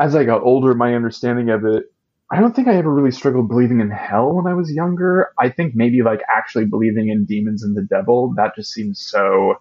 as 0.00 0.16
I 0.16 0.24
got 0.24 0.42
older, 0.42 0.74
my 0.74 0.94
understanding 0.94 1.50
of 1.50 1.64
it. 1.64 1.84
I 2.32 2.40
don't 2.40 2.54
think 2.56 2.68
I 2.68 2.76
ever 2.76 2.92
really 2.94 3.10
struggled 3.12 3.48
believing 3.48 3.80
in 3.80 3.90
hell 3.90 4.34
when 4.34 4.46
I 4.46 4.54
was 4.54 4.72
younger. 4.72 5.30
I 5.38 5.48
think 5.50 5.74
maybe 5.76 6.02
like 6.02 6.22
actually 6.34 6.64
believing 6.66 7.08
in 7.10 7.26
demons 7.26 7.64
and 7.64 7.76
the 7.76 7.82
devil, 7.82 8.32
that 8.36 8.54
just 8.56 8.72
seems 8.72 9.00
so 9.00 9.56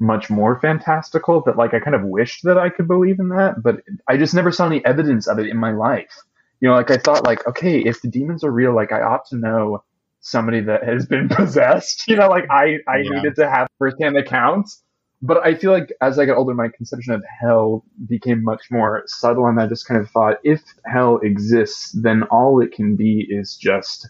much 0.00 0.30
more 0.30 0.60
fantastical 0.60 1.42
that 1.46 1.56
like 1.56 1.74
I 1.74 1.80
kind 1.80 1.96
of 1.96 2.02
wished 2.04 2.42
that 2.44 2.58
I 2.58 2.70
could 2.70 2.88
believe 2.88 3.18
in 3.20 3.30
that, 3.30 3.62
but 3.62 3.82
I 4.08 4.16
just 4.18 4.34
never 4.34 4.52
saw 4.52 4.66
any 4.66 4.84
evidence 4.84 5.26
of 5.28 5.38
it 5.38 5.48
in 5.48 5.58
my 5.58 5.72
life. 5.72 6.12
You 6.60 6.68
know, 6.68 6.74
like 6.74 6.90
I 6.90 6.98
thought 6.98 7.24
like, 7.24 7.46
okay, 7.46 7.80
if 7.80 8.02
the 8.02 8.08
demons 8.08 8.44
are 8.44 8.50
real, 8.52 8.74
like 8.74 8.92
I 8.92 9.02
ought 9.02 9.26
to 9.30 9.36
know 9.36 9.84
somebody 10.20 10.60
that 10.62 10.84
has 10.84 11.06
been 11.06 11.28
possessed. 11.30 12.04
You 12.08 12.16
know, 12.16 12.28
like 12.28 12.44
I, 12.50 12.78
I 12.88 13.02
Yeah. 13.02 13.10
needed 13.10 13.36
to 13.36 13.50
have 13.50 13.68
firsthand 13.78 14.16
accounts. 14.16 14.82
But 15.22 15.44
I 15.44 15.54
feel 15.54 15.72
like 15.72 15.92
as 16.00 16.18
I 16.18 16.26
got 16.26 16.36
older, 16.36 16.54
my 16.54 16.68
conception 16.68 17.14
of 17.14 17.24
hell 17.40 17.84
became 18.06 18.44
much 18.44 18.70
more 18.70 19.02
subtle, 19.06 19.46
and 19.46 19.60
I 19.60 19.66
just 19.66 19.86
kind 19.88 20.00
of 20.00 20.10
thought, 20.10 20.36
if 20.44 20.62
hell 20.84 21.18
exists, 21.22 21.92
then 21.92 22.22
all 22.24 22.60
it 22.60 22.72
can 22.72 22.96
be 22.96 23.26
is 23.28 23.56
just 23.56 24.08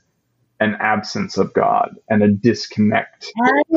an 0.61 0.77
absence 0.81 1.37
of 1.37 1.53
God 1.53 1.97
and 2.09 2.23
a 2.23 2.29
disconnect 2.29 3.31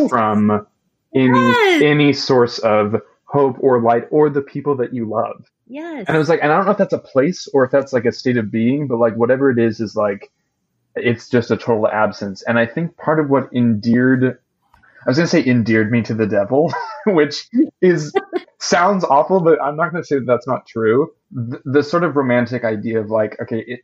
from 0.09 0.65
any 1.13 1.29
Yes. 1.29 1.81
any 1.81 2.13
source 2.13 2.59
of 2.59 2.95
hope 3.25 3.57
or 3.59 3.81
light 3.81 4.07
or 4.11 4.29
the 4.29 4.41
people 4.41 4.75
that 4.77 4.93
you 4.93 5.07
love. 5.07 5.45
Yes. 5.67 6.05
And 6.07 6.15
I 6.15 6.19
was 6.19 6.29
like, 6.29 6.39
and 6.41 6.51
I 6.51 6.57
don't 6.57 6.65
know 6.65 6.71
if 6.71 6.77
that's 6.77 6.93
a 6.93 6.97
place 6.99 7.47
or 7.53 7.63
if 7.63 7.71
that's 7.71 7.93
like 7.93 8.05
a 8.05 8.11
state 8.11 8.37
of 8.37 8.49
being, 8.49 8.87
but 8.87 8.97
like 8.97 9.15
whatever 9.15 9.51
it 9.51 9.59
is, 9.59 9.79
is 9.79 9.95
like 9.95 10.31
it's 10.95 11.29
just 11.29 11.51
a 11.51 11.57
total 11.57 11.87
absence. 11.87 12.41
And 12.43 12.57
I 12.57 12.65
think 12.65 12.97
part 12.97 13.19
of 13.19 13.29
what 13.29 13.49
endeared, 13.53 14.39
I 15.05 15.09
was 15.09 15.17
gonna 15.17 15.27
say 15.27 15.45
endeared 15.45 15.91
me 15.91 16.01
to 16.03 16.13
the 16.13 16.27
devil, 16.27 16.73
which 17.07 17.47
is 17.81 18.13
sounds 18.59 19.03
awful, 19.03 19.41
but 19.41 19.61
I'm 19.61 19.75
not 19.75 19.91
gonna 19.91 20.03
say 20.03 20.15
that 20.17 20.27
that's 20.27 20.47
not 20.47 20.67
true. 20.67 21.11
The, 21.31 21.61
the 21.65 21.83
sort 21.83 22.03
of 22.03 22.15
romantic 22.15 22.63
idea 22.63 22.99
of 23.01 23.09
like, 23.09 23.37
okay, 23.41 23.63
it, 23.67 23.81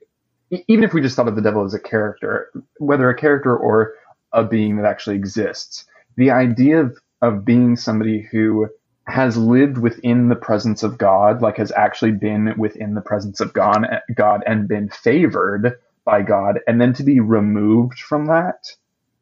even 0.68 0.84
if 0.84 0.94
we 0.94 1.02
just 1.02 1.16
thought 1.16 1.28
of 1.28 1.36
the 1.36 1.42
devil 1.42 1.66
as 1.66 1.74
a 1.74 1.80
character, 1.80 2.52
whether 2.80 3.10
a 3.10 3.18
character 3.18 3.56
or 3.56 3.94
a 4.34 4.44
being 4.44 4.78
that 4.78 4.86
actually 4.86 5.16
exists, 5.16 5.86
the 6.18 6.32
idea 6.32 6.82
of, 6.82 6.98
of 7.22 7.46
being 7.46 7.76
somebody 7.76 8.28
who 8.32 8.68
has 9.08 9.38
lived 9.38 9.78
within 9.78 10.30
the 10.30 10.36
presence 10.36 10.84
of 10.84 10.98
God, 10.98 11.42
like 11.42 11.58
has 11.58 11.72
actually 11.74 12.12
been 12.12 12.54
within 12.58 12.94
the 12.96 13.02
presence 13.02 13.40
of 13.40 13.54
God, 13.54 13.86
God 14.16 14.44
and 14.48 14.68
been 14.68 14.90
favored 14.90 15.78
by 16.06 16.22
God, 16.22 16.60
and 16.68 16.80
then 16.82 16.94
to 16.94 17.04
be 17.04 17.20
removed 17.20 18.00
from 18.00 18.28
that 18.28 18.66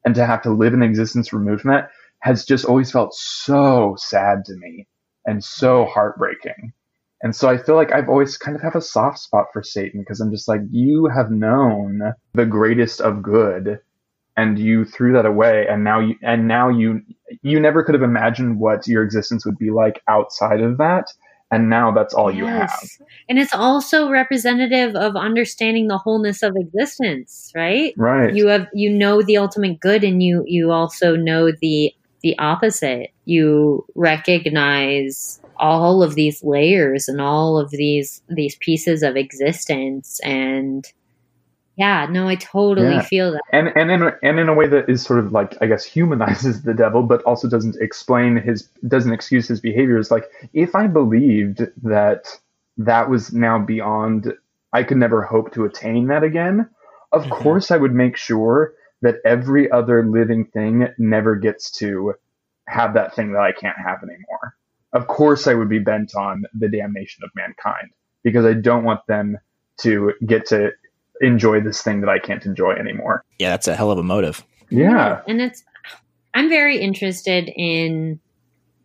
and 0.05 0.15
to 0.15 0.25
have 0.25 0.41
to 0.43 0.51
live 0.51 0.73
an 0.73 0.83
existence 0.83 1.33
removed 1.33 1.61
from 1.61 1.71
that 1.71 1.89
has 2.19 2.45
just 2.45 2.65
always 2.65 2.91
felt 2.91 3.13
so 3.13 3.95
sad 3.97 4.45
to 4.45 4.55
me 4.55 4.87
and 5.25 5.43
so 5.43 5.85
heartbreaking. 5.85 6.73
And 7.21 7.35
so 7.35 7.49
I 7.49 7.57
feel 7.57 7.75
like 7.75 7.93
I've 7.93 8.09
always 8.09 8.37
kind 8.37 8.55
of 8.55 8.61
have 8.61 8.75
a 8.75 8.81
soft 8.81 9.19
spot 9.19 9.47
for 9.53 9.63
Satan 9.63 10.01
because 10.01 10.19
I'm 10.19 10.31
just 10.31 10.47
like, 10.47 10.61
you 10.69 11.09
have 11.13 11.31
known 11.31 12.13
the 12.33 12.45
greatest 12.45 12.99
of 13.01 13.21
good 13.21 13.79
and 14.35 14.57
you 14.59 14.83
threw 14.83 15.13
that 15.13 15.25
away 15.25 15.67
and 15.69 15.83
now 15.83 15.99
you 15.99 16.15
and 16.21 16.47
now 16.47 16.69
you 16.69 17.01
you 17.41 17.59
never 17.59 17.83
could 17.83 17.93
have 17.93 18.03
imagined 18.03 18.59
what 18.59 18.87
your 18.87 19.03
existence 19.03 19.45
would 19.45 19.57
be 19.57 19.69
like 19.69 20.01
outside 20.07 20.59
of 20.61 20.77
that 20.77 21.07
and 21.53 21.69
now 21.69 21.91
that's 21.91 22.13
all 22.13 22.31
you 22.31 22.45
have 22.45 22.71
And 23.29 23.39
it's 23.39 23.53
also 23.53 24.09
representative 24.09 24.95
of 24.95 25.15
understanding 25.15 25.87
the 25.87 25.97
wholeness 25.97 26.43
of 26.43 26.55
existence, 26.55 27.51
right? 27.55 27.93
right 27.97 28.33
You 28.33 28.47
have 28.47 28.67
you 28.73 28.89
know 28.89 29.21
the 29.21 29.37
ultimate 29.37 29.79
good 29.79 30.03
and 30.03 30.21
you 30.21 30.43
you 30.47 30.71
also 30.71 31.15
know 31.15 31.51
the 31.61 31.93
the 32.21 32.37
opposite. 32.39 33.11
You 33.25 33.85
recognize 33.95 35.39
all 35.57 36.01
of 36.01 36.15
these 36.15 36.43
layers 36.43 37.07
and 37.07 37.21
all 37.21 37.57
of 37.57 37.69
these 37.69 38.21
these 38.29 38.55
pieces 38.55 39.03
of 39.03 39.15
existence 39.15 40.19
and 40.23 40.85
yeah, 41.75 42.07
no, 42.09 42.27
I 42.27 42.35
totally 42.35 42.87
Yeah. 42.95 43.01
feel 43.03 43.31
that. 43.33 43.41
and 43.51 43.69
and 43.75 43.91
in 43.91 44.01
a, 44.03 44.17
and 44.23 44.39
in 44.39 44.49
a 44.49 44.53
way 44.53 44.67
that 44.67 44.89
is 44.89 45.01
sort 45.03 45.19
of 45.19 45.31
like 45.31 45.57
I 45.61 45.65
guess 45.67 45.83
humanizes 45.83 46.61
the 46.63 46.73
devil, 46.73 47.03
but 47.03 47.21
also 47.23 47.49
doesn't 47.49 47.77
explain 47.81 48.37
his 48.37 48.69
doesn't 48.87 49.13
excuse 49.13 49.47
his 49.47 49.59
behavior. 49.59 49.97
It's 49.97 50.11
like 50.11 50.29
if 50.53 50.75
I 50.75 50.87
believed 50.87 51.67
that 51.83 52.27
that 52.77 53.09
was 53.09 53.33
now 53.33 53.59
beyond, 53.59 54.33
I 54.73 54.83
could 54.83 54.97
never 54.97 55.21
hope 55.23 55.53
to 55.53 55.65
attain 55.65 56.07
that 56.07 56.23
again. 56.23 56.69
Of 57.11 57.25
Mhm. 57.25 57.29
course, 57.31 57.71
I 57.71 57.77
would 57.77 57.93
make 57.93 58.17
sure 58.17 58.73
that 59.01 59.17
every 59.25 59.69
other 59.69 60.05
living 60.05 60.45
thing 60.45 60.87
never 60.97 61.35
gets 61.35 61.69
to 61.79 62.13
have 62.67 62.93
that 62.93 63.13
thing 63.15 63.33
that 63.33 63.41
I 63.41 63.51
can't 63.51 63.77
have 63.77 64.01
anymore. 64.01 64.55
Of 64.93 65.07
course, 65.07 65.47
I 65.47 65.53
would 65.53 65.69
be 65.69 65.79
bent 65.79 66.15
on 66.15 66.43
the 66.53 66.69
damnation 66.69 67.23
of 67.23 67.29
mankind 67.35 67.89
because 68.23 68.45
I 68.45 68.53
don't 68.53 68.83
want 68.83 69.05
them 69.07 69.37
to 69.79 70.13
get 70.25 70.45
to 70.47 70.71
enjoy 71.21 71.61
this 71.61 71.81
thing 71.81 72.01
that 72.01 72.09
I 72.09 72.19
can't 72.19 72.45
enjoy 72.45 72.71
anymore. 72.71 73.23
Yeah, 73.39 73.49
that's 73.49 73.67
a 73.67 73.75
hell 73.75 73.91
of 73.91 73.97
a 73.97 74.03
motive. 74.03 74.43
Yeah. 74.69 75.21
And 75.27 75.41
it's 75.41 75.63
I'm 76.33 76.49
very 76.49 76.79
interested 76.79 77.51
in 77.55 78.19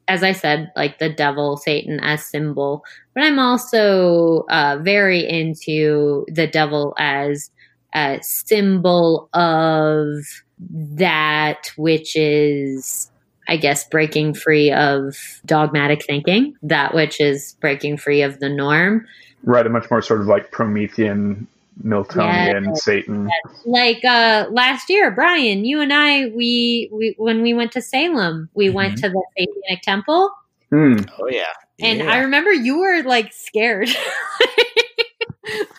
as 0.07 0.23
I 0.23 0.33
said, 0.33 0.73
like 0.75 0.99
the 0.99 1.13
devil, 1.13 1.59
Satan 1.59 2.01
as 2.01 2.25
symbol, 2.25 2.83
but 3.15 3.25
I'm 3.25 3.39
also 3.39 4.47
uh, 4.49 4.79
very 4.81 5.29
into 5.29 6.25
the 6.29 6.47
devil 6.47 6.95
as 6.99 7.51
a 7.95 8.19
symbol 8.23 9.29
of 9.35 10.25
that 10.59 11.71
which 11.77 12.17
is 12.17 13.11
I 13.49 13.57
guess, 13.57 13.89
breaking 13.89 14.35
free 14.35 14.71
of 14.71 15.17
dogmatic 15.47 16.05
thinking, 16.05 16.55
that 16.63 16.95
which 16.95 17.19
is 17.19 17.57
breaking 17.61 17.97
free 17.97 18.21
of 18.21 18.41
the 18.41 18.49
norm. 18.51 19.07
Right, 19.43 19.67
a 19.67 19.71
much 19.71 19.91
more 19.91 20.03
sort 20.03 20.21
of 20.21 20.27
like 20.27 20.53
Promethean, 20.53 21.47
Miltonian, 21.85 22.67
Yes. 22.67 22.85
Satan. 22.85 23.29
Like 23.65 24.05
uh 24.05 24.47
last 24.51 24.89
year, 24.91 25.11
Brian, 25.11 25.65
you 25.65 25.81
and 25.81 25.93
I, 25.93 26.27
we, 26.29 26.89
we 26.93 27.15
when 27.19 27.43
we 27.43 27.55
went 27.55 27.73
to 27.73 27.83
Salem, 27.83 28.49
we 28.55 28.69
went 28.71 28.99
to 28.99 29.09
the 29.09 29.23
Satanic 29.39 29.83
Temple, 29.83 30.31
Hmm. 30.71 30.99
Oh 31.19 31.29
yeah, 31.31 31.45
and 31.81 31.99
Yeah. 32.01 32.13
I 32.13 32.19
remember 32.19 32.53
you 32.53 32.79
were 32.81 33.03
like 33.05 33.33
scared. 33.33 33.89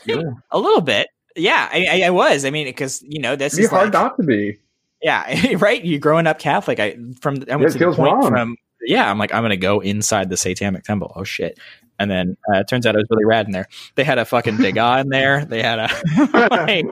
yeah. 0.05 0.21
a 0.51 0.59
little 0.59 0.81
bit. 0.81 1.07
Yeah, 1.35 1.69
I, 1.71 1.87
I, 1.91 2.07
I 2.07 2.09
was. 2.09 2.43
I 2.45 2.49
mean, 2.49 2.65
because 2.67 3.01
you 3.03 3.19
know 3.21 3.35
this 3.35 3.53
It'd 3.53 3.59
be 3.61 3.63
is 3.65 3.69
hard 3.69 3.93
like, 3.93 3.93
not 3.93 4.17
to 4.17 4.23
be. 4.23 4.57
yeah, 5.01 5.55
right. 5.57 5.83
You 5.83 5.99
growing 5.99 6.27
up 6.27 6.39
Catholic, 6.39 6.79
I 6.79 6.97
from 7.21 7.43
I 7.51 7.55
went 7.55 7.69
it 7.75 7.77
to 7.79 7.85
the 7.89 7.95
point 7.95 8.13
wrong. 8.13 8.27
from 8.31 8.55
yeah. 8.81 9.09
I'm 9.09 9.17
like 9.19 9.33
I'm 9.33 9.43
gonna 9.43 9.57
go 9.57 9.79
inside 9.79 10.29
the 10.29 10.37
Satanic 10.37 10.83
Temple. 10.83 11.13
Oh 11.15 11.23
shit! 11.23 11.59
And 11.99 12.09
then 12.09 12.37
uh, 12.51 12.59
it 12.59 12.67
turns 12.67 12.85
out 12.85 12.95
it 12.95 12.99
was 12.99 13.07
really 13.09 13.25
rad 13.25 13.45
in 13.45 13.51
there. 13.51 13.67
They 13.95 14.03
had 14.05 14.17
a 14.17 14.25
fucking 14.25 14.57
Degas 14.61 15.01
in 15.01 15.09
there. 15.09 15.45
They 15.45 15.61
had 15.61 15.79
a 15.79 15.89
like, 16.49 16.85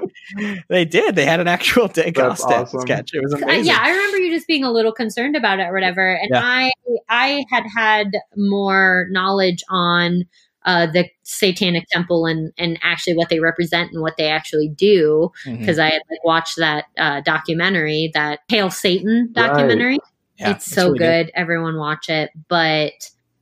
they 0.70 0.86
did. 0.86 1.16
They 1.16 1.26
had 1.26 1.40
an 1.40 1.48
actual 1.48 1.88
Degas 1.88 2.44
That's 2.44 2.44
awesome. 2.44 2.82
sketch. 2.82 3.12
It 3.14 3.22
was 3.24 3.34
Uh, 3.34 3.38
amazing. 3.38 3.66
yeah, 3.66 3.80
I 3.82 3.90
remember 3.92 4.18
you 4.18 4.32
just 4.36 4.48
being 4.48 4.64
a 4.64 4.72
little 4.72 4.92
concerned 4.92 5.36
about 5.36 5.60
it 5.60 5.64
or 5.64 5.74
whatever. 5.74 6.14
And 6.14 6.30
Yeah. 6.32 6.42
I 6.44 6.72
I 7.10 7.46
had 7.50 7.64
had 7.76 8.08
more 8.36 9.08
knowledge 9.10 9.64
on 9.70 10.26
uh, 10.66 10.86
the 10.88 11.06
Satanic 11.24 11.86
Temple 11.90 12.26
and 12.26 12.52
and 12.58 12.78
actually 12.84 13.16
what 13.16 13.30
they 13.30 13.40
represent 13.40 13.94
and 13.94 14.02
what 14.02 14.18
they 14.18 14.28
actually 14.28 14.68
do 14.68 15.32
because 15.46 15.80
I 15.80 15.86
had 15.86 16.02
like 16.12 16.24
watched 16.26 16.58
that 16.58 16.86
uh, 16.98 17.22
documentary, 17.22 18.12
that 18.14 18.40
Hail 18.50 18.70
Satan 18.70 19.30
documentary. 19.32 20.00
Yeah, 20.38 20.52
it's 20.52 20.66
so 20.66 20.88
really 20.88 21.00
good. 21.00 21.32
Everyone 21.36 21.78
watch 21.78 22.10
it. 22.10 22.32
But 22.50 22.92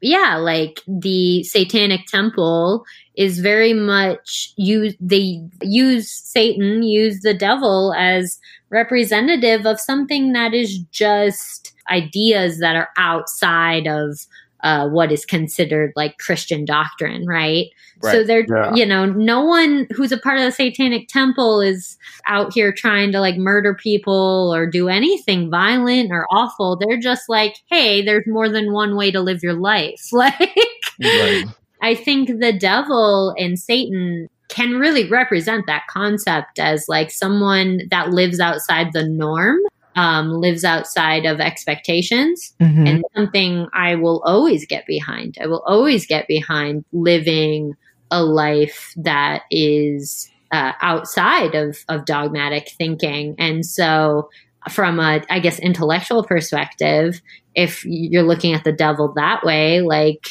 yeah, 0.01 0.35
like 0.35 0.81
the 0.87 1.43
Satanic 1.43 2.05
Temple 2.07 2.85
is 3.15 3.39
very 3.39 3.73
much 3.73 4.53
use 4.57 4.95
they 4.99 5.41
use 5.61 6.11
Satan, 6.11 6.83
use 6.83 7.21
the 7.21 7.33
devil 7.33 7.93
as 7.97 8.39
representative 8.69 9.65
of 9.65 9.79
something 9.79 10.33
that 10.33 10.53
is 10.53 10.79
just 10.91 11.73
ideas 11.89 12.59
that 12.59 12.75
are 12.75 12.89
outside 12.97 13.87
of 13.87 14.19
uh, 14.65 14.89
what 14.89 15.11
is 15.11 15.25
considered 15.25 15.93
like 15.95 16.17
Christian 16.17 16.65
doctrine, 16.65 17.25
right? 17.25 17.67
So 18.01 18.09
Right. 18.17 18.27
they're, 18.27 18.45
Yeah. 18.49 18.73
you 18.75 18.85
know, 18.85 19.05
no 19.05 19.45
one 19.45 19.87
who's 19.95 20.11
a 20.11 20.17
part 20.17 20.39
of 20.39 20.43
the 20.43 20.51
Satanic 20.51 21.07
Temple 21.07 21.61
is 21.61 21.97
out 22.27 22.51
here 22.51 22.73
trying 22.73 23.11
to 23.13 23.21
like 23.21 23.37
murder 23.37 23.73
people 23.75 24.51
or 24.53 24.65
do 24.69 24.89
anything 24.89 25.49
violent 25.49 26.11
or 26.11 26.25
awful. 26.31 26.75
They're 26.77 26.99
just 26.99 27.29
like, 27.29 27.55
hey, 27.69 28.03
there's 28.03 28.25
more 28.27 28.49
than 28.49 28.73
one 28.73 28.97
way 28.97 29.11
to 29.11 29.21
live 29.21 29.41
your 29.43 29.53
life. 29.53 30.01
Like, 30.11 30.57
Right. 30.99 31.45
I 31.81 31.93
think 31.95 32.39
the 32.39 32.51
devil 32.57 33.33
and 33.37 33.59
Satan 33.59 34.27
can 34.49 34.71
really 34.79 35.07
represent 35.09 35.65
that 35.67 35.83
concept 35.89 36.59
as 36.59 36.85
like 36.87 37.11
someone 37.11 37.81
that 37.91 38.11
lives 38.11 38.39
outside 38.39 38.93
the 38.93 39.07
norm, 39.07 39.59
um, 39.95 40.31
lives 40.33 40.63
outside 40.63 41.25
of 41.25 41.39
expectations 41.39 42.53
Mhm. 42.61 42.87
and 42.87 43.03
something 43.15 43.67
I 43.73 43.95
will 43.95 44.21
always 44.25 44.65
get 44.65 44.85
behind. 44.85 45.37
I 45.41 45.47
will 45.47 45.63
always 45.65 46.05
get 46.05 46.27
behind 46.27 46.83
living 46.91 47.75
a 48.11 48.23
life 48.23 48.93
that 48.97 49.43
is 49.51 50.29
uh, 50.51 50.73
outside 50.81 51.55
of 51.55 51.83
of 51.89 52.05
dogmatic 52.05 52.69
thinking, 52.77 53.35
and 53.39 53.65
so 53.65 54.29
from 54.69 54.99
a 54.99 55.21
I 55.29 55.39
guess 55.39 55.59
intellectual 55.59 56.23
perspective, 56.23 57.21
if 57.55 57.83
you're 57.85 58.23
looking 58.23 58.53
at 58.53 58.63
the 58.63 58.71
devil 58.71 59.11
that 59.15 59.43
way, 59.43 59.81
like 59.81 60.27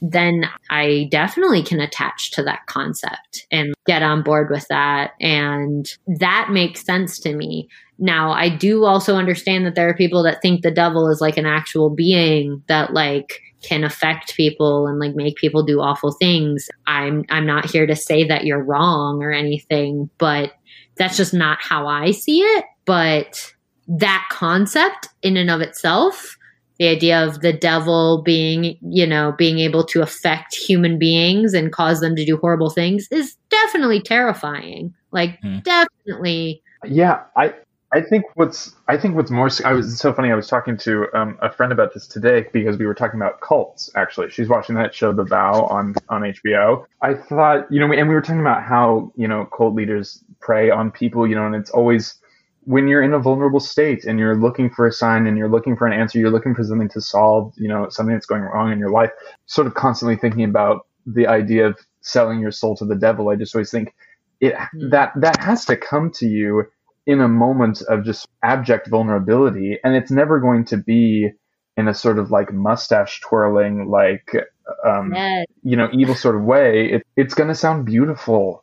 then 0.00 0.48
I 0.70 1.08
definitely 1.10 1.62
can 1.62 1.80
attach 1.80 2.30
to 2.32 2.42
that 2.44 2.66
concept 2.66 3.46
and 3.50 3.74
get 3.86 4.02
on 4.02 4.22
board 4.22 4.50
with 4.50 4.66
that. 4.68 5.12
And 5.20 5.88
that 6.06 6.48
makes 6.50 6.84
sense 6.84 7.18
to 7.20 7.34
me. 7.34 7.68
Now, 7.98 8.30
I 8.30 8.48
do 8.48 8.84
also 8.84 9.16
understand 9.16 9.66
that 9.66 9.74
there 9.74 9.88
are 9.88 9.94
people 9.94 10.22
that 10.22 10.40
think 10.40 10.62
the 10.62 10.70
devil 10.70 11.08
is 11.08 11.20
like 11.20 11.36
an 11.36 11.46
actual 11.46 11.90
being 11.90 12.62
that 12.68 12.92
like 12.92 13.40
can 13.62 13.82
affect 13.82 14.36
people 14.36 14.86
and 14.86 15.00
like 15.00 15.16
make 15.16 15.36
people 15.36 15.64
do 15.64 15.80
awful 15.80 16.12
things. 16.12 16.68
I'm 16.86 17.24
I'm 17.28 17.46
not 17.46 17.68
here 17.68 17.86
to 17.86 17.96
say 17.96 18.24
that 18.28 18.44
you're 18.44 18.62
wrong 18.62 19.22
or 19.22 19.32
anything, 19.32 20.10
but 20.18 20.52
that's 20.96 21.16
just 21.16 21.34
not 21.34 21.58
how 21.60 21.88
I 21.88 22.12
see 22.12 22.40
it. 22.40 22.64
But 22.84 23.52
that 23.88 24.28
concept 24.30 25.08
in 25.22 25.36
and 25.36 25.50
of 25.50 25.60
itself 25.60 26.37
the 26.78 26.88
idea 26.88 27.24
of 27.26 27.40
the 27.40 27.52
devil 27.52 28.22
being, 28.22 28.76
you 28.82 29.06
know, 29.06 29.32
being 29.36 29.58
able 29.58 29.84
to 29.84 30.02
affect 30.02 30.54
human 30.54 30.98
beings 30.98 31.54
and 31.54 31.72
cause 31.72 32.00
them 32.00 32.14
to 32.16 32.24
do 32.24 32.36
horrible 32.36 32.70
things 32.70 33.08
is 33.10 33.36
definitely 33.50 34.00
terrifying. 34.00 34.94
Like, 35.10 35.38
Hmm. 35.42 35.58
definitely. 35.60 36.62
Yeah, 36.84 37.22
I 37.36 37.54
I 37.90 38.02
think 38.02 38.26
what's 38.34 38.74
I 38.86 38.98
think 38.98 39.16
what's 39.16 39.30
more 39.30 39.48
I 39.64 39.72
was 39.72 39.92
it's 39.92 40.00
so 40.00 40.12
funny. 40.12 40.30
I 40.30 40.34
was 40.34 40.46
talking 40.46 40.76
to 40.78 41.06
um, 41.14 41.38
a 41.40 41.50
friend 41.50 41.72
about 41.72 41.94
this 41.94 42.06
today 42.06 42.46
because 42.52 42.76
we 42.76 42.86
were 42.86 42.94
talking 42.94 43.18
about 43.18 43.40
cults. 43.40 43.90
Actually, 43.96 44.30
she's 44.30 44.48
watching 44.48 44.74
that 44.76 44.94
show, 44.94 45.12
The 45.12 45.24
Vow, 45.24 45.64
on 45.64 45.94
on 46.10 46.22
HBO. 46.22 46.84
I 47.02 47.14
thought 47.14 47.70
you 47.72 47.80
know, 47.80 47.90
and 47.92 48.08
we 48.08 48.14
were 48.14 48.20
talking 48.20 48.40
about 48.40 48.62
how 48.62 49.10
you 49.16 49.26
know 49.26 49.46
cult 49.46 49.74
leaders 49.74 50.22
prey 50.40 50.70
on 50.70 50.90
people. 50.90 51.26
You 51.26 51.34
know, 51.34 51.46
and 51.46 51.54
it's 51.54 51.70
always 51.70 52.16
when 52.68 52.86
you're 52.86 53.02
in 53.02 53.14
a 53.14 53.18
vulnerable 53.18 53.60
state 53.60 54.04
and 54.04 54.18
you're 54.18 54.36
looking 54.36 54.68
for 54.68 54.86
a 54.86 54.92
sign 54.92 55.26
and 55.26 55.38
you're 55.38 55.48
looking 55.48 55.74
for 55.76 55.86
an 55.86 55.98
answer, 55.98 56.18
you're 56.18 56.30
looking 56.30 56.54
for 56.54 56.62
something 56.64 56.90
to 56.90 57.00
solve. 57.00 57.54
You 57.56 57.68
know, 57.68 57.88
something 57.88 58.14
that's 58.14 58.26
going 58.26 58.42
wrong 58.42 58.70
in 58.72 58.78
your 58.78 58.90
life. 58.90 59.10
Sort 59.46 59.66
of 59.66 59.74
constantly 59.74 60.16
thinking 60.16 60.44
about 60.44 60.86
the 61.06 61.26
idea 61.26 61.66
of 61.66 61.78
selling 62.02 62.40
your 62.40 62.50
soul 62.52 62.76
to 62.76 62.84
the 62.84 62.94
devil. 62.94 63.30
I 63.30 63.36
just 63.36 63.54
always 63.54 63.70
think 63.70 63.94
it 64.40 64.54
Hmm. 64.72 64.90
that 64.90 65.12
that 65.16 65.40
has 65.40 65.64
to 65.66 65.76
come 65.76 66.10
to 66.16 66.26
you 66.26 66.64
in 67.06 67.20
a 67.22 67.28
moment 67.28 67.82
of 67.88 68.04
just 68.04 68.28
abject 68.42 68.88
vulnerability 68.88 69.78
and 69.82 69.96
it's 69.96 70.10
never 70.10 70.38
going 70.38 70.64
to 70.66 70.76
be 70.76 71.30
in 71.78 71.88
a 71.88 71.94
sort 71.94 72.18
of 72.18 72.30
like 72.30 72.52
mustache 72.52 73.20
twirling 73.22 73.88
like 73.88 74.30
um 74.84 75.12
Yes. 75.14 75.46
you 75.62 75.76
know 75.76 75.88
evil 75.92 76.14
sort 76.14 76.36
of 76.36 76.42
way 76.44 76.92
it, 76.92 77.02
it's 77.16 77.34
going 77.34 77.48
to 77.48 77.54
sound 77.54 77.86
beautiful 77.86 78.62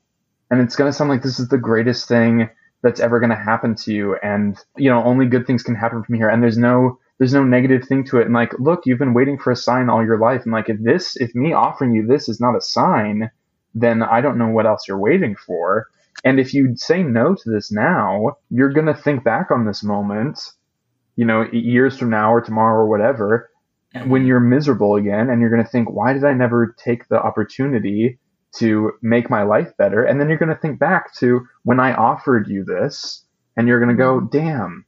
and 0.51 0.61
it's 0.61 0.75
going 0.75 0.89
to 0.89 0.95
sound 0.95 1.09
like 1.09 1.23
this 1.23 1.39
is 1.39 1.49
the 1.49 1.57
greatest 1.57 2.07
thing 2.07 2.49
that's 2.83 2.99
ever 2.99 3.19
going 3.19 3.31
to 3.31 3.35
happen 3.35 3.75
to 3.75 3.93
you. 3.93 4.15
And 4.21 4.57
you 4.77 4.89
know 4.89 5.03
only 5.03 5.25
good 5.25 5.47
things 5.47 5.63
can 5.63 5.75
happen 5.75 6.03
from 6.03 6.15
here. 6.15 6.29
And 6.29 6.41
there's 6.41 6.57
no 6.57 6.99
there's 7.17 7.33
no 7.33 7.43
negative 7.43 7.87
thing 7.87 8.03
to 8.05 8.19
it. 8.19 8.25
And 8.25 8.33
like 8.33 8.53
look 8.59 8.85
you've 8.85 8.99
been 8.99 9.13
waiting 9.13 9.37
for 9.37 9.51
a 9.51 9.55
sign 9.55 9.89
all 9.89 10.03
your 10.03 10.19
life. 10.19 10.43
And 10.43 10.53
like 10.53 10.69
if 10.69 10.77
this 10.81 11.15
if 11.17 11.33
me 11.35 11.53
offering 11.53 11.93
you 11.93 12.05
this 12.05 12.29
is 12.29 12.39
not 12.39 12.55
a 12.55 12.61
sign 12.61 13.29
then 13.77 14.01
i 14.01 14.21
don't 14.21 14.37
know 14.37 14.47
what 14.47 14.65
else 14.65 14.87
you're 14.87 14.97
waiting 14.97 15.35
for. 15.35 15.87
And 16.23 16.39
if 16.39 16.53
you 16.53 16.75
say 16.75 17.03
no 17.03 17.35
to 17.35 17.49
this 17.49 17.71
now, 17.71 18.37
you're 18.49 18.71
going 18.71 18.87
to 18.87 18.95
think 18.95 19.23
back 19.23 19.51
on 19.51 19.65
this 19.65 19.83
moment, 19.83 20.39
you 21.15 21.25
know, 21.25 21.45
years 21.51 21.97
from 21.97 22.09
now 22.09 22.33
or 22.33 22.41
tomorrow 22.41 22.81
or 22.81 22.87
whatever, 22.87 23.49
when 24.07 24.25
you're 24.25 24.39
miserable 24.39 24.95
again, 24.95 25.29
and 25.29 25.39
you're 25.39 25.49
going 25.49 25.63
to 25.63 25.69
think, 25.69 25.89
why 25.89 26.13
did 26.13 26.23
I 26.23 26.33
never 26.33 26.75
take 26.77 27.07
the 27.07 27.21
opportunity 27.21 28.17
to 28.57 28.91
make 29.01 29.29
my 29.29 29.43
life 29.43 29.71
better? 29.77 30.03
And 30.03 30.19
then 30.19 30.29
you're 30.29 30.37
going 30.37 30.49
to 30.49 30.59
think 30.61 30.79
back 30.79 31.13
to 31.15 31.41
when 31.63 31.79
I 31.79 31.93
offered 31.93 32.47
you 32.47 32.63
this, 32.63 33.23
and 33.57 33.67
you're 33.67 33.79
going 33.79 33.95
to 33.95 34.01
go, 34.01 34.19
mm-hmm. 34.19 34.37
damn, 34.37 34.85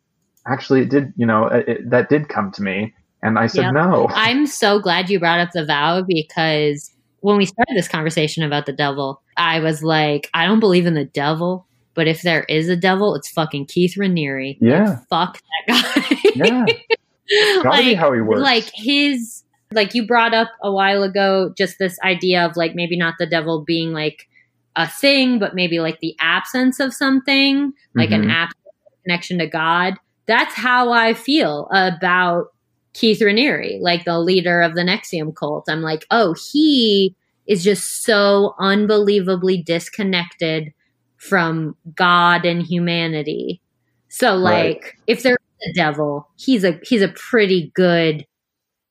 actually, 0.47 0.81
it 0.81 0.89
did, 0.89 1.13
you 1.15 1.25
know, 1.25 1.47
it, 1.47 1.67
it- 1.67 1.89
that 1.89 2.09
did 2.09 2.29
come 2.29 2.51
to 2.53 2.63
me. 2.63 2.93
And 3.23 3.39
I 3.39 3.47
said 3.47 3.63
Yep. 3.63 3.73
no. 3.73 4.07
I'm 4.11 4.45
so 4.45 4.79
glad 4.79 5.09
you 5.09 5.19
brought 5.19 5.39
up 5.39 5.49
the 5.51 5.65
vow 5.65 6.03
because 6.07 6.91
when 7.21 7.35
we 7.35 7.45
started 7.47 7.75
this 7.75 7.87
conversation 7.87 8.43
about 8.43 8.67
the 8.67 8.73
devil, 8.73 9.21
I 9.37 9.59
was 9.59 9.81
like, 9.83 10.29
I 10.35 10.45
don't 10.45 10.59
believe 10.59 10.85
in 10.85 10.93
the 10.93 11.05
devil, 11.05 11.65
but 11.95 12.07
if 12.07 12.21
there 12.21 12.43
is 12.43 12.69
a 12.69 12.75
devil, 12.75 13.15
it's 13.15 13.27
fucking 13.29 13.65
Keith 13.65 13.95
Raniere. 13.97 14.57
Yeah. 14.61 14.99
Fuck 15.09 15.41
that 15.67 15.67
guy. 15.67 16.31
Yeah. 16.35 16.65
Gotta 17.63 17.83
be 17.83 17.93
how 17.95 18.13
he 18.13 18.21
works. 18.21 18.39
Like 18.41 18.69
his, 18.73 19.43
like 19.73 19.93
you 19.93 20.05
brought 20.07 20.33
up 20.33 20.49
a 20.61 20.71
while 20.71 21.03
ago, 21.03 21.53
just 21.57 21.77
this 21.79 21.97
idea 22.03 22.45
of 22.45 22.55
like 22.55 22.75
maybe 22.75 22.97
not 22.97 23.15
the 23.19 23.25
devil 23.25 23.63
being 23.63 23.91
like 23.93 24.27
a 24.75 24.87
thing, 24.87 25.39
but 25.39 25.55
maybe 25.55 25.79
like 25.79 25.99
the 25.99 26.15
absence 26.19 26.79
of 26.79 26.93
something, 26.93 27.73
like 27.95 28.11
an 28.11 28.23
Mhm. 28.23 28.31
absence 28.31 28.63
of 28.87 29.03
connection 29.03 29.39
to 29.39 29.47
God. 29.47 29.95
That's 30.27 30.53
how 30.53 30.91
I 30.91 31.13
feel 31.13 31.67
about 31.71 32.47
Keith 32.93 33.19
Raniere, 33.19 33.79
like 33.81 34.05
the 34.05 34.19
leader 34.19 34.61
of 34.61 34.75
the 34.75 34.81
NXIVM 34.83 35.33
cult. 35.35 35.65
I'm 35.69 35.81
like, 35.81 36.05
oh, 36.11 36.35
he 36.51 37.15
is 37.45 37.63
just 37.63 38.03
so 38.03 38.55
unbelievably 38.59 39.63
disconnected 39.63 40.73
from 41.17 41.75
God 41.95 42.45
and 42.45 42.61
humanity. 42.61 43.61
So 44.09 44.35
like 44.35 44.83
Right. 44.83 44.93
if 45.07 45.23
there's 45.23 45.37
a 45.69 45.73
devil, 45.73 46.27
he's 46.37 46.63
a 46.63 46.79
he's 46.83 47.01
a 47.01 47.07
pretty 47.09 47.71
good 47.73 48.25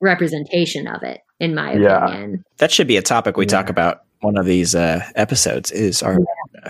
representation 0.01 0.87
of 0.87 1.03
it, 1.03 1.21
in 1.41 1.55
my 1.55 1.75
Yeah. 1.75 2.07
opinion. 2.07 2.45
That 2.59 2.71
should 2.73 2.87
be 2.87 2.97
a 2.97 3.03
topic 3.03 3.37
we 3.37 3.47
talk 3.47 3.69
about 3.69 4.01
one 4.21 4.37
of 4.39 4.47
these 4.47 4.75
uh, 4.75 5.01
episodes. 5.15 5.71
Is 5.73 6.03
our 6.03 6.19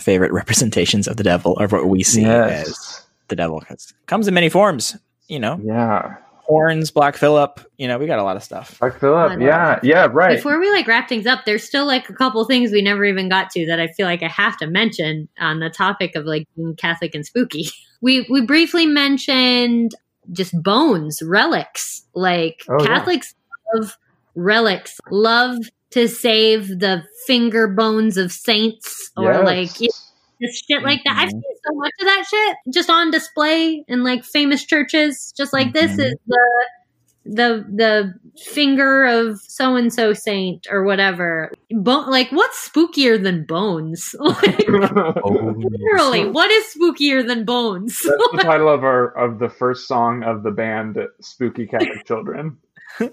favorite 0.01 0.33
representations 0.33 1.07
of 1.09 1.16
the 1.16 1.22
devil, 1.24 1.57
or 1.61 1.66
what 1.68 1.87
we 1.89 2.03
see 2.03 2.24
as 2.24 3.03
the 3.29 3.37
devil? 3.37 3.61
'Cause 3.61 3.93
it 3.99 4.07
comes 4.07 4.29
in 4.29 4.35
many 4.35 4.49
forms. 4.49 4.97
You 5.29 5.41
know, 5.41 5.61
Yeah. 5.64 6.14
horns, 6.45 6.91
Black 6.93 7.16
Phillip 7.16 7.59
You 7.79 7.89
know, 7.89 7.99
we 7.99 8.07
got 8.07 8.18
a 8.20 8.22
lot 8.22 8.37
of 8.37 8.43
stuff. 8.45 8.79
black 8.79 8.99
Phillip. 9.01 9.41
Yeah. 9.41 9.81
Yeah. 9.83 10.07
Right. 10.12 10.37
Before 10.37 10.59
we 10.61 10.70
like 10.70 10.87
wrap 10.87 11.09
things 11.09 11.27
up, 11.27 11.45
there's 11.45 11.64
still 11.64 11.85
like 11.87 12.09
a 12.09 12.12
couple 12.14 12.45
things 12.45 12.70
we 12.70 12.81
never 12.83 13.05
even 13.05 13.29
got 13.29 13.51
to 13.51 13.66
that 13.66 13.81
I 13.81 13.89
feel 13.89 14.07
like 14.07 14.22
I 14.22 14.29
have 14.29 14.57
to 14.59 14.66
mention 14.68 15.29
on 15.41 15.59
the 15.61 15.68
topic 15.68 16.14
of 16.14 16.24
like 16.24 16.47
being 16.57 16.74
Catholic 16.77 17.14
and 17.14 17.24
spooky. 17.27 17.68
We 18.03 18.27
we 18.31 18.43
briefly 18.43 18.85
mentioned 18.85 19.95
just 20.33 20.61
bones, 20.62 21.20
relics. 21.22 22.05
Like 22.14 22.62
Oh, 22.68 22.77
yeah. 22.81 22.87
Catholics 22.99 23.35
love 23.74 23.97
relics, 24.35 24.99
love 25.11 25.57
to 25.93 26.09
save 26.09 26.68
the 26.68 27.03
finger 27.27 27.68
bones 27.68 28.16
of 28.16 28.33
saints 28.33 29.11
or 29.16 29.33
Yes. 29.33 29.45
like 29.45 29.81
you 29.81 29.89
know, 29.89 30.47
just 30.49 30.64
shit 30.68 30.83
like 30.83 31.01
that. 31.05 31.16
I've 31.18 31.29
Mhm. 31.29 31.33
seen 31.33 31.57
so 31.66 31.74
much 31.74 31.93
of 32.01 32.07
that 32.07 32.24
shit 32.29 32.57
just 32.74 32.91
on 32.91 33.11
display 33.11 33.85
in 33.89 34.05
like 34.05 34.24
famous 34.24 34.64
churches. 34.64 35.33
Just 35.37 35.53
like 35.53 35.72
this 35.72 35.93
Mhm. 35.93 36.07
is 36.07 36.14
the 36.27 36.66
the 37.29 37.64
the 37.74 38.14
finger 38.53 39.05
of 39.05 39.41
so 39.41 39.77
and 39.77 39.93
so 39.93 40.12
saint 40.12 40.66
or 40.70 40.85
whatever. 40.85 41.53
Bone 41.70 42.09
like 42.11 42.31
what's 42.31 42.68
spookier 42.68 43.22
than 43.22 43.45
bones? 43.45 44.14
like, 44.20 44.68
literally, 44.68 46.29
what 46.29 46.51
is 46.51 46.74
spookier 46.74 47.27
than 47.27 47.45
bones? 47.45 48.01
That's 48.03 48.33
the 48.33 48.39
title 48.43 48.68
of 48.68 48.85
our 48.85 49.09
of 49.16 49.39
the 49.39 49.49
first 49.49 49.89
song 49.89 50.22
of 50.22 50.43
the 50.43 50.51
band 50.51 50.99
Spooky 51.20 51.66
Catholic 51.66 52.07
Children. 52.07 52.57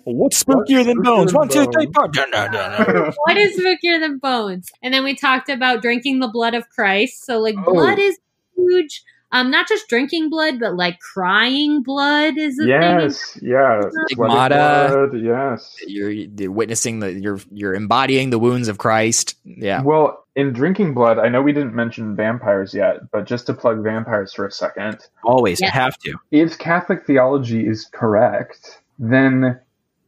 What's 0.05 0.43
spookier 0.43 0.85
than 0.85 1.01
bones? 1.01 1.33
One, 1.33 1.49
two, 1.49 1.65
three, 1.71 1.89
four. 1.93 2.07
what 2.07 3.37
is 3.37 3.59
spookier 3.59 3.99
than 3.99 4.17
bones? 4.17 4.69
And 4.81 4.93
then 4.93 5.03
we 5.03 5.15
talked 5.15 5.49
about 5.49 5.81
drinking 5.81 6.19
the 6.19 6.29
blood 6.29 6.53
of 6.53 6.69
Christ. 6.69 7.25
So 7.25 7.39
like 7.39 7.55
Oh. 7.57 7.73
blood 7.73 7.99
is 7.99 8.17
huge. 8.55 9.03
Um, 9.33 9.49
not 9.51 9.67
just 9.67 9.87
drinking 9.89 10.29
blood, 10.29 10.59
but 10.59 10.75
like 10.75 10.99
crying 10.99 11.81
blood 11.83 12.37
is 12.37 12.57
a 12.59 12.61
thing. 12.63 12.69
yes, 12.69 13.37
yeah. 13.41 13.81
Stigmata. 14.05 14.89
Blood, 15.09 15.21
yes. 15.21 15.75
You're, 15.87 16.11
you're 16.11 16.51
witnessing 16.51 16.99
the 16.99 17.11
you're 17.13 17.39
you're 17.51 17.73
embodying 17.73 18.29
the 18.29 18.39
wounds 18.39 18.67
of 18.67 18.77
Christ. 18.77 19.35
Yeah. 19.43 19.81
Well, 19.81 20.23
in 20.35 20.53
drinking 20.53 20.93
blood, 20.93 21.19
I 21.19 21.29
know 21.29 21.41
we 21.41 21.51
didn't 21.51 21.73
mention 21.73 22.15
vampires 22.15 22.73
yet, 22.73 23.11
but 23.11 23.25
just 23.25 23.45
to 23.47 23.53
plug 23.53 23.83
vampires 23.83 24.33
for 24.33 24.45
a 24.45 24.51
second, 24.51 24.99
Always 25.23 25.59
Yeah. 25.61 25.71
have 25.71 25.97
to. 25.99 26.15
if 26.31 26.57
Catholic 26.57 27.05
theology 27.05 27.67
is 27.67 27.85
correct, 27.91 28.81
then 28.99 29.59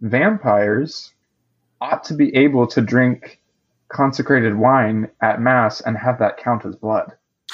vampires 0.02 1.14
ought 1.82 2.04
to 2.06 2.14
be 2.14 2.36
able 2.36 2.68
to 2.68 2.82
drink 2.82 3.40
consecrated 3.90 4.56
wine 4.56 5.10
at 5.22 5.42
mass 5.42 5.82
and 5.82 5.98
have 5.98 6.20
that 6.20 6.38
count 6.38 6.66
as 6.66 6.76
blood. 6.76 7.12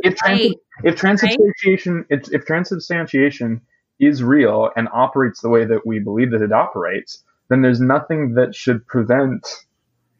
if, 0.00 0.16
trans- 0.16 0.54
if 0.84 0.96
transubstantiation 0.96 2.04
if, 2.10 2.32
if 2.32 2.44
transubstantiation 2.44 3.60
is 4.00 4.22
real 4.22 4.70
and 4.76 4.88
operates 4.92 5.40
the 5.40 5.48
way 5.48 5.64
that 5.64 5.86
we 5.86 5.98
believe 5.98 6.30
that 6.32 6.42
it 6.42 6.52
operates, 6.52 7.22
then 7.48 7.62
there's 7.62 7.80
nothing 7.80 8.34
that 8.34 8.54
should 8.54 8.86
prevent 8.86 9.46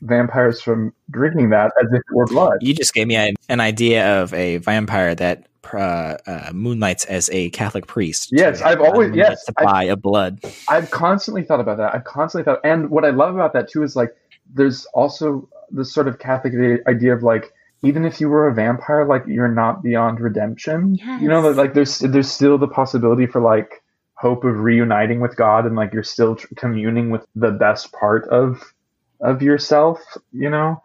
vampires 0.02 0.60
from 0.60 0.92
drinking 1.10 1.50
that 1.50 1.72
as 1.80 1.88
if 1.92 1.98
it 1.98 2.14
were 2.14 2.26
blood. 2.26 2.58
You 2.60 2.74
just 2.74 2.94
gave 2.94 3.06
me 3.06 3.16
an, 3.16 3.34
an 3.48 3.60
idea 3.60 4.20
of 4.22 4.32
a 4.34 4.58
vampire 4.58 5.14
that 5.14 5.46
uh, 5.72 6.16
uh, 6.26 6.50
moonlights 6.52 7.04
as 7.06 7.30
a 7.30 7.50
Catholic 7.50 7.86
priest. 7.86 8.30
Yes, 8.32 8.58
to 8.58 8.66
I've 8.66 8.80
always- 8.80 9.08
unlimited 9.08 9.16
yes, 9.16 9.44
supply 9.44 9.84
of 9.84 10.02
blood. 10.02 10.40
I've 10.68 10.90
constantly 10.90 11.42
thought 11.42 11.60
about 11.60 11.78
that. 11.78 11.94
I've 11.94 12.04
constantly 12.04 12.44
thought, 12.44 12.60
and 12.64 12.90
what 12.90 13.04
I 13.04 13.10
love 13.10 13.34
about 13.34 13.52
that 13.54 13.70
too 13.70 13.82
is 13.82 13.96
like, 13.96 14.14
there's 14.52 14.84
also 14.86 15.48
this 15.70 15.94
sort 15.94 16.08
of 16.08 16.18
Catholic 16.18 16.52
idea 16.86 17.14
of 17.14 17.22
like, 17.22 17.52
even 17.82 18.04
if 18.04 18.20
you 18.20 18.28
were 18.28 18.48
a 18.48 18.54
vampire, 18.54 19.04
like 19.04 19.24
you're 19.26 19.48
not 19.48 19.82
beyond 19.82 20.20
redemption. 20.20 20.94
You 21.20 21.28
know, 21.28 21.40
like 21.50 21.74
there's 21.74 21.98
there's 21.98 22.30
still 22.30 22.58
the 22.58 22.68
possibility 22.68 23.26
for 23.26 23.40
like 23.40 23.82
hope 24.14 24.44
of 24.44 24.58
reuniting 24.60 25.20
with 25.20 25.36
God, 25.36 25.66
and 25.66 25.74
like 25.74 25.92
you're 25.92 26.04
still 26.04 26.36
tr- 26.36 26.46
communing 26.56 27.10
with 27.10 27.26
the 27.34 27.50
best 27.50 27.92
part 27.92 28.28
of 28.28 28.72
of 29.20 29.42
yourself. 29.42 30.00
You 30.32 30.50
know, 30.50 30.82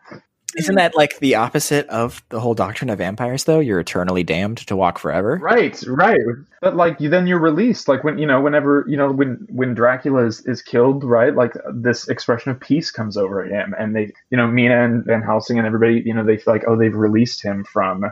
Isn't 0.57 0.75
that 0.75 0.95
like 0.95 1.19
the 1.19 1.35
opposite 1.35 1.87
of 1.87 2.23
the 2.29 2.39
whole 2.39 2.53
doctrine 2.53 2.89
of 2.89 2.97
vampires? 2.97 3.43
Though 3.43 3.59
you're 3.59 3.79
eternally 3.79 4.23
damned 4.23 4.57
to 4.67 4.75
walk 4.75 4.97
forever. 4.97 5.37
Right, 5.41 5.81
right. 5.87 6.19
But 6.61 6.75
like 6.75 6.99
you, 6.99 7.09
then 7.09 7.27
you're 7.27 7.39
released. 7.39 7.87
Like 7.87 8.03
when 8.03 8.17
you 8.17 8.25
know, 8.25 8.41
whenever 8.41 8.83
you 8.87 8.97
know, 8.97 9.11
when 9.11 9.47
when 9.49 9.73
Dracula 9.73 10.25
is, 10.25 10.45
is 10.45 10.61
killed, 10.61 11.03
right? 11.03 11.35
Like 11.35 11.53
this 11.73 12.07
expression 12.07 12.51
of 12.51 12.59
peace 12.59 12.89
comes 12.89 13.17
over 13.17 13.45
him, 13.45 13.75
and 13.77 13.95
they, 13.95 14.11
you 14.31 14.37
know, 14.37 14.47
Mina 14.47 14.83
and 14.83 15.05
Van 15.05 15.21
Helsing 15.21 15.57
and 15.57 15.67
everybody, 15.67 16.01
you 16.05 16.13
know, 16.13 16.25
they 16.25 16.37
feel 16.37 16.53
like, 16.53 16.63
oh, 16.67 16.75
they've 16.75 16.95
released 16.95 17.43
him 17.43 17.63
from 17.63 18.05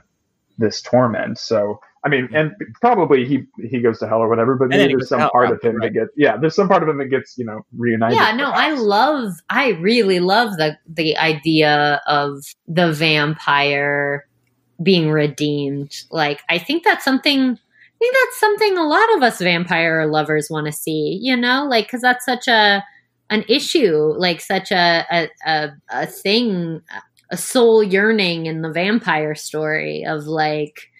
this 0.58 0.82
torment. 0.82 1.38
So 1.38 1.80
I 2.06 2.08
mean, 2.08 2.30
and 2.34 2.52
probably 2.82 3.26
he 3.26 3.46
he 3.68 3.82
goes 3.82 3.98
to 4.00 4.08
hell 4.08 4.20
or 4.20 4.30
whatever. 4.30 4.56
But 4.56 4.70
then 4.70 4.80
maybe 4.80 4.94
there's 4.94 5.10
some 5.10 5.28
part 5.32 5.50
of 5.52 5.60
him 5.62 5.78
right. 5.78 5.92
that 5.92 6.00
gets, 6.00 6.12
yeah, 6.16 6.38
there's 6.38 6.56
some 6.56 6.68
part 6.68 6.84
of 6.84 6.90
him 6.90 7.00
that 7.00 7.08
gets, 7.08 7.36
you 7.36 7.46
know, 7.46 7.66
reunited. 7.76 8.18
yeah 8.18 8.32
no 8.32 8.52
i 8.52 8.72
love 8.72 9.34
i 9.50 9.70
really 9.70 10.20
love 10.20 10.52
the 10.58 10.78
the 10.88 11.18
idea 11.18 12.00
of 12.06 12.44
the 12.68 12.92
vampire 12.92 14.28
being 14.84 15.10
redeemed 15.10 15.96
like 16.12 16.42
i 16.50 16.58
think 16.58 16.84
that's 16.84 17.04
something 17.04 17.42
i 17.42 17.98
think 18.00 18.16
that's 18.16 18.40
something 18.40 18.78
a 18.78 18.84
lot 18.84 19.16
of 19.16 19.24
us 19.24 19.40
vampire 19.40 20.06
lovers 20.06 20.50
want 20.50 20.68
to 20.68 20.72
see 20.72 21.18
you 21.22 21.36
know 21.36 21.66
like 21.68 21.88
because 21.88 22.02
that's 22.02 22.26
such 22.26 22.48
a 22.48 22.84
an 23.30 23.44
issue 23.50 24.14
like 24.18 24.42
such 24.42 24.72
a 24.72 25.06
a, 25.12 25.30
a 25.46 25.70
a 25.90 26.06
thing 26.06 26.82
a 27.32 27.38
soul 27.38 27.84
yearning 27.84 28.46
in 28.46 28.62
the 28.62 28.72
vampire 28.72 29.36
story 29.36 30.04
of 30.06 30.26
like 30.28 30.92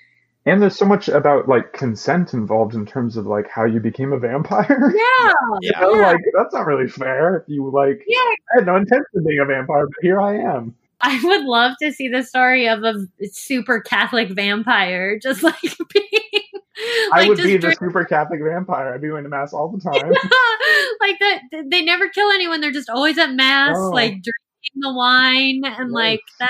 And 0.46 0.62
there's 0.62 0.76
so 0.78 0.86
much 0.86 1.08
about 1.08 1.48
like 1.48 1.74
consent 1.74 2.34
involved 2.34 2.74
in 2.76 2.86
terms 2.86 3.18
of 3.18 3.26
like 3.26 3.50
how 3.50 3.66
you 3.66 3.80
became 3.80 4.12
a 4.14 4.20
vampire. 4.20 4.94
yeah 4.96 5.34
You 5.62 5.72
know, 5.80 5.94
Yeah. 5.96 6.08
like 6.14 6.22
that's 6.38 6.54
not 6.54 6.66
really 6.66 6.88
fair. 6.88 7.44
You 7.48 7.70
like, 7.72 8.04
yeah 8.08 8.18
I 8.20 8.36
had 8.60 8.66
no 8.66 8.76
intention 8.76 9.06
of 9.16 9.26
being 9.26 9.40
a 9.40 9.46
vampire, 9.46 9.86
but 9.88 9.96
here 10.02 10.20
I 10.22 10.36
am. 10.38 10.76
I 11.02 11.20
would 11.24 11.44
love 11.44 11.74
to 11.82 11.92
see 11.92 12.08
the 12.08 12.24
story 12.24 12.68
of 12.68 12.84
a 12.84 12.96
super 13.32 13.82
Catholic 13.82 14.32
vampire 14.32 15.20
just 15.20 15.44
like 15.44 15.60
being 15.94 16.22
I 17.14 17.28
would 17.28 17.38
just 17.38 17.48
be 17.48 17.54
the 17.54 17.60
drink- 17.60 17.80
super 17.80 18.04
Catholic 18.06 18.42
vampire. 18.44 18.94
I'd 18.94 19.02
be 19.02 19.08
going 19.10 19.24
to 19.24 19.30
mass 19.30 19.54
all 19.54 19.70
the 19.70 19.80
time. 19.92 20.10
like 21.02 21.20
that 21.20 21.42
they 21.70 21.82
never 21.84 22.08
kill 22.10 22.30
anyone 22.32 22.62
they're 22.62 22.72
just 22.72 22.90
always 22.90 23.18
at 23.18 23.32
mass 23.34 23.76
Oh. 23.78 23.90
like 23.92 24.12
drinking 24.12 24.34
the 24.76 24.94
wine 24.94 25.62
and 25.66 25.92
like 25.92 26.22
that 26.40 26.50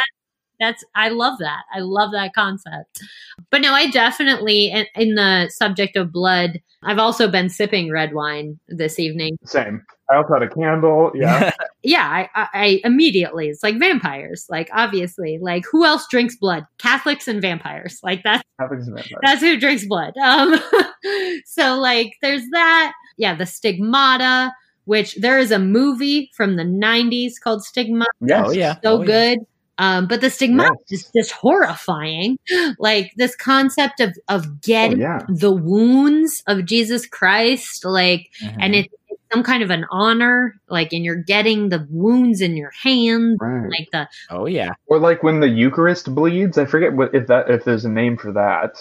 that's 0.60 0.84
I 0.96 1.10
love 1.10 1.40
that. 1.40 1.64
I 1.74 1.80
love 1.80 2.12
that 2.12 2.34
concept. 2.34 3.02
But 3.50 3.62
no, 3.62 3.74
I 3.74 3.90
definitely 3.90 4.68
in, 4.68 4.86
in 4.96 5.16
the 5.16 5.50
subject 5.50 5.96
of 5.96 6.12
blood, 6.12 6.62
I've 6.84 7.00
also 7.00 7.30
been 7.30 7.50
sipping 7.50 7.92
red 7.92 8.14
wine 8.14 8.60
this 8.68 9.00
evening. 9.00 9.38
Same. 9.44 9.84
I 10.10 10.18
also 10.18 10.34
had 10.34 10.44
a 10.44 10.50
candle. 10.50 11.12
Yeah. 11.14 11.52
Yeah, 11.88 12.10
I, 12.10 12.30
I, 12.34 12.48
I 12.54 12.82
immediately 12.84 13.48
it's 13.48 13.62
like 13.62 13.78
vampires. 13.78 14.48
Like 14.50 14.72
obviously, 14.74 15.38
like 15.40 15.66
who 15.72 15.86
else 15.86 16.08
drinks 16.10 16.36
blood? 16.36 16.66
Catholics 16.80 17.28
and 17.28 17.40
vampires. 17.40 18.00
Like 18.02 18.24
that's 18.24 18.42
Catholics 18.60 18.88
and 18.88 18.96
vampires. 18.96 19.20
that's 19.22 19.42
who 19.42 19.60
drinks 19.60 19.86
blood. 19.86 20.18
Um, 20.18 20.60
so 21.46 21.76
like 21.76 22.14
there's 22.24 22.42
that. 22.54 22.94
Yeah, 23.18 23.36
the 23.36 23.46
stigmata, 23.46 24.52
which 24.86 25.16
there 25.16 25.38
is 25.40 25.52
a 25.52 25.60
movie 25.60 26.32
from 26.36 26.56
the 26.56 26.64
'90s 26.64 27.34
called 27.44 27.64
Stigmata. 27.64 28.10
yes. 28.22 28.46
Oh 28.48 28.52
yeah. 28.52 28.74
So 28.76 28.80
Oh, 28.98 29.02
yeah. 29.02 29.06
good. 29.36 29.40
Um, 29.78 30.08
but 30.08 30.22
the 30.22 30.30
stigma 30.30 30.64
Yes. 30.90 31.02
is 31.04 31.12
just 31.16 31.32
horrifying. 31.34 32.38
Like 32.80 33.12
this 33.18 33.36
concept 33.36 34.00
of 34.00 34.16
of 34.30 34.46
Oh, 34.48 34.56
getting 34.62 35.00
yeah. 35.00 35.20
the 35.28 35.52
wounds 35.52 36.42
of 36.48 36.66
Jesus 36.66 37.06
Christ, 37.06 37.84
like, 37.86 38.30
Mhm. 38.42 38.56
and 38.60 38.76
it's 38.76 38.94
some 39.34 39.44
kind 39.44 39.64
of 39.64 39.72
an 39.72 39.86
honor, 39.92 40.54
like, 40.70 40.94
and 40.94 41.04
you're 41.04 41.16
getting 41.24 41.68
the 41.70 41.86
wounds 41.90 42.40
in 42.42 42.56
your 42.56 42.72
hands, 42.84 43.38
Right. 43.42 43.70
like 43.70 43.88
the 43.92 44.08
oh 44.30 44.46
yeah. 44.46 44.70
Or 44.88 44.98
like 45.00 45.24
when 45.24 45.40
the 45.42 45.50
Eucharist 45.50 46.14
bleeds. 46.16 46.58
I 46.58 46.66
forget 46.66 46.94
what 46.94 47.14
if 47.14 47.28
that 47.28 47.50
if 47.50 47.66
there's 47.66 47.84
a 47.86 47.90
name 47.90 48.16
for 48.18 48.32
that. 48.34 48.76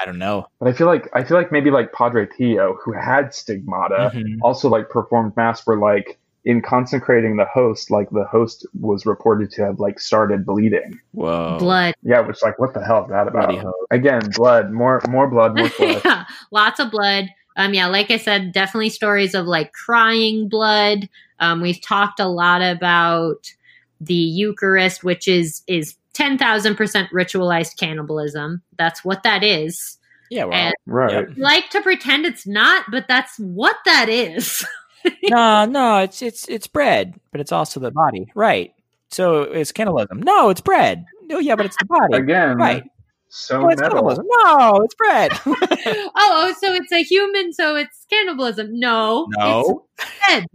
I 0.00 0.04
don't 0.06 0.18
know. 0.18 0.46
But 0.58 0.68
I 0.68 0.72
feel 0.72 0.86
like 0.86 1.08
I 1.14 1.22
feel 1.24 1.36
like 1.36 1.52
maybe 1.52 1.70
like 1.70 1.92
Padre 1.92 2.26
Pio, 2.26 2.78
who 2.82 2.92
had 2.92 3.34
stigmata, 3.34 4.10
Mhm. 4.14 4.38
also 4.42 4.68
like 4.68 4.88
performed 4.88 5.36
mass 5.36 5.66
where 5.66 5.76
like 5.76 6.18
in 6.46 6.62
consecrating 6.62 7.36
the 7.36 7.44
host, 7.44 7.90
like 7.90 8.08
the 8.10 8.24
host 8.24 8.66
was 8.80 9.04
reported 9.04 9.50
to 9.50 9.62
have 9.62 9.78
like 9.78 10.00
started 10.00 10.46
bleeding. 10.46 10.98
Whoa. 11.12 11.58
blood. 11.58 11.94
Yeah, 12.02 12.20
which 12.20 12.42
like 12.42 12.58
what 12.58 12.72
the 12.72 12.82
hell 12.84 13.04
is 13.04 13.10
that 13.10 13.28
about? 13.28 13.62
Again, 13.90 14.22
blood, 14.36 14.70
more 14.72 15.02
more 15.08 15.28
blood, 15.28 15.56
more 15.56 15.68
blood. 15.78 16.00
yeah, 16.04 16.24
lots 16.50 16.80
of 16.80 16.90
blood. 16.90 17.26
Um, 17.56 17.74
yeah, 17.74 17.88
like 17.88 18.10
I 18.10 18.16
said, 18.16 18.52
definitely 18.52 18.88
stories 18.90 19.34
of 19.34 19.46
like 19.46 19.72
crying 19.72 20.48
blood. 20.48 21.08
Um, 21.40 21.60
we've 21.60 21.80
talked 21.82 22.20
a 22.20 22.26
lot 22.28 22.62
about 22.62 23.52
the 24.00 24.14
Eucharist, 24.14 25.04
which 25.04 25.28
is 25.28 25.62
is 25.66 25.94
ten 26.14 26.38
thousand 26.38 26.76
percent 26.76 27.08
ritualized 27.12 27.76
cannibalism. 27.78 28.62
That's 28.78 29.04
what 29.04 29.22
that 29.22 29.42
is. 29.42 29.98
Yeah. 30.30 30.44
Well. 30.44 30.54
And 30.54 30.74
right. 30.86 31.12
Yep. 31.12 31.28
like 31.36 31.70
to 31.70 31.80
pretend 31.82 32.24
it's 32.26 32.46
not, 32.46 32.84
but 32.90 33.06
that's 33.08 33.36
what 33.38 33.76
that 33.84 34.08
is. 34.08 34.64
no, 35.24 35.64
no, 35.64 35.98
it's 35.98 36.22
it's 36.22 36.48
it's 36.48 36.66
bread, 36.66 37.14
but 37.32 37.40
it's 37.40 37.52
also 37.52 37.80
the 37.80 37.90
body, 37.90 38.30
right? 38.34 38.72
So 39.10 39.42
it's 39.42 39.72
cannibalism. 39.72 40.20
No, 40.20 40.50
it's 40.50 40.60
bread. 40.60 41.04
No, 41.24 41.38
yeah, 41.38 41.56
but 41.56 41.66
it's 41.66 41.76
the 41.78 41.84
body, 41.86 42.16
Again, 42.16 42.56
right? 42.58 42.84
so 43.28 43.60
No, 43.60 43.68
it's 43.70 43.80
metal. 43.80 43.98
cannibalism. 43.98 44.26
No, 44.44 44.80
it's 44.84 44.94
bread. 44.94 45.32
oh, 45.46 46.10
oh, 46.16 46.54
so 46.60 46.72
it's 46.74 46.92
a 46.92 47.02
human, 47.02 47.52
so 47.52 47.74
it's 47.76 48.06
cannibalism. 48.10 48.78
No. 48.78 49.26
no, 49.36 49.86
It's 49.98 50.10
dead. 50.28 50.46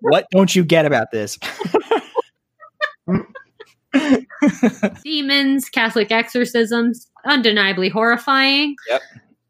what 0.00 0.26
don't 0.30 0.54
you 0.56 0.64
get 0.64 0.86
about 0.86 1.10
this? 1.12 1.38
Demons, 5.04 5.68
Catholic 5.68 6.10
exorcisms, 6.10 7.08
undeniably 7.24 7.88
horrifying. 7.88 8.76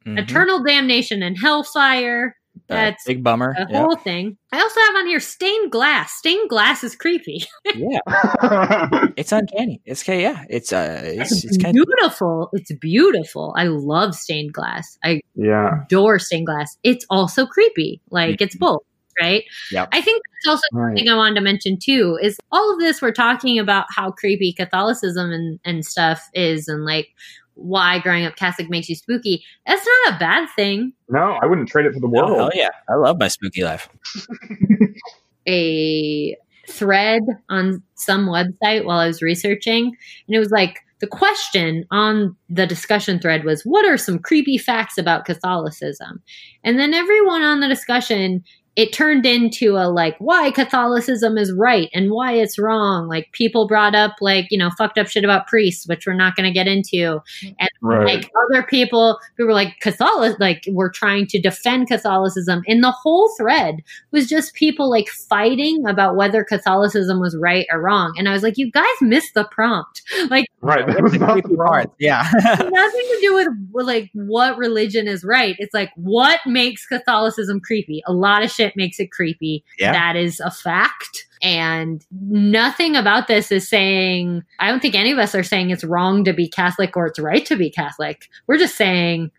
Mhm. 0.06 0.18
Eternal 0.18 0.62
damnation 0.62 1.22
and 1.22 1.36
hellfire. 1.38 2.36
Uh, 2.70 2.74
That's 2.74 3.04
big 3.04 3.22
bummer. 3.22 3.54
the 3.54 3.66
Yeah. 3.70 3.80
whole 3.80 3.96
thing. 3.96 4.38
I 4.50 4.60
also 4.60 4.80
have 4.80 4.96
on 4.96 5.06
here 5.06 5.20
stained 5.20 5.70
glass. 5.70 6.12
Stained 6.14 6.48
glass 6.48 6.82
is 6.82 6.96
creepy. 6.96 7.44
yeah, 7.74 7.98
it's 9.16 9.30
uncanny. 9.30 9.80
It's 9.84 10.02
okay. 10.02 10.22
Yeah, 10.22 10.42
it's 10.48 10.72
uh, 10.72 11.02
it's, 11.04 11.44
it's 11.44 11.58
kind 11.58 11.76
of 11.76 11.84
beautiful. 11.86 12.48
It's 12.54 12.72
beautiful. 12.80 13.52
I 13.58 13.64
love 13.64 14.14
stained 14.14 14.52
glass. 14.54 14.96
I 15.04 15.20
yeah. 15.34 15.82
adore 15.84 16.18
stained 16.18 16.46
glass. 16.46 16.78
It's 16.82 17.04
also 17.10 17.44
creepy. 17.46 18.00
Like 18.10 18.40
it's 18.40 18.56
both, 18.56 18.80
right? 19.20 19.44
Yep. 19.72 19.88
I 19.92 20.00
think 20.00 20.22
that's 20.44 20.48
also 20.52 20.62
Right. 20.72 20.96
thing 20.96 21.08
I 21.08 21.16
wanted 21.16 21.34
to 21.36 21.40
mention 21.40 21.78
too 21.78 22.18
is 22.22 22.38
all 22.52 22.72
of 22.72 22.78
this 22.78 23.00
we're 23.02 23.12
talking 23.12 23.58
about 23.58 23.86
how 23.94 24.10
creepy 24.10 24.52
Catholicism 24.52 25.30
and, 25.32 25.58
and 25.64 25.84
stuff 25.84 26.28
is 26.34 26.68
and 26.68 26.84
like 26.84 27.08
why 27.54 27.98
growing 28.00 28.26
up 28.26 28.36
Catholic 28.36 28.68
makes 28.68 28.88
you 28.88 28.94
spooky. 28.94 29.42
That's 29.66 29.86
not 30.06 30.14
a 30.16 30.18
bad 30.18 30.48
thing. 30.56 30.92
No, 31.08 31.38
I 31.42 31.46
wouldn't 31.46 31.68
trade 31.68 31.86
it 31.86 31.94
for 31.94 32.00
the 32.00 32.06
Oh, 32.08 32.10
world. 32.26 32.36
hell 32.38 32.50
yeah, 32.54 32.68
I 32.88 32.94
love 32.96 33.18
my 33.18 33.28
spooky 33.28 33.64
life. 33.64 33.88
A 35.48 36.36
thread 36.68 37.22
on 37.48 37.82
some 37.94 38.26
website 38.26 38.84
while 38.84 38.98
I 38.98 39.06
was 39.06 39.22
researching, 39.22 39.96
and 40.26 40.34
it 40.34 40.38
was 40.40 40.50
like 40.50 40.80
the 40.98 41.06
question 41.06 41.84
on 41.92 42.34
the 42.48 42.66
discussion 42.66 43.20
thread 43.20 43.44
was, 43.44 43.62
What 43.62 43.86
are 43.86 43.96
some 43.96 44.18
creepy 44.18 44.58
facts 44.58 44.98
about 44.98 45.24
Catholicism? 45.24 46.20
And 46.64 46.78
then 46.78 46.94
everyone 46.94 47.42
on 47.42 47.60
the 47.60 47.68
discussion 47.68 48.42
it 48.76 48.92
turned 48.92 49.24
into 49.26 49.76
a 49.76 49.88
like 49.90 50.16
why 50.18 50.50
Catholicism 50.50 51.38
is 51.38 51.52
right 51.52 51.88
and 51.94 52.10
why 52.10 52.32
it's 52.32 52.58
wrong. 52.58 53.08
Like 53.08 53.32
people 53.32 53.66
brought 53.66 53.94
up 53.94 54.12
like, 54.20 54.46
you 54.50 54.58
know, 54.58 54.70
fucked 54.76 54.98
up 54.98 55.06
shit 55.08 55.24
about 55.24 55.46
priests, 55.46 55.86
which 55.88 56.06
we're 56.06 56.12
not 56.14 56.36
gonna 56.36 56.52
get 56.52 56.68
into. 56.68 57.20
And 57.58 57.68
Right. 57.82 58.04
like 58.16 58.30
other 58.52 58.62
people 58.64 59.18
who 59.36 59.46
were 59.46 59.52
like 59.52 59.76
Catholic 59.80 60.38
like 60.40 60.64
were 60.70 60.90
trying 60.90 61.26
to 61.28 61.40
defend 61.40 61.88
Catholicism. 61.88 62.62
And 62.68 62.82
the 62.82 62.90
whole 62.90 63.30
thread 63.38 63.76
was 64.12 64.26
just 64.28 64.54
people 64.54 64.90
like 64.90 65.08
fighting 65.08 65.86
about 65.86 66.16
whether 66.16 66.44
Catholicism 66.44 67.20
was 67.20 67.36
right 67.36 67.66
or 67.72 67.80
wrong. 67.80 68.14
And 68.18 68.28
I 68.28 68.32
was 68.32 68.42
like, 68.42 68.58
you 68.58 68.70
guys 68.70 68.84
missed 69.00 69.34
the 69.34 69.44
prompt. 69.44 70.02
Like 70.28 70.46
right. 70.60 70.84
That 70.86 71.02
was 71.02 71.12
The 71.12 71.18
not 71.18 71.26
the 71.36 71.42
creepy 71.42 71.56
problem. 71.56 71.66
part. 71.86 71.90
Yeah. 71.98 72.28
nothing 72.34 72.70
to 72.70 73.18
do 73.20 73.34
with 73.34 73.48
with, 73.72 73.86
like 73.86 74.10
what 74.14 74.58
religion 74.58 75.06
is 75.06 75.22
right. 75.24 75.54
It's 75.58 75.72
like 75.72 75.90
what 75.96 76.40
makes 76.46 76.84
Catholicism 76.86 77.60
creepy. 77.60 78.02
A 78.06 78.12
lot 78.12 78.42
of 78.42 78.50
shit 78.50 78.65
makes 78.74 78.98
it 78.98 79.12
creepy. 79.12 79.62
Yeah. 79.78 79.92
That 79.92 80.16
is 80.16 80.40
a 80.40 80.50
fact. 80.50 81.26
And 81.42 82.04
nothing 82.10 82.96
about 82.96 83.28
this 83.28 83.52
is 83.52 83.68
saying, 83.68 84.42
I 84.58 84.68
don't 84.70 84.80
think 84.80 84.94
any 84.94 85.12
of 85.12 85.18
us 85.18 85.34
are 85.34 85.42
saying 85.42 85.70
it's 85.70 85.84
wrong 85.84 86.24
to 86.24 86.32
be 86.32 86.48
Catholic 86.48 86.96
or 86.96 87.06
it's 87.06 87.18
right 87.18 87.44
to 87.46 87.56
be 87.56 87.70
Catholic. 87.70 88.26
We're 88.46 88.56
just 88.56 88.76
saying 88.76 89.30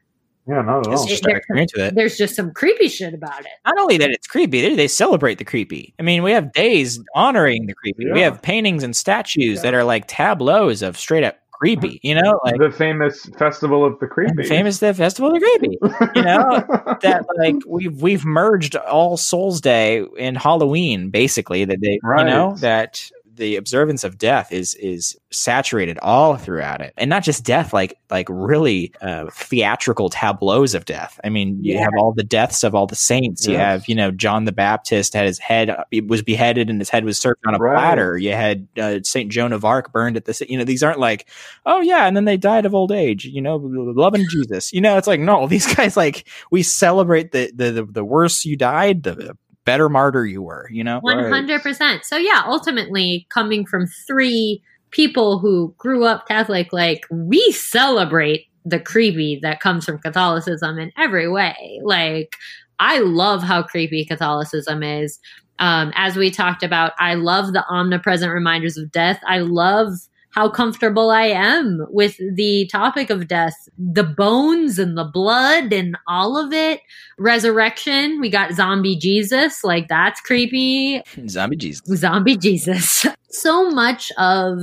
Yeah, 0.47 0.61
not 0.61 0.85
at 0.87 0.93
It's 0.93 1.01
all. 1.01 1.07
just 1.07 1.25
our 1.27 1.35
experience 1.37 1.73
with 1.75 1.85
it. 1.85 1.95
there's 1.95 2.15
just 2.17 2.35
some 2.35 2.51
creepy 2.51 2.87
shit 2.87 3.13
about 3.15 3.41
it. 3.41 3.47
Not 3.65 3.79
only 3.79 3.97
that 3.97 4.11
it's 4.11 4.27
creepy, 4.27 4.61
they, 4.61 4.75
they 4.75 4.87
celebrate 4.87 5.39
the 5.39 5.43
creepy. 5.43 5.93
I 5.99 6.03
mean, 6.03 6.21
we 6.23 6.31
have 6.31 6.53
days 6.53 6.99
honoring 7.15 7.65
the 7.65 7.73
creepy. 7.73 8.09
We 8.11 8.21
have 8.21 8.41
paintings 8.43 8.83
and 8.83 8.95
statues 8.95 9.63
that 9.63 9.73
are 9.73 9.83
like 9.83 10.05
tableaus 10.07 10.81
of 10.83 10.97
straight 10.97 11.23
up 11.23 11.37
creepy. 11.57 11.99
You 12.03 12.15
know, 12.15 12.39
like 12.43 12.59
the 12.59 12.71
famous 12.71 13.25
festival 13.37 13.83
of 13.85 13.99
the 13.99 14.07
creepy. 14.07 14.43
famous 14.43 14.79
the 14.79 14.93
festival 14.93 15.29
of 15.33 15.35
the 15.35 15.39
creepy. 15.39 15.77
You 16.15 16.23
know 16.23 16.97
that 17.01 17.25
like 17.37 17.55
we've 17.67 18.01
we've 18.01 18.25
merged 18.25 18.75
All 18.75 19.17
Souls 19.17 19.61
Day 19.61 20.05
and 20.19 20.37
Halloween 20.37 21.09
basically. 21.09 21.65
That 21.65 21.81
they 21.81 21.99
Right. 22.03 22.19
you 22.19 22.25
know 22.33 22.55
that 22.57 23.11
the 23.37 23.55
observance 23.55 24.03
of 24.03 24.17
death 24.17 24.51
is 24.51 24.75
is 24.75 25.17
saturated 25.31 25.97
all 26.01 26.35
throughout 26.37 26.81
it, 26.81 26.93
and 26.97 27.09
not 27.09 27.23
just 27.23 27.43
death, 27.45 27.71
like 27.73 27.97
like 28.09 28.27
really 28.29 28.91
uh, 29.01 29.27
theatrical 29.31 30.09
tableaus 30.09 30.73
of 30.75 30.85
death. 30.85 31.19
I 31.23 31.29
mean, 31.29 31.63
you 31.63 31.75
Yeah. 31.75 31.81
have 31.81 31.93
all 31.97 32.13
the 32.13 32.23
deaths 32.23 32.63
of 32.63 32.75
all 32.75 32.87
the 32.87 32.95
saints. 32.95 33.47
You 33.47 33.57
have 33.57 33.87
you 33.87 33.95
know 33.95 34.11
John 34.11 34.45
the 34.45 34.51
Baptist 34.51 35.13
had 35.13 35.25
his 35.25 35.39
head 35.39 35.75
he 35.91 36.01
was 36.01 36.21
beheaded 36.21 36.69
and 36.69 36.79
his 36.81 36.89
head 36.89 37.05
was 37.05 37.17
served 37.17 37.39
on 37.45 37.55
a 37.55 37.57
Right. 37.59 37.73
platter. 37.75 38.17
You 38.17 38.31
had 38.33 38.67
uh, 38.77 38.99
Saint 39.03 39.31
Joan 39.31 39.53
of 39.53 39.63
Arc 39.65 39.91
burned 39.93 40.17
at 40.17 40.25
the 40.25 40.45
you 40.49 40.57
know 40.57 40.63
these 40.63 40.83
aren't 40.83 40.99
like 40.99 41.27
oh 41.65 41.81
yeah, 41.81 42.05
and 42.07 42.15
then 42.17 42.25
they 42.25 42.37
died 42.37 42.65
of 42.65 42.73
old 42.75 42.91
age. 42.91 43.25
You 43.25 43.41
know, 43.41 43.57
loving 43.57 44.25
Jesus. 44.29 44.73
You 44.73 44.81
know, 44.81 44.97
it's 44.97 45.07
like 45.07 45.19
no, 45.19 45.47
these 45.47 45.73
guys 45.75 45.95
like 45.97 46.27
we 46.51 46.63
celebrate 46.63 47.31
the 47.31 47.51
the 47.53 47.71
the, 47.71 47.83
the 47.85 48.03
worse 48.05 48.45
you 48.45 48.55
died, 48.57 49.03
the 49.03 49.37
better 49.67 49.89
martyr 49.89 50.25
you 50.25 50.41
were. 50.41 50.67
You 50.71 50.83
know, 50.83 50.99
One 51.01 51.29
hundred 51.29 51.61
percent. 51.61 52.05
So 52.05 52.17
yeah, 52.17 52.41
ultimately 52.47 53.27
coming 53.29 53.65
from 53.67 53.85
three 54.07 54.63
people 54.89 55.37
who 55.37 55.75
grew 55.77 56.05
up 56.05 56.27
Catholic, 56.27 56.71
like 56.71 57.05
we 57.11 57.51
celebrate 57.51 58.47
the 58.65 58.79
creepy 58.79 59.39
that 59.43 59.59
comes 59.59 59.85
from 59.85 59.99
Catholicism 59.99 60.79
in 60.79 60.91
every 60.97 61.29
way. 61.29 61.79
Like 61.83 62.35
I 62.79 62.99
love 62.99 63.43
how 63.43 63.61
creepy 63.61 64.05
Catholicism 64.05 64.81
is. 64.81 65.19
Um, 65.59 65.91
as 65.95 66.15
we 66.15 66.31
talked 66.31 66.63
about, 66.63 66.93
I 66.99 67.15
love 67.15 67.51
the 67.51 67.65
omnipresent 67.67 68.31
reminders 68.31 68.77
of 68.77 68.91
death. 68.91 69.19
I 69.27 69.39
love 69.39 69.93
how 70.37 70.47
comfortable 70.47 71.09
I 71.09 71.23
am 71.29 71.83
with 71.89 72.15
the 72.35 72.67
topic 72.71 73.09
of 73.09 73.27
death, 73.27 73.55
the 73.75 74.03
bones 74.03 74.77
and 74.77 74.95
the 74.95 75.03
blood 75.03 75.73
and 75.73 75.97
all 76.05 76.37
of 76.37 76.53
it. 76.53 76.81
Resurrection, 77.17 78.21
we 78.21 78.29
got 78.29 78.53
zombie 78.53 78.95
Jesus, 78.97 79.63
like 79.63 79.87
that's 79.87 80.21
creepy. 80.21 81.01
zombie 81.27 81.55
Jesus. 81.55 81.87
Zombie 81.99 82.37
Jesus. 82.37 83.07
so 83.31 83.71
much 83.71 84.11
of 84.19 84.59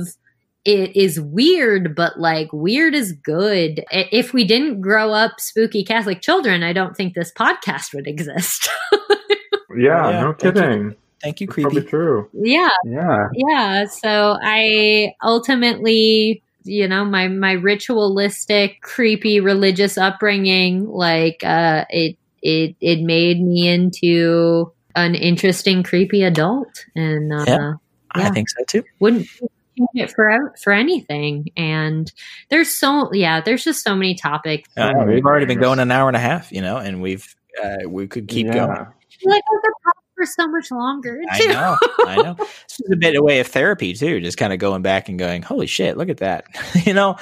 it 0.63 0.95
is 0.95 1.19
weird, 1.19 1.93
but 1.93 2.17
like 2.21 2.47
weird 2.53 2.95
is 2.95 3.11
good. 3.11 3.83
If 3.91 4.31
we 4.33 4.45
didn't 4.45 4.79
grow 4.79 5.11
up 5.11 5.41
spooky 5.41 5.83
Catholic 5.83 6.21
children, 6.21 6.63
I 6.63 6.71
don't 6.71 6.95
think 6.95 7.15
this 7.15 7.33
podcast 7.37 7.93
would 7.93 8.07
exist. 8.07 8.69
yeah, 9.77 10.09
Yeah, 10.09 10.21
no 10.21 10.33
thank 10.39 10.55
you. 10.55 10.61
kidding. 10.61 10.95
Thank 11.21 11.41
you, 11.41 11.47
It's 11.47 11.55
probably 11.55 11.81
creepy. 11.81 11.89
true. 11.89 12.29
yeah, 12.33 12.69
Yeah. 12.85 13.27
yeah 13.33 13.85
so 13.85 14.37
i 14.43 15.13
ultimately 15.23 16.41
you 16.63 16.87
know 16.87 17.05
my 17.05 17.27
my 17.27 17.53
ritualistic 17.53 18.81
creepy 18.81 19.39
religious 19.39 19.97
upbringing 19.97 20.87
like 20.87 21.43
uh 21.43 21.85
it 21.89 22.17
it 22.41 22.75
it 22.81 23.01
made 23.01 23.41
me 23.41 23.67
into 23.67 24.71
an 24.95 25.15
interesting 25.15 25.83
creepy 25.83 26.23
adult 26.23 26.85
and 26.95 27.31
uh 27.33 27.43
Yeah. 27.47 27.73
I 28.11 28.29
think 28.29 28.49
so 28.49 28.63
too. 28.65 28.83
wouldn't 28.99 29.27
it 29.93 30.09
for 30.11 30.53
for 30.63 30.71
anything 30.71 31.47
and 31.57 32.11
there's 32.49 32.69
so 32.69 33.11
yeah 33.13 33.41
there's 33.41 33.63
just 33.63 33.83
so 33.83 33.93
many 33.95 34.15
topics 34.15 34.69
Uh, 34.77 34.93
we've 35.05 35.25
already 35.25 35.45
been 35.45 35.59
going 35.59 35.79
an 35.79 35.91
hour 35.91 36.07
and 36.07 36.15
a 36.15 36.19
half, 36.19 36.49
you 36.51 36.61
know, 36.61 36.77
and 36.77 37.01
we've 37.01 37.35
uh, 37.61 37.77
we 37.87 38.07
could 38.07 38.27
keep 38.29 38.47
yeah. 38.47 38.53
going. 38.53 38.69
like 39.25 39.43
I 39.43 39.59
could 39.61 39.73
talk 39.83 39.95
for 40.15 40.25
so 40.25 40.47
much 40.47 40.71
longer 40.71 41.19
I 41.31 41.45
know, 41.45 41.77
I 42.05 42.21
know. 42.21 42.33
This 42.35 42.79
is 42.79 42.91
a 42.91 42.95
bit 42.97 43.15
a 43.15 43.21
way 43.21 43.39
of 43.39 43.47
therapy 43.47 43.93
too, 43.93 44.19
just 44.21 44.37
kind 44.37 44.53
of 44.53 44.59
going 44.59 44.81
back 44.81 45.09
and 45.09 45.19
going, 45.19 45.41
"Holy 45.41 45.67
shit, 45.67 45.97
look 45.97 46.09
at 46.09 46.17
that," 46.17 46.45
you 46.85 46.93
know. 46.93 47.17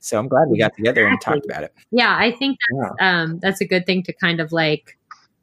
So 0.00 0.18
I'm 0.18 0.28
glad 0.28 0.48
we 0.48 0.58
got 0.58 0.72
together 0.76 1.06
and 1.06 1.20
talked 1.20 1.44
about 1.44 1.64
it. 1.64 1.74
yeah 1.90 2.16
i 2.16 2.30
think 2.30 2.58
that's 2.70 2.94
um 3.00 3.38
that's 3.40 3.60
a 3.60 3.66
good 3.66 3.86
thing 3.86 4.02
to 4.04 4.12
kind 4.12 4.40
of 4.40 4.52
like 4.52 4.96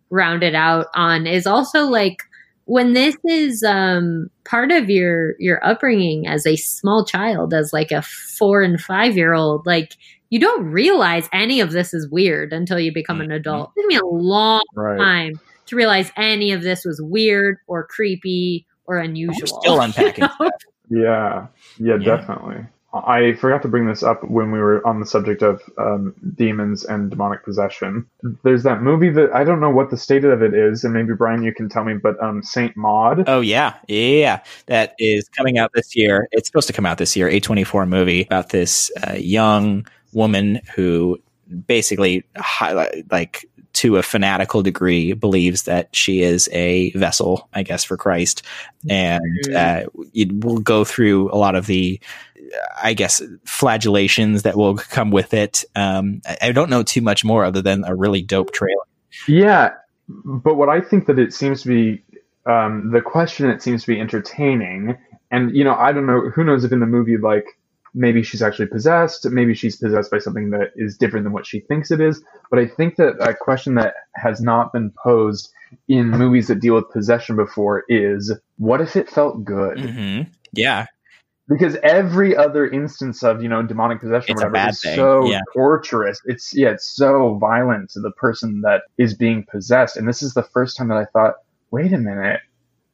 round 0.09 0.41
it 0.43 0.55
out 0.55 0.87
on 0.95 1.27
is 1.27 1.45
also 1.47 1.85
like 1.85 2.23
when 2.65 2.93
this 2.93 3.17
is 3.25 3.61
um 3.63 4.29
part 4.45 4.71
of 4.71 4.89
your 4.89 5.33
your 5.39 5.65
upbringing 5.65 6.27
as 6.27 6.45
a 6.45 6.55
small 6.55 7.03
child 7.03 7.53
as 7.53 7.73
like 7.73 7.91
a 7.91 8.01
four 8.01 8.61
and 8.61 8.79
five 8.79 9.17
year 9.17 9.33
old 9.33 9.65
like 9.65 9.95
you 10.29 10.39
don't 10.39 10.63
realize 10.65 11.27
any 11.33 11.59
of 11.59 11.71
this 11.71 11.93
is 11.93 12.07
weird 12.09 12.53
until 12.53 12.79
you 12.79 12.93
become 12.93 13.19
an 13.21 13.31
adult 13.31 13.71
it 13.75 13.81
took 13.81 13.87
me 13.89 13.95
a 13.97 14.05
long 14.05 14.61
Right. 14.75 14.97
time 14.97 15.33
to 15.67 15.75
realize 15.75 16.11
any 16.17 16.51
of 16.51 16.61
this 16.61 16.85
was 16.85 17.01
weird 17.01 17.57
or 17.67 17.85
creepy 17.85 18.65
or 18.85 18.95
We're 18.95 19.03
unusual 19.03 19.47
still 19.61 19.81
unpacking 19.81 20.27
You 20.89 20.99
know? 20.99 21.03
Yeah, 21.03 21.47
yeah, 21.79 21.95
Yeah. 21.95 22.17
definitely. 22.17 22.65
I 22.93 23.33
forgot 23.33 23.63
to 23.63 23.67
bring 23.67 23.87
this 23.87 24.03
up 24.03 24.23
when 24.23 24.51
we 24.51 24.59
were 24.59 24.85
on 24.85 24.99
the 24.99 25.05
subject 25.07 25.41
of 25.41 25.63
um, 25.79 26.13
demons 26.35 26.85
and 26.85 27.09
demonic 27.09 27.43
possession. 27.43 28.05
There's 28.43 28.61
that 28.63 28.83
movie 28.83 29.09
that 29.09 29.33
I 29.33 29.43
don't 29.43 29.59
know 29.59 29.71
what 29.71 29.89
the 29.89 29.97
state 29.97 30.23
of 30.23 30.43
it 30.43 30.53
is, 30.53 30.83
and 30.83 30.93
maybe 30.93 31.15
Brian, 31.15 31.41
you 31.41 31.55
can 31.55 31.69
tell 31.69 31.83
me. 31.85 31.95
But 31.95 32.21
um, 32.21 32.43
Saint 32.43 32.77
Maud. 32.77 33.27
Oh 33.27 33.41
yeah, 33.41 33.73
yeah. 33.87 34.41
That 34.67 34.93
is 34.99 35.27
coming 35.29 35.57
out 35.57 35.71
this 35.73 35.95
year. 35.95 36.27
It's 36.31 36.47
supposed 36.47 36.67
to 36.67 36.73
come 36.73 36.85
out 36.85 36.99
this 36.99 37.15
year. 37.15 37.27
A 37.29 37.39
twenty 37.39 37.63
four 37.63 37.87
movie 37.87 38.21
about 38.21 38.49
this 38.49 38.91
uh, 39.07 39.13
young 39.13 39.87
woman 40.11 40.61
who 40.75 41.17
basically 41.65 42.23
highlight 42.37 43.11
like 43.11 43.43
to 43.73 43.97
a 43.97 44.03
fanatical 44.03 44.61
degree, 44.61 45.13
believes 45.13 45.63
that 45.63 45.95
she 45.95 46.21
is 46.21 46.47
a 46.51 46.91
vessel, 46.91 47.49
I 47.53 47.63
guess, 47.63 47.83
for 47.83 47.97
Christ, 47.97 48.43
and 48.89 49.21
uh, 49.55 49.85
it 50.13 50.43
will 50.43 50.59
go 50.59 50.83
through 50.83 51.31
a 51.31 51.37
lot 51.37 51.55
of 51.55 51.65
the, 51.65 51.99
I 52.81 52.93
guess, 52.93 53.21
flagellations 53.45 54.43
that 54.43 54.55
will 54.55 54.75
come 54.75 55.11
with 55.11 55.33
it. 55.33 55.63
Um, 55.75 56.21
I, 56.25 56.37
I 56.43 56.51
don't 56.51 56.69
know 56.69 56.83
too 56.83 57.01
much 57.01 57.25
more 57.25 57.43
other 57.43 57.61
than 57.61 57.83
a 57.85 57.95
really 57.95 58.21
dope 58.21 58.53
trailer. 58.53 58.85
Yeah, 59.27 59.71
but 60.07 60.55
what 60.55 60.69
I 60.69 60.79
think 60.79 61.07
that 61.07 61.17
it 61.17 61.33
seems 61.33 61.63
to 61.63 61.67
be 61.67 62.03
um, 62.45 62.91
the 62.91 63.01
question 63.01 63.49
it 63.49 63.61
seems 63.61 63.81
to 63.81 63.87
be 63.87 63.99
entertaining, 63.99 64.97
and 65.31 65.55
you 65.55 65.63
know, 65.63 65.75
I 65.75 65.91
don't 65.91 66.05
know 66.05 66.29
who 66.29 66.43
knows 66.43 66.63
if 66.63 66.71
in 66.71 66.79
the 66.79 66.85
movie 66.85 67.17
like 67.17 67.45
maybe 67.93 68.23
she's 68.23 68.41
actually 68.41 68.67
possessed, 68.67 69.25
maybe 69.29 69.53
she's 69.53 69.77
possessed 69.77 70.11
by 70.11 70.19
something 70.19 70.49
that 70.51 70.71
is 70.75 70.97
different 70.97 71.23
than 71.25 71.33
what 71.33 71.45
she 71.45 71.59
thinks 71.61 71.91
it 71.91 72.01
is. 72.01 72.23
But 72.49 72.59
I 72.59 72.67
think 72.67 72.95
that 72.97 73.15
a 73.19 73.33
question 73.33 73.75
that 73.75 73.93
has 74.15 74.41
not 74.41 74.73
been 74.73 74.91
posed 75.03 75.51
in 75.87 76.09
movies 76.09 76.47
that 76.47 76.59
deal 76.59 76.75
with 76.75 76.89
possession 76.91 77.35
before 77.35 77.83
is 77.89 78.31
what 78.57 78.81
if 78.81 78.95
it 78.95 79.09
felt 79.09 79.43
good? 79.43 79.77
Mm-hmm. 79.77 80.29
Yeah, 80.53 80.85
because 81.47 81.75
every 81.83 82.35
other 82.35 82.69
instance 82.69 83.23
of 83.23 83.43
you 83.43 83.49
know 83.49 83.61
demonic 83.63 83.99
possession 83.99 84.33
It's 84.33 84.43
or 84.43 84.49
whatever 84.49 84.69
is 84.69 84.81
thing, 84.81 84.95
so 84.95 85.29
yeah. 85.29 85.41
torturous 85.53 86.21
it's 86.25 86.55
yeah 86.55 86.69
it's 86.69 86.95
so 86.95 87.37
violent 87.39 87.89
to 87.91 87.99
the 87.99 88.11
person 88.11 88.61
that 88.61 88.83
is 88.97 89.13
being 89.13 89.45
possessed 89.49 89.97
and 89.97 90.07
this 90.07 90.23
is 90.23 90.33
the 90.33 90.43
first 90.43 90.77
time 90.77 90.87
that 90.89 90.97
i 90.97 91.05
thought 91.05 91.35
wait 91.71 91.91
a 91.93 91.97
minute 91.97 92.39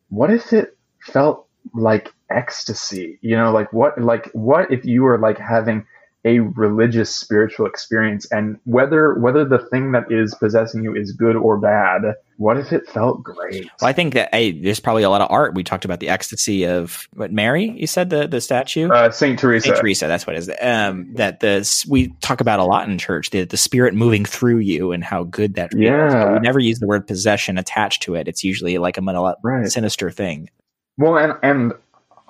what 0.10 0.32
if 0.32 0.52
it 0.54 0.78
felt 1.02 1.48
like 1.74 2.12
ecstasy 2.32 3.18
you 3.22 3.36
know 3.36 3.52
like 3.52 3.72
what 3.74 4.00
like 4.00 4.30
what 4.34 4.72
if 4.72 4.86
you 4.86 5.04
were 5.04 5.18
like 5.18 5.38
having 5.38 5.86
a 6.26 6.40
religious 6.40 7.16
spiritual 7.16 7.66
experience 7.66 8.30
and 8.30 8.60
whether 8.66 9.14
whether 9.20 9.46
the 9.46 9.58
thing 9.58 9.94
that 9.94 10.04
is 10.12 10.36
possessing 10.36 10.84
you 10.84 10.94
is 10.94 11.14
good 11.14 11.38
or 11.38 11.58
bad 11.58 12.02
what 12.36 12.58
if 12.58 12.74
it 12.74 12.86
felt 12.90 13.24
great 13.24 13.64
well, 13.82 13.90
I 13.90 13.94
think 13.94 14.14
that 14.16 14.34
hey, 14.34 14.52
there's 14.52 14.82
probably 14.82 15.04
a 15.04 15.10
lot 15.10 15.22
of 15.22 15.30
art. 15.32 15.56
We 15.56 15.64
talked 15.64 15.86
about 15.86 16.00
the 16.02 16.10
ecstasy 16.10 16.66
of 16.66 17.08
what 17.14 17.32
Mary. 17.32 17.70
You 17.78 17.88
said 17.88 18.10
the 18.10 18.28
the 18.28 18.42
statue. 18.42 18.90
uh, 18.90 19.12
saint 19.12 19.40
teresa 19.40 19.68
Saint 19.68 19.78
Teresa, 19.78 20.08
that's 20.08 20.28
what 20.28 20.36
it 20.36 20.40
is. 20.40 20.52
Um, 20.62 21.14
that 21.16 21.40
the 21.40 21.86
we 21.90 22.10
talk 22.22 22.40
about 22.42 22.60
a 22.60 22.64
lot 22.64 22.88
in 22.90 22.98
church, 22.98 23.30
the 23.30 23.44
the 23.46 23.58
spirit 23.58 23.94
moving 23.94 24.24
through 24.26 24.60
you 24.60 24.92
and 24.92 25.04
how 25.04 25.24
good 25.24 25.56
that 25.56 25.72
feels. 25.72 25.84
Yeah. 25.84 26.26
But 26.26 26.34
we 26.34 26.40
never 26.40 26.60
use 26.60 26.80
the 26.80 26.88
word 26.88 27.08
possession 27.08 27.58
attached 27.58 28.04
to 28.04 28.16
it. 28.16 28.28
It's 28.28 28.44
usually 28.44 28.78
like 28.78 28.98
a 28.98 29.02
Right. 29.44 29.68
sinister 29.70 30.12
thing. 30.12 30.50
Well, 30.98 31.18
and 31.18 31.34
and 31.44 31.74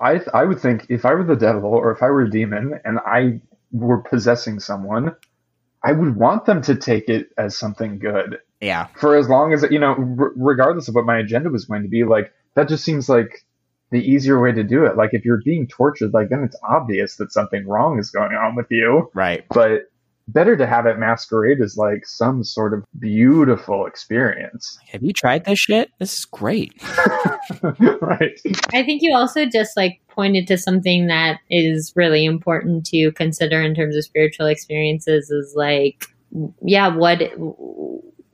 I 0.00 0.20
I 0.32 0.44
would 0.44 0.60
think 0.60 0.86
if 0.88 1.04
I 1.04 1.14
were 1.14 1.24
the 1.24 1.36
devil 1.36 1.72
or 1.72 1.92
if 1.92 2.02
I 2.02 2.08
were 2.08 2.22
a 2.22 2.30
demon 2.30 2.80
and 2.84 2.98
I 3.04 3.40
were 3.72 3.98
possessing 3.98 4.58
someone, 4.60 5.14
I 5.84 5.92
would 5.92 6.16
want 6.16 6.46
them 6.46 6.62
to 6.62 6.74
take 6.74 7.08
it 7.08 7.28
as 7.38 7.56
something 7.56 7.98
good 7.98 8.38
Yeah, 8.60 8.88
for 8.96 9.16
as 9.16 9.28
long 9.28 9.52
as 9.52 9.64
you 9.70 9.78
know, 9.78 9.94
r- 9.94 10.32
regardless 10.36 10.88
of 10.88 10.94
what 10.94 11.04
my 11.04 11.18
agenda 11.18 11.50
was 11.50 11.66
going 11.66 11.82
to 11.82 11.88
be. 11.88 12.04
Like 12.04 12.32
that 12.54 12.68
just 12.68 12.84
seems 12.84 13.08
like 13.08 13.44
the 13.90 13.98
easier 13.98 14.40
way 14.40 14.52
to 14.52 14.62
do 14.62 14.86
it. 14.86 14.96
Like 14.96 15.10
if 15.12 15.24
you're 15.24 15.42
being 15.44 15.66
tortured, 15.66 16.14
like 16.14 16.28
then 16.30 16.44
it's 16.44 16.56
obvious 16.62 17.16
that 17.16 17.32
something 17.32 17.66
wrong 17.66 17.98
is 17.98 18.10
going 18.10 18.32
on 18.32 18.54
with 18.56 18.66
you. 18.70 19.10
right. 19.14 19.44
But 19.48 19.89
better 20.32 20.56
to 20.56 20.66
have 20.66 20.86
it 20.86 20.98
masquerade 20.98 21.60
as 21.60 21.76
like 21.76 22.06
some 22.06 22.44
sort 22.44 22.74
of 22.74 22.84
beautiful 22.98 23.86
experience, 23.86 24.78
Have 24.90 25.02
you 25.02 25.12
tried 25.12 25.44
this 25.44 25.58
shit? 25.58 25.90
This 25.98 26.18
is 26.18 26.24
great. 26.24 26.72
right? 28.00 28.40
I 28.72 28.82
think 28.82 29.02
you 29.02 29.14
also 29.14 29.46
just 29.46 29.76
like 29.76 30.00
pointed 30.08 30.46
to 30.48 30.58
something 30.58 31.06
that 31.06 31.40
is 31.50 31.92
really 31.96 32.24
important 32.24 32.86
to 32.86 33.12
consider 33.12 33.60
in 33.62 33.74
terms 33.74 33.96
of 33.96 34.04
spiritual 34.04 34.46
experiences 34.46 35.30
is 35.30 35.54
like, 35.56 36.06
yeah, 36.62 36.88
what 36.88 37.22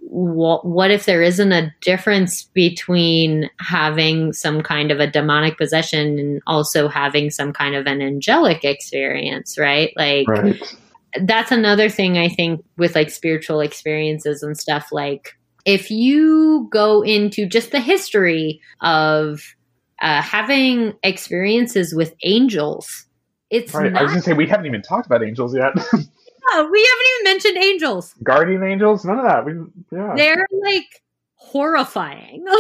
what, 0.09 0.65
what 0.65 0.91
if 0.91 1.05
there 1.05 1.23
isn't 1.23 1.53
a 1.53 1.75
difference 1.83 2.45
between 2.45 3.51
having 3.61 4.33
some 4.33 4.63
kind 4.63 4.91
of 4.91 4.99
a 4.99 5.11
demonic 5.11 5.59
possession 5.59 6.19
and 6.19 6.43
also 6.47 6.89
having 6.89 7.29
some 7.29 7.53
kind 7.53 7.75
of 7.75 7.87
an 7.87 8.01
angelic 8.01 8.65
experience, 8.65 9.59
right? 9.59 9.93
Like 9.97 10.27
Right. 10.27 10.77
That's 11.23 11.51
another 11.51 11.89
thing 11.89 12.19
I 12.19 12.29
think 12.29 12.65
with 12.77 12.95
like 12.95 13.11
spiritual 13.11 13.61
experiences 13.61 14.43
and 14.43 14.59
stuff. 14.59 14.89
Like, 14.93 15.37
if 15.65 15.91
you 15.91 16.69
go 16.71 17.03
into 17.03 17.47
just 17.47 17.73
the 17.73 17.81
history 17.81 18.61
of 18.81 19.55
uh, 20.01 20.23
having 20.23 20.95
experiences 21.03 21.95
with 21.95 22.15
angels, 22.23 23.07
it's 23.51 23.73
Right. 23.73 23.95
I 23.95 24.03
was 24.03 24.13
gonna 24.13 24.23
say 24.23 24.33
we 24.33 24.47
haven't 24.47 24.67
even 24.67 24.83
talked 24.83 25.07
about 25.07 25.23
angels 25.23 25.55
yet. 25.55 25.73
Yeah, 26.53 26.63
we 26.63 26.79
haven't 26.79 27.07
even 27.15 27.25
mentioned 27.25 27.57
angels. 27.57 28.15
Guardian 28.23 28.63
angels, 28.63 29.05
none 29.05 29.19
of 29.19 29.25
that. 29.25 29.45
We 29.45 29.55
yeah. 29.91 30.15
They're 30.17 30.47
like 30.63 31.03
horrifying. 31.35 32.45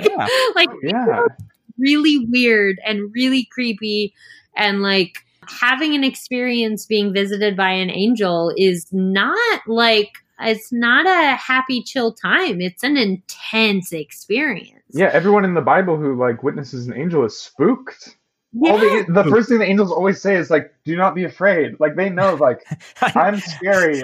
Yeah. 0.00 0.28
like 0.54 0.68
yeah. 0.84 1.24
really 1.76 2.24
weird 2.30 2.78
and 2.86 3.12
really 3.12 3.48
creepy 3.50 4.14
and 4.56 4.80
like 4.80 5.24
having 5.50 5.94
an 5.94 6.04
experience 6.04 6.86
being 6.86 7.12
visited 7.12 7.56
by 7.56 7.70
an 7.70 7.90
angel 7.90 8.52
is 8.56 8.86
not 8.92 9.60
like 9.66 10.18
it's 10.40 10.70
not 10.72 11.06
a 11.06 11.36
happy 11.36 11.82
chill 11.82 12.12
time 12.12 12.60
it's 12.60 12.84
an 12.84 12.96
intense 12.96 13.92
experience 13.92 14.82
Yeah, 14.92 15.10
everyone 15.12 15.44
in 15.44 15.54
the 15.54 15.60
Bible 15.60 15.96
who 15.96 16.16
like 16.18 16.42
witnesses 16.42 16.86
an 16.86 16.94
angel 16.94 17.24
is 17.24 17.38
spooked. 17.38 18.16
All 18.62 18.82
Yeah. 18.82 19.02
the 19.06 19.22
the 19.22 19.30
first 19.30 19.48
thing 19.48 19.58
the 19.58 19.64
angels 19.66 19.92
always 19.92 20.20
say 20.20 20.34
is 20.36 20.50
like, 20.50 20.72
"Do 20.84 20.96
not 20.96 21.14
be 21.14 21.24
afraid." 21.24 21.76
Like 21.78 21.96
they 21.96 22.08
know, 22.10 22.34
like 22.34 22.64
I'm 23.02 23.38
scary. 23.40 24.00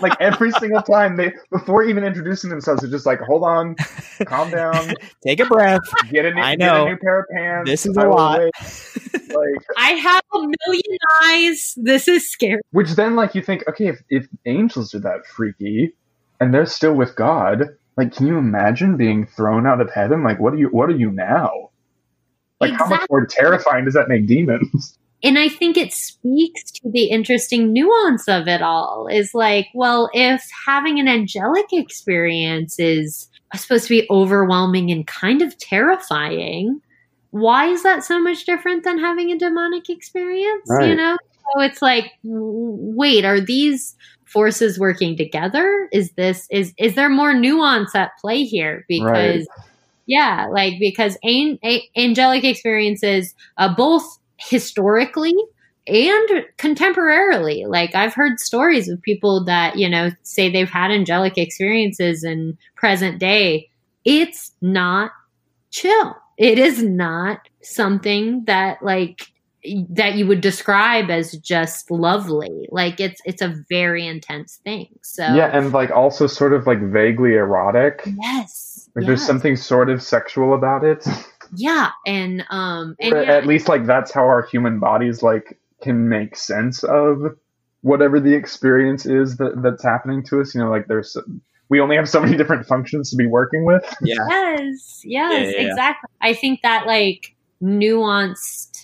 Like 0.00 0.14
every 0.20 0.50
single 0.52 0.82
time 0.82 1.16
they, 1.16 1.32
before 1.50 1.84
even 1.84 2.04
introducing 2.04 2.48
themselves, 2.50 2.80
they're 2.82 2.90
just 2.90 3.06
like, 3.06 3.20
"Hold 3.20 3.42
on, 3.44 3.74
calm 4.26 4.50
down, 4.50 4.94
Take 5.26 5.40
a 5.40 5.46
breath. 5.46 5.80
get 6.10 6.24
a 6.24 6.32
new, 6.34 6.40
I 6.40 6.56
get 6.56 6.64
know. 6.66 6.86
a 6.86 6.90
new 6.90 6.96
pair 6.96 7.20
of 7.20 7.26
pants." 7.34 7.70
This 7.70 7.86
is 7.86 7.96
I 7.98 8.04
a 8.04 8.08
will 8.08 8.16
lot. 8.16 8.40
Like, 9.28 9.62
i 9.76 9.90
have 9.90 10.22
a 10.34 10.38
million 10.38 10.98
eyes 11.24 11.74
this 11.76 12.08
is 12.08 12.30
scary 12.30 12.60
which 12.70 12.92
then 12.92 13.14
like 13.14 13.34
you 13.34 13.42
think, 13.42 13.62
okay, 13.68 13.88
if 13.88 14.00
if 14.08 14.26
angels 14.46 14.94
are 14.94 15.00
that 15.00 15.26
freaky, 15.26 15.92
and 16.40 16.52
they're 16.54 16.64
still 16.66 16.94
with 16.94 17.14
God, 17.14 17.64
like, 17.98 18.14
can 18.14 18.26
you 18.26 18.38
imagine 18.38 18.96
being 18.96 19.26
thrown 19.26 19.66
out 19.66 19.80
of 19.82 19.90
heaven? 19.90 20.22
Like, 20.24 20.40
what 20.40 20.54
are 20.54 20.56
you? 20.56 20.68
What 20.68 20.88
are 20.88 20.96
you 20.96 21.10
now? 21.10 21.67
Like, 22.60 22.72
how 22.72 22.86
much 22.86 23.06
more 23.10 23.26
terrifying 23.26 23.84
does 23.84 23.94
that 23.94 24.08
make 24.08 24.26
demons? 24.26 24.98
and 25.24 25.36
i 25.36 25.48
think 25.48 25.76
it 25.76 25.92
speaks 25.92 26.70
to 26.70 26.88
the 26.92 27.06
interesting 27.06 27.72
nuance 27.72 28.28
of 28.28 28.46
it 28.46 28.62
all 28.62 29.08
is 29.10 29.34
like 29.34 29.66
well 29.74 30.08
if 30.12 30.40
having 30.64 31.00
an 31.00 31.08
angelic 31.08 31.66
experience 31.72 32.78
is 32.78 33.28
uh, 33.52 33.58
supposed 33.58 33.88
to 33.88 34.00
be 34.00 34.06
overwhelming 34.10 34.92
and 34.92 35.08
kind 35.08 35.42
of 35.42 35.58
terrifying 35.58 36.80
why 37.30 37.66
is 37.66 37.82
that 37.82 38.04
so 38.04 38.18
much 38.20 38.46
different 38.46 38.84
than 38.84 38.96
having 38.96 39.32
a 39.32 39.38
demonic 39.38 39.90
experience 39.90 40.70
you 40.82 40.94
know? 40.94 41.16
So 41.54 41.62
it's 41.62 41.82
like 41.82 42.12
wait 42.22 43.24
are 43.24 43.40
these 43.40 43.96
forces 44.28 44.78
working 44.78 45.16
together? 45.16 45.88
Is 45.92 46.12
this 46.12 46.46
is 46.50 46.74
is 46.78 46.94
there 46.94 47.08
more 47.08 47.34
nuance 47.34 47.94
at 47.94 48.12
play 48.20 48.44
here? 48.44 48.84
Because 48.88 49.48
yeah 50.08 50.48
like 50.52 50.74
because 50.80 51.16
an- 51.24 51.60
a- 51.64 51.88
angelic 51.96 52.44
experiences 52.44 53.36
uh, 53.58 53.74
both 53.74 54.04
historically 54.38 55.34
and 55.88 56.44
contemporarily. 56.58 57.66
Like 57.68 57.94
i've 57.94 58.14
heard 58.14 58.40
stories 58.40 58.88
of 58.88 59.00
people 59.02 59.44
that 59.46 59.76
you 59.78 59.88
know 59.88 60.10
say 60.24 60.50
they've 60.50 60.70
had 60.70 60.90
angelic 60.90 61.38
experiences 61.38 62.24
in 62.24 62.58
present 62.76 63.20
day. 63.20 63.70
It's 64.04 64.52
not 64.62 65.12
chill. 65.70 66.16
It 66.38 66.58
is 66.58 66.82
not 66.82 67.40
something 67.62 68.44
that 68.46 68.82
like 68.82 69.26
that 69.90 70.14
you 70.14 70.26
would 70.26 70.40
describe 70.40 71.10
as 71.10 71.32
just 71.38 71.90
lovely 71.90 72.68
like 72.70 73.00
it's 73.00 73.20
it's 73.24 73.42
a 73.42 73.54
very 73.68 74.06
intense 74.06 74.60
thing 74.64 74.86
so 75.02 75.22
Yeah, 75.22 75.50
and 75.52 75.72
like 75.72 75.90
also 75.90 76.26
sort 76.26 76.52
of 76.52 76.66
like 76.66 76.80
vaguely 76.80 77.34
erotic. 77.34 78.02
yes 78.22 78.88
Like 78.94 79.06
there's 79.06 79.24
something 79.24 79.56
sort 79.56 79.90
of 79.90 80.02
sexual 80.02 80.54
about 80.54 80.84
it. 80.84 81.04
yeah 81.56 81.90
and 82.06 82.44
um 82.50 82.94
and 83.00 83.14
yeah, 83.14 83.22
At 83.22 83.46
least 83.46 83.68
like 83.68 83.84
that's 83.86 84.12
how 84.12 84.22
our 84.22 84.42
human 84.46 84.78
bodies 84.78 85.22
like 85.22 85.58
can 85.82 86.08
make 86.08 86.36
sense 86.36 86.84
of 86.84 87.36
whatever 87.82 88.20
the 88.20 88.34
experience 88.34 89.06
is 89.06 89.36
that 89.38 89.60
that's 89.62 89.82
happening 89.84 90.24
to 90.24 90.40
us. 90.40 90.54
You 90.54 90.60
know, 90.62 90.70
like 90.70 90.86
there's 90.88 91.16
we 91.68 91.80
only 91.80 91.96
have 91.96 92.08
so 92.08 92.20
many 92.20 92.36
different 92.36 92.66
functions 92.66 93.10
to 93.10 93.16
be 93.16 93.26
working 93.26 93.64
with. 93.64 93.84
Yeah. 94.02 94.16
Yes, 94.28 95.00
yes, 95.04 95.04
Yeah, 95.04 95.38
yeah, 95.38 95.50
yeah. 95.50 95.68
exactly. 95.68 96.10
I 96.20 96.34
think 96.34 96.62
that 96.62 96.86
like 96.86 97.34
nuanced 97.62 98.77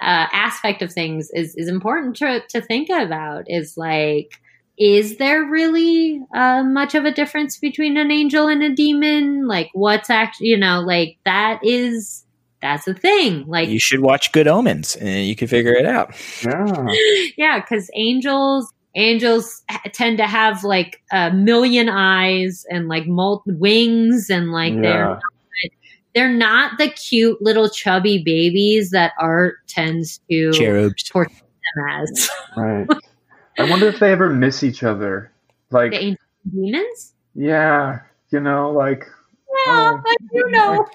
uh, 0.00 0.26
aspect 0.32 0.82
of 0.82 0.92
things 0.92 1.30
is 1.34 1.54
is 1.56 1.68
important 1.68 2.16
to 2.16 2.42
to 2.48 2.60
think 2.60 2.88
about. 2.90 3.44
Is 3.48 3.76
like, 3.76 4.40
is 4.78 5.18
there 5.18 5.44
really 5.44 6.20
uh, 6.34 6.62
much 6.62 6.94
of 6.94 7.04
a 7.04 7.12
difference 7.12 7.58
between 7.58 7.96
an 7.96 8.10
angel 8.10 8.48
and 8.48 8.62
a 8.62 8.74
demon? 8.74 9.46
Like, 9.46 9.70
what's 9.74 10.10
actually 10.10 10.48
you 10.48 10.56
know 10.56 10.80
like 10.80 11.18
that 11.24 11.60
is 11.62 12.24
that's 12.62 12.86
a 12.86 12.94
thing. 12.94 13.46
Like, 13.46 13.68
You 13.68 13.80
should 13.80 14.00
watch 14.00 14.32
Good 14.32 14.46
Omens 14.46 14.94
and 14.96 15.26
you 15.26 15.34
can 15.34 15.48
figure 15.48 15.72
it 15.72 15.86
out. 15.86 16.14
Yeah. 16.44 16.86
yeah, 17.38 17.60
because 17.60 17.90
angels 17.94 18.70
angels 18.96 19.62
tend 19.92 20.18
to 20.18 20.26
have 20.26 20.64
like 20.64 21.00
a 21.12 21.30
million 21.30 21.88
eyes 21.88 22.66
and 22.70 22.88
like 22.88 23.06
mul- 23.06 23.42
wings 23.46 24.28
and 24.30 24.50
like 24.52 24.74
Yeah. 24.74 24.80
they're 24.80 25.20
not 26.14 26.78
the 26.78 26.88
cute 26.90 27.40
little 27.42 27.68
chubby 27.68 28.22
babies 28.22 28.90
that 28.90 29.12
art 29.18 29.56
tends 29.68 30.20
to 30.30 30.52
Cherubs. 30.52 31.08
portray 31.10 31.34
them 31.76 31.86
as. 32.02 32.30
Right. 32.56 32.86
I 33.58 33.70
wonder 33.70 33.86
if 33.88 33.98
they 34.00 34.10
ever 34.10 34.28
miss 34.30 34.62
each 34.64 34.82
other. 34.82 35.30
Like, 35.70 35.92
the 35.92 35.98
angels 35.98 36.18
demons? 36.52 37.14
yeah, 37.34 38.00
you 38.30 38.40
know, 38.40 38.70
like, 38.72 39.04
Well, 39.66 40.02
Oh. 40.02 40.02
I 40.06 40.16
do 40.32 40.42
know. 40.50 40.86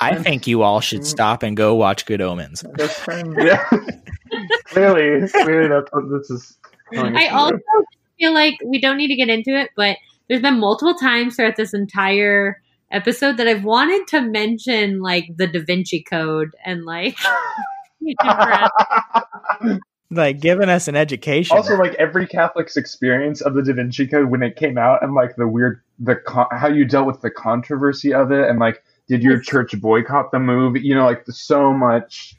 I 0.00 0.16
think 0.16 0.46
you 0.46 0.62
all 0.62 0.80
should 0.80 1.06
stop 1.06 1.42
and 1.42 1.56
go 1.56 1.74
watch 1.74 2.06
Good 2.06 2.20
Omens. 2.20 2.64
Yeah. 3.38 3.64
clearly, 4.66 5.28
clearly 5.28 5.68
that's 5.68 5.90
what 5.92 6.08
this 6.10 6.30
is. 6.30 6.58
I 6.96 7.28
also 7.28 7.58
feel 8.18 8.32
like 8.32 8.54
we 8.64 8.80
don't 8.80 8.96
need 8.96 9.08
to 9.08 9.16
get 9.16 9.28
into 9.28 9.50
it, 9.58 9.70
but 9.76 9.96
there's 10.28 10.40
been 10.42 10.58
multiple 10.58 10.94
times 10.94 11.36
throughout 11.36 11.56
this 11.56 11.74
entire 11.74 12.61
episode 12.92 13.36
that 13.38 13.48
I've 13.48 13.64
wanted 13.64 14.06
to 14.08 14.20
mention 14.20 15.00
like 15.00 15.28
the 15.36 15.46
Da 15.46 15.64
Vinci 15.64 16.02
Code 16.02 16.54
and 16.64 16.84
like 16.84 17.16
Like 20.10 20.40
giving 20.40 20.68
us 20.68 20.88
an 20.88 20.96
education. 20.96 21.56
also 21.56 21.74
like 21.76 21.94
every 21.94 22.26
Catholic's 22.26 22.76
experience 22.76 23.40
of 23.40 23.54
the 23.54 23.62
Da 23.62 23.72
Vinci 23.72 24.06
Code 24.06 24.30
when 24.30 24.42
it 24.42 24.56
came 24.56 24.76
out, 24.76 25.02
and 25.02 25.14
like 25.14 25.36
the 25.36 25.48
weird 25.48 25.80
the 25.98 26.16
con- 26.16 26.48
how 26.52 26.68
you 26.68 26.84
dealt 26.84 27.06
with 27.06 27.22
the 27.22 27.30
controversy 27.30 28.12
of 28.12 28.30
it, 28.30 28.46
and 28.48 28.58
like 28.58 28.82
did 29.08 29.22
your 29.22 29.40
church 29.40 29.78
boycott 29.80 30.30
the 30.30 30.38
movie? 30.38 30.80
You 30.80 30.94
know, 30.94 31.06
like 31.06 31.24
so 31.28 31.72
much, 31.72 32.34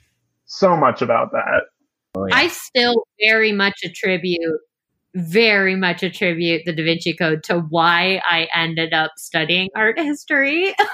so 0.46 0.78
much 0.78 1.02
about 1.02 1.32
that. 1.32 1.64
Oh, 2.16 2.26
yeah. 2.28 2.36
I 2.36 2.48
still 2.50 3.08
very 3.20 3.52
much 3.52 3.80
attribute 3.84 4.60
very 5.16 5.76
much 5.76 6.02
attribute 6.04 6.64
the 6.66 6.74
Da 6.74 6.84
Vinci 6.84 7.14
Code 7.14 7.44
to 7.44 7.60
why 7.60 8.22
I 8.30 8.48
ended 8.56 8.94
up 8.94 9.12
studying 9.18 9.70
art 9.76 10.00
history. 10.00 10.74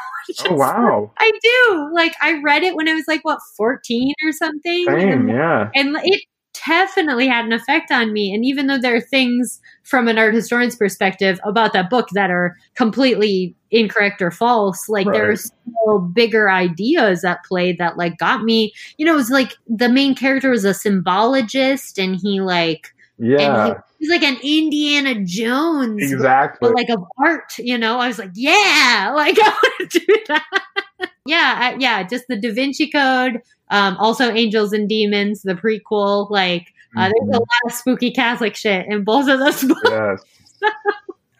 Oh 0.47 0.53
wow, 0.53 1.11
I 1.17 1.31
do. 1.41 1.89
Like 1.91 2.13
I 2.21 2.39
read 2.43 2.61
it 2.61 2.75
when 2.75 2.87
I 2.87 2.93
was 2.93 3.05
like 3.07 3.21
what 3.25 3.39
14 3.57 4.13
or 4.23 4.31
something. 4.31 4.85
same, 4.85 5.09
And 5.09 5.29
yeah. 5.29 5.71
and 5.73 5.97
it 6.03 6.21
definitely 6.67 7.27
had 7.27 7.45
an 7.45 7.53
effect 7.53 7.89
on 7.89 8.13
me 8.13 8.31
and 8.33 8.45
even 8.45 8.67
though 8.67 8.77
there 8.77 8.95
are 8.95 9.01
things 9.01 9.59
from 9.83 10.07
an 10.07 10.19
art 10.19 10.33
historian's 10.35 10.75
perspective 10.75 11.39
about 11.45 11.73
that 11.73 11.89
book 11.89 12.09
that 12.13 12.29
are 12.29 12.55
completely 12.75 13.55
incorrect 13.71 14.21
or 14.21 14.29
false 14.29 14.87
like 14.89 15.07
Right. 15.07 15.13
there 15.13 15.31
are 15.31 15.35
still 15.37 15.99
bigger 16.13 16.49
ideas 16.51 17.23
at 17.23 17.43
play 17.45 17.71
that 17.73 17.97
like 17.97 18.17
got 18.19 18.43
me 18.43 18.71
you 18.97 19.05
know 19.05 19.13
it 19.13 19.15
was 19.15 19.31
like 19.31 19.55
the 19.67 19.89
main 19.89 20.13
character 20.13 20.49
was 20.51 20.65
a 20.65 20.73
symbologist 20.73 21.97
and 21.97 22.17
he 22.21 22.39
like 22.41 22.93
Yeah, 23.19 23.65
and 23.67 23.75
he, 23.99 24.05
he's 24.05 24.09
like 24.09 24.23
an 24.23 24.37
indiana 24.41 25.23
jones 25.25 26.11
exactly. 26.11 26.59
but 26.61 26.75
like 26.75 26.89
of 26.89 27.03
art, 27.17 27.57
you 27.57 27.77
know, 27.77 27.99
I 27.99 28.07
was 28.07 28.17
like, 28.17 28.31
yeah, 28.33 29.11
like 29.15 29.37
I 29.39 29.49
want 29.49 29.91
to 29.91 29.99
do 29.99 30.17
that. 30.29 30.45
yeah, 31.25 31.55
I, 31.59 31.75
yeah, 31.79 32.03
just 32.03 32.25
the 32.29 32.37
Da 32.37 32.51
Vinci 32.53 32.89
Code, 32.89 33.41
um, 33.69 33.97
also 33.97 34.31
Angels 34.31 34.71
and 34.73 34.87
Demons, 34.87 35.41
the 35.41 35.53
prequel. 35.55 36.29
Like, 36.29 36.73
uh, 36.97 37.03
there's 37.03 37.13
Mm-hmm. 37.13 37.33
a 37.33 37.39
lot 37.39 37.47
of 37.65 37.71
spooky 37.73 38.11
Catholic 38.11 38.55
shit 38.55 38.87
in 38.87 39.03
both 39.03 39.27
of 39.29 39.39
those 39.39 39.63
books. 39.67 39.81
yes. 39.85 40.23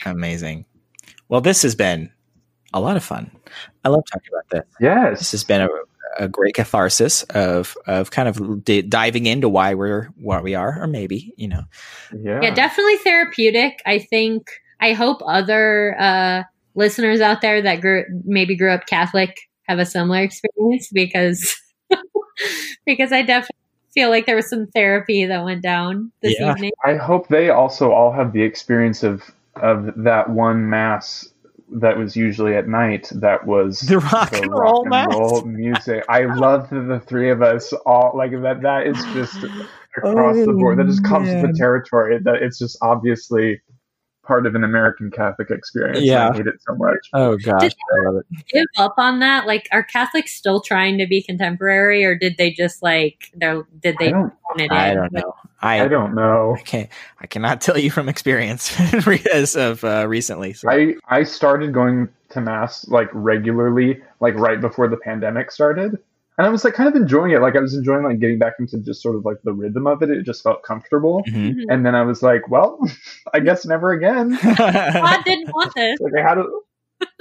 Amazing. 0.05 0.65
Well, 1.27 1.41
this 1.41 1.61
has 1.63 1.75
been 1.75 2.11
a 2.73 2.79
lot 2.79 2.97
of 2.97 3.03
fun. 3.03 3.31
I 3.83 3.89
love 3.89 4.03
talking 4.11 4.29
about 4.31 4.49
this. 4.49 4.75
Yes. 4.79 5.19
This 5.19 5.31
has 5.31 5.43
been 5.43 5.61
a, 5.61 5.67
a 6.17 6.27
great 6.27 6.55
catharsis 6.55 7.23
of 7.23 7.77
of 7.87 8.11
kind 8.11 8.27
of 8.27 8.63
di- 8.63 8.81
diving 8.81 9.25
into 9.25 9.47
why 9.49 9.73
we're 9.73 10.05
what 10.15 10.43
we 10.43 10.55
are, 10.55 10.81
or 10.81 10.87
maybe 10.87 11.33
you 11.37 11.47
know. 11.47 11.63
Yeah. 12.17 12.41
Yeah, 12.41 12.53
definitely 12.53 12.97
therapeutic. 12.97 13.81
I 13.85 13.99
think. 13.99 14.49
I 14.81 14.93
hope 14.93 15.21
other 15.27 15.99
uh, 15.99 16.43
listeners 16.73 17.19
out 17.19 17.41
there 17.41 17.61
that 17.61 17.81
grew 17.81 18.05
maybe 18.23 18.55
grew 18.55 18.71
up 18.71 18.85
Catholic 18.87 19.37
have 19.67 19.77
a 19.77 19.85
similar 19.85 20.21
experience 20.21 20.89
because 20.93 21.53
because 22.85 23.11
I 23.11 23.21
definitely 23.21 23.57
feel 23.93 24.09
like 24.09 24.25
there 24.25 24.37
was 24.37 24.49
some 24.49 24.67
therapy 24.67 25.25
that 25.25 25.43
went 25.43 25.61
down 25.61 26.11
this 26.21 26.35
Yeah. 26.39 26.51
evening. 26.53 26.71
I 26.85 26.95
hope 26.95 27.27
they 27.27 27.49
also 27.49 27.91
all 27.91 28.11
have 28.13 28.31
the 28.33 28.41
experience 28.41 29.03
of 29.03 29.23
of 29.57 29.91
that 29.97 30.29
one 30.29 30.69
mass 30.69 31.27
that 31.73 31.97
was 31.97 32.15
usually 32.15 32.55
at 32.55 32.67
night. 32.67 33.09
That 33.15 33.45
was 33.45 33.81
The 33.81 33.99
rock 33.99 34.33
and 34.33 34.51
roll 34.51 34.85
mass. 34.85 35.07
roll 35.11 35.41
music. 35.43 36.03
I 36.09 36.21
love 36.25 36.69
that 36.69 36.81
the 36.87 36.99
three 36.99 37.29
of 37.29 37.41
us 37.41 37.73
all 37.85 38.11
like 38.15 38.31
that. 38.31 38.61
That 38.61 38.87
is 38.87 38.97
just 39.13 39.43
across 39.97 40.35
the 40.37 40.53
board. 40.53 40.79
That 40.79 40.87
just 40.87 41.01
oh, 41.05 41.09
comes 41.09 41.29
with 41.29 41.43
Oh, 41.43 41.47
the 41.47 41.53
territory. 41.53 42.19
That 42.23 42.35
it's 42.41 42.57
just 42.59 42.77
obviously 42.81 43.61
part 44.25 44.45
of 44.45 44.53
an 44.53 44.63
American 44.63 45.09
Catholic 45.09 45.49
experience. 45.49 46.01
Yeah. 46.01 46.29
I 46.29 46.33
hate 46.35 46.45
it 46.47 46.55
so 46.67 46.75
much. 46.75 46.97
Oh 47.13 47.35
gosh, 47.37 47.61
Did- 47.61 47.73
I 47.73 48.09
love 48.09 48.15
it. 48.29 48.45
give 48.53 48.65
up 48.77 48.93
on 48.97 49.19
that? 49.19 49.47
Like, 49.47 49.67
are 49.71 49.83
Catholics 49.83 50.33
still 50.33 50.61
trying 50.61 50.97
to 50.99 51.07
be 51.07 51.21
contemporary, 51.23 52.03
or 52.05 52.15
did 52.15 52.35
they 52.37 52.51
just 52.51 52.83
like 52.83 53.31
they're 53.33 53.63
did 53.79 53.95
I 53.99 54.05
they 54.05 54.11
don't. 54.11 54.33
it 54.57 54.71
I 54.71 54.93
don't 54.93 55.11
know. 55.11 55.33
I 55.61 55.83
I 55.83 55.87
don't 55.87 56.15
know. 56.15 56.55
I 56.57 56.61
can't. 56.61 56.89
I 57.19 57.27
cannot 57.27 57.61
tell 57.61 57.77
you 57.77 57.91
from 57.91 58.07
experience 58.09 58.73
as 59.33 59.55
of 59.55 59.83
uh, 59.83 60.05
recently. 60.07 60.53
So. 60.53 60.69
I 60.69 60.95
I 61.09 61.23
started 61.23 61.73
going 61.73 62.09
to 62.29 62.41
mass 62.41 62.87
like 62.87 63.09
regularly, 63.13 64.01
like 64.19 64.35
right 64.35 64.61
before 64.61 64.87
the 64.87 64.97
pandemic 64.97 65.51
started, 65.51 65.97
and 66.37 66.47
I 66.47 66.49
was 66.49 66.63
like 66.63 66.75
kind 66.75 66.87
of 66.87 66.95
enjoying 66.95 67.31
it. 67.31 67.41
Like 67.41 67.55
I 67.55 67.59
was 67.59 67.73
enjoying 67.75 68.03
like 68.03 68.19
getting 68.19 68.39
back 68.39 68.53
into 68.59 68.79
just 68.79 69.01
sort 69.01 69.15
of 69.15 69.25
like 69.25 69.37
the 69.43 69.51
rhythm 69.53 69.87
of 69.87 70.01
it. 70.01 70.09
It 70.09 70.23
just 70.23 70.43
felt 70.43 70.63
comfortable. 70.63 71.23
Mhm. 71.27 71.55
Mhm. 71.55 71.63
And 71.69 71.85
then 71.85 71.95
I 71.95 72.03
was 72.03 72.21
like, 72.23 72.49
well, 72.49 72.79
I 73.33 73.39
guess 73.39 73.65
never 73.65 73.91
again. 73.91 74.37
God 74.57 75.23
didn't 75.25 75.51
want 75.53 75.73
this. 75.75 75.99
Like 75.99 76.13
I 76.17 76.21
had 76.27 76.37
a 76.37 76.45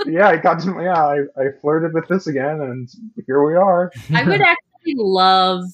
yeah, 0.06 0.28
I 0.28 0.36
got 0.36 0.60
to 0.60 0.70
yeah, 0.82 1.04
I, 1.04 1.18
I 1.40 1.44
flirted 1.60 1.94
with 1.94 2.06
this 2.08 2.26
again, 2.26 2.60
and 2.60 2.88
here 3.26 3.44
we 3.44 3.54
are. 3.54 3.92
I 4.12 4.24
would 4.24 4.40
actually 4.40 4.94
love 4.96 5.64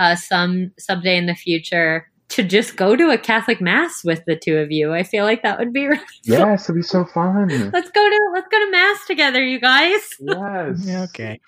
uh, 0.00 0.16
some 0.16 0.72
someday 0.78 1.16
in 1.16 1.26
the 1.26 1.34
future 1.34 2.10
to 2.30 2.42
just 2.44 2.76
go 2.76 2.96
to 2.96 3.10
a 3.10 3.18
Catholic 3.18 3.60
mass 3.60 4.02
with 4.04 4.24
the 4.24 4.36
two 4.36 4.56
of 4.58 4.70
you. 4.70 4.94
I 4.94 5.02
feel 5.02 5.24
like 5.24 5.42
that 5.42 5.58
would 5.58 5.72
be 5.72 5.86
really 5.88 6.02
Yes, 6.24 6.64
it'd 6.64 6.76
be 6.76 6.82
so 6.82 7.04
fun. 7.04 7.48
Let's 7.72 7.90
go 7.90 8.08
to 8.08 8.30
let's 8.32 8.48
go 8.48 8.58
to 8.58 8.70
mass 8.70 9.06
together, 9.06 9.44
you 9.44 9.60
guys. 9.60 10.00
Yes. 10.20 10.84
Yeah, 10.84 11.02
okay. 11.02 11.40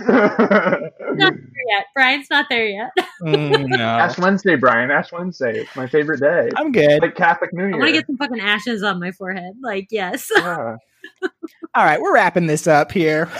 Not 0.06 0.90
there 1.18 1.66
yet. 1.68 1.86
Brian's 1.94 2.30
not 2.30 2.46
there 2.48 2.66
yet. 2.66 2.90
Mm, 3.20 3.66
no, 3.68 3.84
Ash 3.84 4.16
Wednesday, 4.16 4.56
Brian. 4.56 4.90
Ash 4.90 5.12
Wednesday. 5.12 5.58
It's 5.58 5.76
my 5.76 5.86
favorite 5.86 6.20
day. 6.20 6.48
I'm 6.56 6.72
good. 6.72 7.02
like 7.02 7.16
Catholic 7.16 7.52
New 7.52 7.66
I 7.66 7.76
want 7.76 7.88
to 7.88 7.92
get 7.92 8.06
some 8.06 8.16
fucking 8.16 8.40
ashes 8.40 8.82
on 8.82 8.98
my 8.98 9.12
forehead. 9.12 9.56
Like, 9.62 9.88
yes. 9.90 10.30
yeah. 10.34 10.76
All 11.74 11.84
right, 11.84 12.00
we're 12.00 12.14
wrapping 12.14 12.46
this 12.46 12.66
up 12.66 12.92
here. 12.92 13.30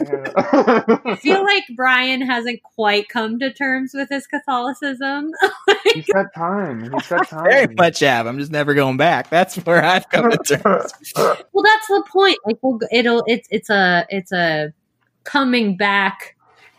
I 0.00 1.16
feel 1.20 1.44
like 1.44 1.64
Brian 1.76 2.20
hasn't 2.22 2.62
quite 2.62 3.08
come 3.08 3.38
to 3.38 3.52
terms 3.52 3.92
with 3.94 4.08
his 4.08 4.26
Catholicism. 4.26 5.32
He's 5.94 6.06
got 6.06 6.34
time. 6.34 6.90
He's 6.92 7.08
got 7.08 7.28
time. 7.28 7.44
Very 7.44 7.74
much 7.74 8.00
have. 8.00 8.26
I'm 8.26 8.38
just 8.38 8.50
never 8.50 8.74
going 8.74 8.96
back. 8.96 9.30
That's 9.30 9.56
where 9.56 9.84
I've 9.84 10.08
come 10.08 10.30
to 10.30 10.38
terms. 10.38 10.92
well, 11.16 11.64
that's 11.64 11.88
the 11.88 12.04
point. 12.10 12.38
Like, 12.44 12.58
we'll, 12.62 12.80
it'll 12.90 13.22
it's 13.26 13.46
it's 13.50 13.70
a 13.70 14.06
it's 14.08 14.32
a 14.32 14.72
coming 15.24 15.76
back 15.76 16.33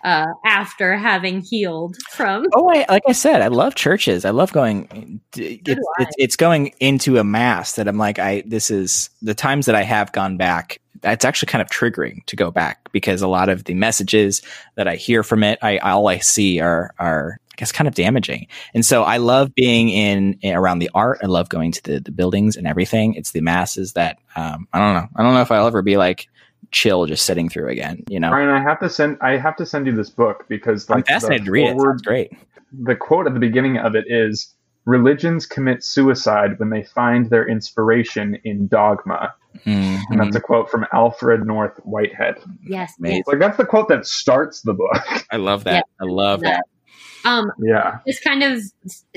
uh, 0.05 0.27
after 0.45 0.95
having 0.95 1.41
healed 1.41 1.97
from. 2.11 2.45
Oh, 2.53 2.69
I, 2.69 2.85
like 2.87 3.01
I 3.07 3.11
said, 3.11 3.41
I 3.41 3.47
love 3.47 3.73
churches. 3.73 4.23
I 4.23 4.29
love 4.29 4.53
going. 4.53 5.19
It's, 5.35 5.79
it's, 5.99 6.15
it's 6.17 6.35
going 6.35 6.67
into 6.79 7.17
a 7.17 7.23
mass 7.23 7.73
that 7.73 7.87
I'm 7.87 7.97
like, 7.97 8.19
I 8.19 8.43
this 8.45 8.69
is 8.69 9.09
the 9.23 9.33
times 9.33 9.65
that 9.65 9.73
I 9.73 9.81
have 9.81 10.11
gone 10.11 10.37
back. 10.37 10.79
It's 11.03 11.25
actually 11.25 11.47
kind 11.47 11.61
of 11.61 11.69
triggering 11.69 12.23
to 12.27 12.35
go 12.35 12.51
back 12.51 12.91
because 12.91 13.21
a 13.23 13.27
lot 13.27 13.49
of 13.49 13.63
the 13.63 13.73
messages 13.73 14.43
that 14.75 14.87
I 14.87 14.95
hear 14.95 15.23
from 15.23 15.43
it, 15.43 15.57
I 15.63 15.79
all 15.79 16.07
I 16.07 16.19
see 16.19 16.59
are 16.59 16.93
are 16.99 17.39
I 17.51 17.55
guess 17.57 17.71
kind 17.71 17.87
of 17.87 17.95
damaging. 17.95 18.47
And 18.75 18.85
so 18.85 19.03
I 19.03 19.17
love 19.17 19.55
being 19.55 19.89
in 19.89 20.37
around 20.43 20.79
the 20.79 20.91
art. 20.93 21.19
I 21.23 21.25
love 21.25 21.49
going 21.49 21.71
to 21.71 21.83
the 21.83 21.99
the 21.99 22.11
buildings 22.11 22.57
and 22.57 22.67
everything. 22.67 23.15
It's 23.15 23.31
the 23.31 23.41
masses 23.41 23.93
that 23.93 24.19
um, 24.35 24.67
I 24.71 24.77
don't 24.77 24.93
know. 24.93 25.09
I 25.15 25.23
don't 25.23 25.33
know 25.33 25.41
if 25.41 25.51
I'll 25.51 25.65
ever 25.65 25.81
be 25.81 25.97
like 25.97 26.27
chill 26.75 27.05
just 27.05 27.25
sitting 27.25 27.47
through 27.47 27.69
again. 27.69 28.03
You 28.09 28.19
know, 28.19 28.29
Brian, 28.31 28.49
I 28.49 28.61
have 28.61 28.79
to 28.81 28.89
send. 28.89 29.17
I 29.21 29.37
have 29.37 29.55
to 29.55 29.65
send 29.65 29.87
you 29.87 29.93
this 29.95 30.09
book 30.09 30.45
because 30.49 30.89
like 30.89 30.97
I'm 31.09 31.15
fascinated 31.15 31.43
the 31.43 31.45
to 31.45 31.51
read 31.51 31.67
it. 31.69 31.71
forward- 31.77 31.93
It's 31.93 32.01
great. 32.01 32.33
the 32.73 32.95
quote 32.95 33.25
at 33.27 33.33
the 33.33 33.39
beginning 33.39 33.77
of 33.77 33.95
it 33.95 34.03
is 34.09 34.53
religions 34.83 35.45
commit 35.45 35.83
suicide 35.83 36.59
when 36.59 36.69
they 36.69 36.83
find 36.83 37.29
their 37.29 37.47
inspiration 37.47 38.37
in 38.43 38.67
dogma 38.67 39.33
Mhm. 39.65 39.99
and 40.09 40.19
that's 40.19 40.35
a 40.35 40.41
quote 40.41 40.69
from 40.69 40.85
alfred 40.91 41.47
north 41.47 41.77
whitehead 41.85 42.35
Yes. 42.67 42.93
Amazing. 42.99 43.23
like 43.27 43.39
that's 43.39 43.57
the 43.57 43.65
quote 43.65 43.87
that 43.87 44.05
starts 44.05 44.61
the 44.61 44.73
book 44.73 45.01
I 45.31 45.37
love 45.37 45.63
that. 45.63 45.85
I 45.99 46.03
love 46.03 46.41
that. 46.41 46.63
Um, 47.23 47.45
yeah 47.63 47.99
just 48.05 48.23
kind 48.23 48.43
of 48.43 48.59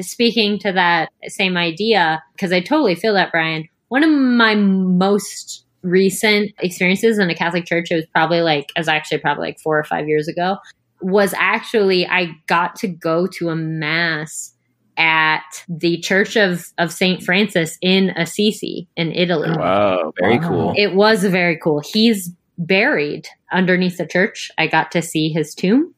speaking 0.01 0.59
to 0.61 0.73
that 0.73 1.11
same 1.27 1.57
idea 1.59 2.23
because 2.35 2.53
I 2.53 2.61
totally 2.61 2.95
feel 2.95 3.13
that, 3.15 3.31
Brian. 3.33 3.69
One 3.89 4.05
of 4.05 4.11
my 4.11 4.55
most 4.55 5.65
recent 5.89 6.51
experiences 6.61 7.19
in 7.19 7.31
a 7.31 7.35
Catholic 7.35 7.67
church, 7.67 7.91
it 7.91 7.97
was 7.97 8.07
probably 8.15 8.41
like, 8.41 8.73
as 8.77 8.89
actually 8.89 9.19
probably 9.19 9.49
like 9.49 9.59
four 9.61 9.79
or 9.79 9.85
five 9.85 10.09
years 10.09 10.29
ago, 10.29 10.57
was 11.01 11.35
actually 11.37 12.07
I 12.07 12.33
got 12.47 12.77
to 12.77 12.89
go 12.89 13.27
to 13.39 13.51
a 13.51 13.57
mass 13.57 14.53
at 14.97 15.65
the 15.69 15.99
Church 16.01 16.37
of, 16.37 16.67
of 16.79 16.93
St. 16.93 17.23
Francis 17.23 17.79
in 17.81 18.11
Assisi 18.11 18.89
in 18.97 19.13
Italy. 19.13 19.49
Oh, 19.53 19.59
wow, 19.59 20.13
very 20.19 20.39
Wow. 20.41 20.49
cool. 20.49 20.75
It 20.77 20.95
was 20.95 21.23
very 21.25 21.57
cool. 21.63 21.81
He's 21.81 22.31
buried 22.59 23.29
underneath 23.53 23.99
the 23.99 24.07
church. 24.07 24.51
I 24.59 24.67
got 24.67 24.91
to 24.93 25.03
see 25.03 25.29
his 25.29 25.55
tomb, 25.55 25.95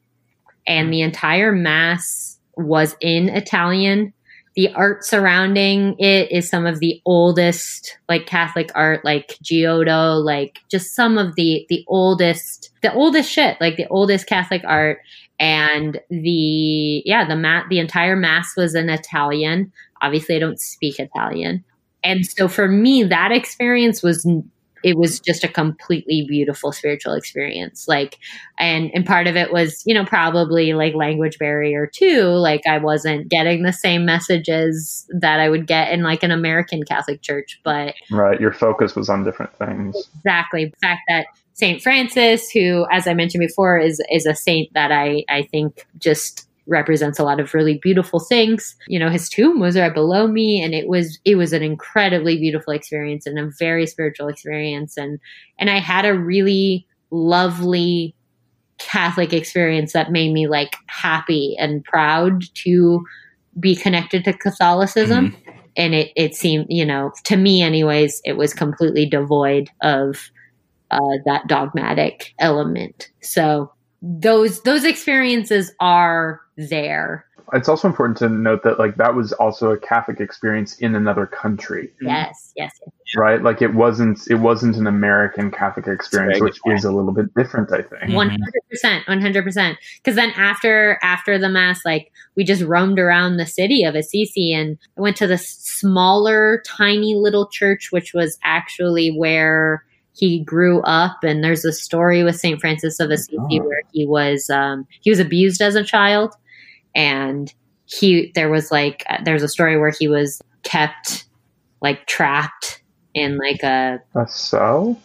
and 0.67 0.93
the 0.93 1.01
entire 1.01 1.51
mass 1.51 2.37
was 2.55 2.95
in 3.01 3.29
Italian. 3.29 4.13
The 4.55 4.73
art 4.73 5.05
surrounding 5.05 5.95
it 5.97 6.31
is 6.31 6.49
some 6.49 6.65
of 6.65 6.79
the 6.79 7.01
oldest, 7.05 7.97
like 8.09 8.25
Catholic 8.25 8.69
art, 8.75 9.05
like 9.05 9.37
Giotto, 9.41 10.15
like 10.15 10.59
just 10.69 10.93
some 10.95 11.17
of 11.17 11.35
the 11.35 11.65
the 11.69 11.85
oldest, 11.87 12.69
the 12.81 12.93
oldest 12.93 13.31
shit, 13.31 13.57
like 13.61 13.77
the 13.77 13.87
oldest 13.89 14.27
Catholic 14.27 14.61
art. 14.65 14.99
And 15.39 15.99
the 16.09 17.01
yeah, 17.05 17.27
the 17.27 17.35
mat, 17.35 17.65
the 17.69 17.79
entire 17.79 18.15
mass 18.15 18.55
was 18.57 18.75
in 18.75 18.89
Italian. 18.89 19.71
Obviously, 20.01 20.35
I 20.35 20.39
don't 20.39 20.59
speak 20.59 20.99
Italian, 20.99 21.63
and 22.03 22.25
so 22.25 22.47
for 22.47 22.67
me, 22.67 23.03
that 23.03 23.31
experience 23.31 24.03
was 24.03 24.27
it 24.83 24.97
was 24.97 25.19
just 25.19 25.43
a 25.43 25.47
completely 25.47 26.25
beautiful 26.27 26.71
spiritual 26.71 27.13
experience 27.13 27.87
like 27.87 28.17
and 28.57 28.91
and 28.93 29.05
part 29.05 29.27
of 29.27 29.35
it 29.35 29.51
was 29.51 29.81
you 29.85 29.93
know 29.93 30.05
probably 30.05 30.73
like 30.73 30.93
language 30.93 31.37
barrier 31.37 31.87
too 31.87 32.23
like 32.27 32.61
i 32.67 32.77
wasn't 32.77 33.27
getting 33.29 33.63
the 33.63 33.73
same 33.73 34.05
messages 34.05 35.07
that 35.09 35.39
i 35.39 35.49
would 35.49 35.67
get 35.67 35.91
in 35.91 36.03
like 36.03 36.23
an 36.23 36.31
american 36.31 36.83
catholic 36.83 37.21
church 37.21 37.59
but 37.63 37.93
Right. 38.11 38.39
Your 38.39 38.51
focus 38.53 38.95
was 38.95 39.09
on 39.09 39.23
different 39.23 39.55
things. 39.57 39.95
exactly 40.17 40.65
the 40.65 40.77
fact 40.81 41.01
that 41.07 41.25
saint 41.53 41.81
francis 41.81 42.49
who 42.49 42.85
as 42.91 43.07
i 43.07 43.13
mentioned 43.13 43.41
before 43.41 43.77
is 43.77 44.01
is 44.11 44.25
a 44.25 44.33
saint 44.35 44.71
that 44.73 44.91
i 44.91 45.23
i 45.29 45.43
think 45.43 45.85
just 45.99 46.47
represents 46.67 47.19
a 47.19 47.23
lot 47.23 47.39
of 47.39 47.53
really 47.53 47.79
beautiful 47.81 48.19
things. 48.19 48.75
You 48.87 48.99
know 48.99 49.09
his 49.09 49.29
tomb 49.29 49.59
was 49.59 49.77
right 49.77 49.93
below 49.93 50.27
me 50.27 50.61
and 50.61 50.73
it 50.73 50.87
was 50.87 51.19
it 51.25 51.35
was 51.35 51.53
an 51.53 51.63
incredibly 51.63 52.37
beautiful 52.37 52.73
experience 52.73 53.25
and 53.25 53.39
a 53.39 53.51
very 53.59 53.87
spiritual 53.87 54.27
experience. 54.27 54.97
And 54.97 55.19
and 55.57 55.69
i 55.69 55.79
had 55.79 56.05
a 56.05 56.17
really 56.17 56.87
lovely 57.11 58.15
catholic 58.77 59.31
experience 59.31 59.93
that 59.93 60.11
made 60.11 60.33
me 60.33 60.47
like 60.47 60.75
happy 60.87 61.55
and 61.59 61.83
proud 61.83 62.43
to 62.55 63.03
be 63.59 63.75
connected 63.75 64.23
to 64.23 64.33
catholicism. 64.33 65.35
And 65.77 65.93
it 65.93 66.11
it 66.15 66.35
seemed 66.35 66.67
you 66.69 66.85
know 66.85 67.11
to 67.25 67.37
me 67.37 67.61
anyways 67.61 68.21
it 68.25 68.33
was 68.33 68.53
completely 68.53 69.05
devoid 69.05 69.69
of 69.81 70.31
uh, 70.91 71.17
that 71.25 71.47
dogmatic 71.47 72.33
element. 72.39 73.09
So 73.21 73.71
those 74.01 74.61
those 74.63 74.83
experiences 74.83 75.71
are 75.79 76.41
there 76.69 77.25
It's 77.53 77.67
also 77.67 77.87
important 77.87 78.17
to 78.19 78.29
note 78.29 78.63
that 78.63 78.79
like 78.79 78.95
that 78.95 79.15
was 79.15 79.33
also 79.33 79.71
a 79.71 79.77
Catholic 79.77 80.19
experience 80.19 80.77
in 80.77 80.95
another 80.95 81.25
country, 81.25 81.91
yes 82.01 82.53
yes, 82.55 82.71
yes. 82.81 82.91
right? 83.15 83.41
Like 83.41 83.61
it 83.61 83.73
wasn't 83.73 84.19
it 84.29 84.35
wasn't 84.35 84.77
an 84.77 84.87
American 84.87 85.51
Catholic 85.51 85.87
experience, 85.87 86.41
which 86.41 86.61
good 86.61 86.75
is 86.75 86.85
a 86.85 86.91
little 86.91 87.13
bit 87.13 87.33
different, 87.33 87.71
I 87.73 87.81
think. 87.81 88.11
Mhm. 88.11 88.13
One 88.13 88.29
hundred 88.29 88.61
percent, 88.69 89.07
one 89.07 89.21
hundred 89.21 89.43
percent. 89.43 89.77
Because 89.97 90.15
then 90.15 90.31
after 90.31 90.97
after 91.01 91.37
the 91.37 91.49
mass, 91.49 91.81
like 91.85 92.11
we 92.35 92.43
just 92.43 92.61
roamed 92.63 92.99
around 92.99 93.37
the 93.37 93.45
city 93.45 93.83
of 93.83 93.95
Assisi, 93.95 94.53
and 94.53 94.77
I 94.97 95.01
went 95.01 95.17
to 95.17 95.27
the 95.27 95.37
smaller, 95.37 96.61
tiny 96.65 97.15
little 97.15 97.47
church, 97.47 97.91
which 97.91 98.13
was 98.13 98.37
actually 98.43 99.09
where 99.09 99.83
he 100.13 100.43
grew 100.43 100.81
up. 100.81 101.23
And 101.23 101.43
there's 101.43 101.65
a 101.65 101.73
story 101.73 102.23
with 102.23 102.39
Saint 102.39 102.59
Francis 102.59 102.99
of 102.99 103.09
Assisi 103.11 103.59
Oh. 103.59 103.63
where 103.63 103.81
he 103.93 104.05
was 104.05 104.49
um, 104.49 104.87
he 105.01 105.09
was 105.09 105.19
abused 105.19 105.61
as 105.61 105.75
a 105.75 105.83
child, 105.83 106.33
and 106.95 107.53
he 107.85 108.31
there 108.35 108.49
was 108.49 108.71
like 108.71 109.03
uh, 109.09 109.17
there's 109.23 109.43
a 109.43 109.47
story 109.47 109.77
where 109.77 109.93
he 109.97 110.07
was 110.07 110.41
kept 110.63 111.25
like 111.81 112.05
trapped 112.07 112.81
in 113.13 113.37
like 113.37 113.63
a 113.63 113.99
A 114.15 114.27
cell? 114.27 114.99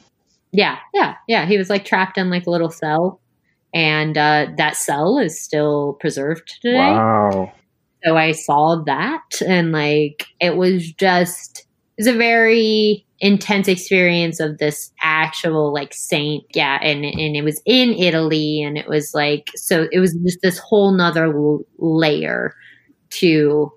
yeah, 0.52 0.78
yeah, 0.94 1.16
yeah. 1.28 1.46
He 1.46 1.58
was 1.58 1.70
like 1.70 1.84
trapped 1.84 2.18
in 2.18 2.30
like 2.30 2.46
a 2.46 2.50
little 2.50 2.70
cell, 2.70 3.20
and 3.74 4.16
uh, 4.16 4.46
that 4.56 4.76
cell 4.76 5.18
is 5.18 5.40
still 5.40 5.94
preserved 6.00 6.58
today. 6.60 6.76
Wow. 6.76 7.52
So 8.04 8.16
I 8.16 8.32
saw 8.32 8.82
that, 8.84 9.40
and 9.46 9.72
like 9.72 10.26
it 10.40 10.56
was 10.56 10.92
just 10.92 11.66
it 11.96 12.02
was 12.02 12.06
a 12.06 12.16
very 12.16 13.05
intense 13.20 13.68
experience 13.68 14.40
of 14.40 14.58
this 14.58 14.92
actual 15.02 15.72
like 15.72 15.94
saint. 15.94 16.44
Yeah, 16.54 16.78
and 16.82 17.04
and 17.04 17.36
it 17.36 17.42
was 17.42 17.60
in 17.64 17.94
Italy, 17.94 18.62
and 18.62 18.76
it 18.76 18.88
was 18.88 19.14
like 19.14 19.50
so 19.54 19.88
it 19.92 20.00
was 20.00 20.14
just 20.14 20.38
this 20.42 20.58
whole 20.58 20.92
nother 20.92 21.26
l- 21.26 21.64
layer 21.78 22.54
to. 23.10 23.72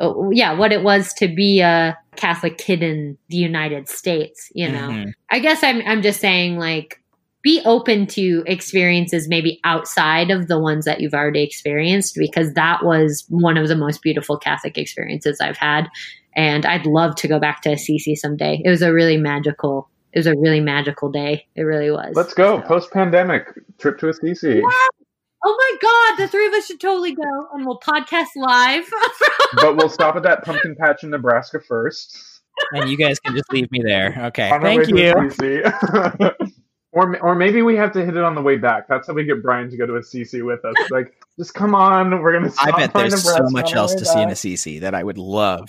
oh, 0.00 0.30
yeah, 0.32 0.52
what 0.52 0.72
it 0.72 0.82
was 0.82 1.12
to 1.14 1.28
be 1.28 1.60
a 1.60 1.96
Catholic 2.16 2.58
kid 2.58 2.82
in 2.82 3.16
the 3.28 3.36
United 3.36 3.88
States, 3.88 4.50
you 4.54 4.68
know. 4.68 4.88
Mhm. 4.88 5.12
I 5.30 5.38
guess 5.38 5.62
I'm 5.62 5.82
I'm 5.86 6.02
just 6.02 6.20
saying 6.20 6.58
like 6.58 7.00
be 7.42 7.60
open 7.66 8.06
to 8.06 8.42
experiences 8.46 9.28
maybe 9.28 9.60
outside 9.64 10.30
of 10.30 10.48
the 10.48 10.58
ones 10.58 10.84
that 10.86 11.00
you've 11.00 11.12
already 11.14 11.42
experienced 11.42 12.14
because 12.16 12.54
that 12.54 12.82
was 12.84 13.24
one 13.28 13.56
of 13.58 13.68
the 13.68 13.76
most 13.76 14.00
beautiful 14.02 14.38
Catholic 14.38 14.78
experiences 14.78 15.40
I've 15.40 15.58
had 15.58 15.88
and 16.36 16.66
I'd 16.66 16.86
love 16.86 17.16
to 17.16 17.28
go 17.28 17.38
back 17.38 17.62
to 17.62 17.72
Assisi 17.72 18.14
someday. 18.14 18.60
It 18.64 18.70
was 18.70 18.82
a 18.82 18.92
really 18.92 19.16
magical 19.16 19.88
it 20.14 20.20
was 20.20 20.26
a 20.28 20.36
really 20.36 20.60
magical 20.60 21.10
day. 21.10 21.44
It 21.56 21.62
really 21.62 21.90
was. 21.90 22.14
Let's 22.14 22.34
go. 22.34 22.60
Post 22.60 22.92
pandemic 22.92 23.48
trip 23.78 23.98
to 23.98 24.08
Assisi. 24.08 24.62
oh 24.64 25.44
my 25.44 25.76
god, 25.82 26.22
the 26.22 26.28
three 26.28 26.46
of 26.46 26.52
us 26.54 26.66
should 26.66 26.80
totally 26.80 27.14
go 27.14 27.48
and 27.52 27.66
we'll 27.66 27.80
podcast 27.80 28.28
live. 28.36 28.84
but 29.56 29.76
we'll 29.76 29.88
stop 29.88 30.14
at 30.14 30.22
that 30.22 30.44
pumpkin 30.44 30.76
patch 30.76 31.02
in 31.02 31.10
Nebraska 31.10 31.60
first. 31.60 32.40
And 32.72 32.88
you 32.88 32.96
guys 32.96 33.18
can 33.18 33.34
just 33.34 33.52
leave 33.52 33.70
me 33.72 33.82
there. 33.84 34.14
Okay. 34.26 34.48
On 34.50 34.54
our 34.54 34.62
Thank 34.62 34.86
way 34.86 35.06
you. 35.06 35.70
to 35.72 36.36
or, 36.92 37.18
or 37.20 37.34
maybe 37.34 37.62
we 37.62 37.74
have 37.74 37.90
to 37.92 38.04
hit 38.04 38.16
it 38.16 38.22
on 38.22 38.36
the 38.36 38.42
way 38.42 38.56
back. 38.56 38.86
That's 38.86 39.08
how 39.08 39.14
we 39.14 39.24
get 39.24 39.42
Brian 39.42 39.68
to 39.68 39.76
go 39.76 39.86
to 39.86 39.96
Assisi 39.96 40.42
with 40.42 40.64
us. 40.64 40.76
Like, 40.90 41.12
just 41.36 41.54
come 41.54 41.74
on. 41.74 42.22
We're 42.22 42.32
gonna. 42.32 42.52
I 42.60 42.70
bet 42.70 42.94
there's 42.94 43.24
so 43.24 43.48
much 43.50 43.74
else 43.74 43.94
way 43.94 43.98
to 43.98 44.04
see 44.04 44.18
in 44.20 44.26
back. 44.26 44.32
Assisi 44.34 44.78
that 44.78 44.94
I 44.94 45.02
would 45.02 45.18
love, 45.18 45.68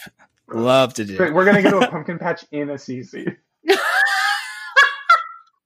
love 0.50 0.94
to 0.96 1.06
do. 1.06 1.18
Great, 1.18 1.34
We're 1.34 1.46
gonna 1.46 1.62
go 1.62 1.80
to 1.80 1.88
a 1.88 1.92
pumpkin 1.92 2.20
patch 2.20 2.46
in 2.52 2.70
Assisi. 2.70 3.26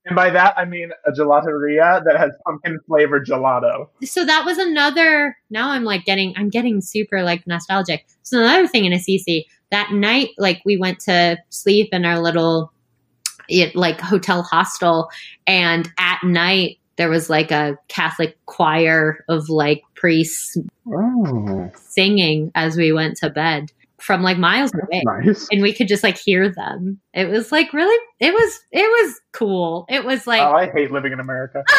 and 0.06 0.16
by 0.16 0.30
that 0.30 0.54
I 0.58 0.66
mean 0.66 0.92
a 1.06 1.12
gelateria 1.12 2.04
that 2.06 2.18
has 2.18 2.32
pumpkin 2.46 2.80
flavored 2.88 3.26
gelato. 3.26 3.88
so 4.04 4.26
that 4.26 4.44
was 4.46 4.58
another 4.58 5.38
now 5.50 5.70
i'm 5.72 5.84
like 5.84 6.06
getting 6.06 6.34
i'm 6.38 6.50
getting 6.50 6.80
super 6.82 7.22
like 7.24 7.46
nostalgic 7.46 8.06
so 8.24 8.40
another 8.40 8.68
thing 8.68 8.86
in 8.86 8.94
assisi 8.94 9.46
that 9.72 9.92
night 9.92 10.30
like 10.38 10.62
we 10.66 10.78
went 10.78 11.00
to 11.02 11.38
sleep 11.50 11.90
in 11.92 12.06
our 12.06 12.20
little 12.20 12.72
it, 13.50 13.76
like 13.76 14.00
hotel 14.00 14.44
hostel 14.44 15.10
and 15.46 15.90
at 16.00 16.20
night 16.24 16.78
there 16.96 17.10
was 17.10 17.30
like 17.30 17.52
a 17.52 17.78
catholic 17.90 18.38
choir 18.46 19.24
of 19.28 19.50
like 19.50 19.84
priests 19.96 20.58
Oh, 20.92 21.70
singing 21.76 22.52
as 22.56 22.76
we 22.76 22.92
went 22.92 23.18
to 23.18 23.30
bed 23.30 23.72
from 24.02 24.22
like 24.22 24.38
miles 24.38 24.72
away 24.74 25.02
nice. 25.06 25.48
and 25.52 25.62
we 25.62 25.74
could 25.74 25.88
just 25.88 26.04
like 26.04 26.18
hear 26.18 26.50
them 26.50 27.00
it 27.14 27.30
was 27.30 27.52
like 27.52 27.74
really 27.74 27.98
it 28.20 28.34
was 28.34 28.60
it 28.72 28.88
was 28.88 29.20
cool 29.34 29.86
it 29.90 30.06
was 30.06 30.26
like 30.26 30.42
oh, 30.42 30.54
I 30.54 30.70
hate 30.70 30.92
living 30.92 31.12
in 31.12 31.20
America. 31.20 31.64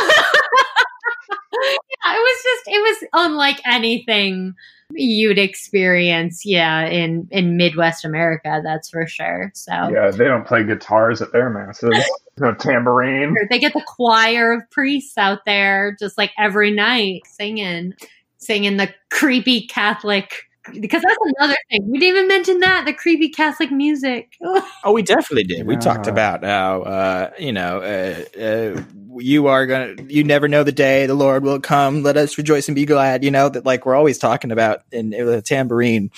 yeah, 1.53 2.15
it 2.15 2.19
was 2.19 2.43
just 2.43 2.69
it 2.69 2.81
was 2.81 3.09
unlike 3.13 3.61
anything 3.67 4.55
you'd 4.93 5.39
experience, 5.39 6.43
yeah, 6.45 6.87
in 6.87 7.29
in 7.31 7.57
Midwest 7.57 8.05
America, 8.05 8.61
that's 8.65 8.91
for 8.91 9.07
sure. 9.07 9.51
So 9.55 9.73
Yeah, 9.73 10.11
they 10.11 10.25
don't 10.25 10.47
play 10.47 10.65
guitars 10.65 11.23
at 11.23 11.33
their 11.33 11.51
masses. 11.51 12.05
No 12.39 12.55
tambourine. 12.55 13.35
they 13.51 13.59
get 13.59 13.75
the 13.75 13.85
choir 13.87 14.53
of 14.53 14.63
priests 14.71 15.19
out 15.19 15.41
there 15.45 15.97
just 15.99 16.17
like 16.17 16.33
every 16.39 16.71
night 16.71 17.23
singing 17.27 17.93
singing 18.39 18.79
the 18.79 18.93
creepy 19.11 19.67
Catholic 19.67 20.45
because 20.79 21.03
that's 21.03 21.17
another 21.39 21.57
thing. 21.71 21.91
We 21.91 21.99
didn't 21.99 22.17
even 22.17 22.29
mention 22.29 22.61
that, 22.61 22.85
the 22.85 22.93
creepy 22.93 23.29
Catholic 23.29 23.71
music. 23.71 24.37
Oh, 24.83 24.93
we 24.93 25.03
definitely 25.03 25.45
did. 25.45 25.67
We 25.67 25.77
talked 25.77 26.07
about 26.07 26.43
how 26.43 26.83
uh, 26.83 27.31
you 27.39 27.53
know 27.53 27.81
uh, 27.81 28.41
uh, 28.41 28.83
you 29.19 29.47
are 29.49 29.67
gonna. 29.67 29.97
You 30.09 30.25
never 30.25 30.49
know 30.49 30.65
the 30.65 30.73
day 30.73 31.07
the 31.07 31.15
Lord 31.15 31.43
will 31.43 31.61
come. 31.61 32.03
Let 32.03 32.17
us 32.17 32.39
rejoice 32.39 32.69
and 32.69 32.75
be 32.75 32.87
glad. 32.87 33.23
You 33.23 33.31
know 33.31 33.49
that 33.49 33.67
like 33.67 33.85
we're 33.85 33.95
always 33.95 34.19
talking 34.19 34.51
about 34.53 34.83
in, 34.91 35.13
in 35.13 35.27
the 35.27 35.43
tambourine. 35.43 36.11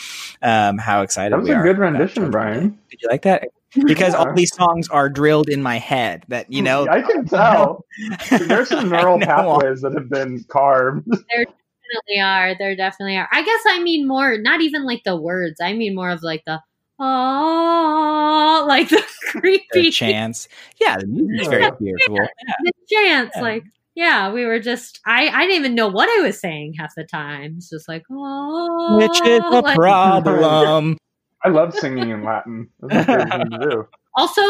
Um, 0.42 0.78
how 0.78 1.02
excited 1.02 1.32
That 1.32 1.38
was 1.38 1.48
we 1.48 1.54
a 1.54 1.58
are 1.58 1.62
good 1.62 1.78
rendition, 1.78 2.30
Brian. 2.30 2.78
Did 2.90 3.02
you 3.02 3.08
like 3.08 3.22
that? 3.22 3.48
Because 3.74 4.14
all 4.14 4.32
these 4.32 4.54
songs 4.54 4.88
are 4.88 5.08
drilled 5.08 5.48
in 5.48 5.62
my 5.62 5.78
head. 5.78 6.24
That 6.28 6.52
you 6.52 6.62
know. 6.62 6.86
I 6.88 7.02
can 7.02 7.24
tell. 7.26 7.84
There's 8.30 8.68
some 8.68 8.90
neural 8.90 9.18
pathways 9.20 9.80
that 9.80 9.94
have 9.94 10.08
been 10.08 10.44
carved. 10.44 11.08
Definitely 11.92 12.20
are. 12.22 12.56
There 12.58 12.76
definitely 12.76 13.16
are. 13.16 13.28
I 13.32 13.42
guess 13.42 13.60
I 13.68 13.82
mean 13.82 14.06
more, 14.08 14.38
not 14.38 14.60
even 14.60 14.84
like 14.84 15.02
the 15.04 15.16
words. 15.16 15.60
I 15.60 15.72
mean 15.74 15.94
more 15.94 16.10
of 16.10 16.22
like 16.22 16.42
the 16.46 16.60
oh, 16.98 18.64
like 18.68 18.88
the 18.90 18.96
the 19.34 19.40
creepy 19.40 19.90
chants. 19.90 20.48
Yeah, 20.80 20.96
the 20.98 21.06
music's 21.06 21.48
very 21.48 21.62
Yeah. 21.62 21.70
beautiful. 21.78 22.16
Yeah. 22.16 22.26
the 22.64 22.72
chants. 22.90 23.32
Yeah. 23.36 23.42
Like 23.42 23.64
Yeah, 23.94 24.32
we 24.32 24.44
were 24.44 24.60
just 24.60 25.00
I 25.06 25.28
I 25.28 25.40
didn't 25.46 25.56
even 25.56 25.74
know 25.74 25.88
what 25.88 26.08
I 26.08 26.22
was 26.22 26.40
saying 26.40 26.74
half 26.78 26.94
the 26.96 27.04
time. 27.04 27.54
It's 27.58 27.70
just 27.70 27.88
like 27.88 28.02
oh 28.10 28.96
Which 28.98 29.20
is 29.26 29.40
a 29.40 29.60
like- 29.60 29.76
problem. 29.76 30.96
I 31.44 31.48
love 31.48 31.74
singing 31.74 32.10
in 32.10 32.22
Latin. 32.24 32.68
That's 32.80 33.08
my 33.08 33.16
favorite 33.16 33.30
thing 33.32 33.50
to 33.60 33.70
do. 33.70 33.88
Also, 34.14 34.42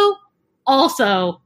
also 0.66 1.40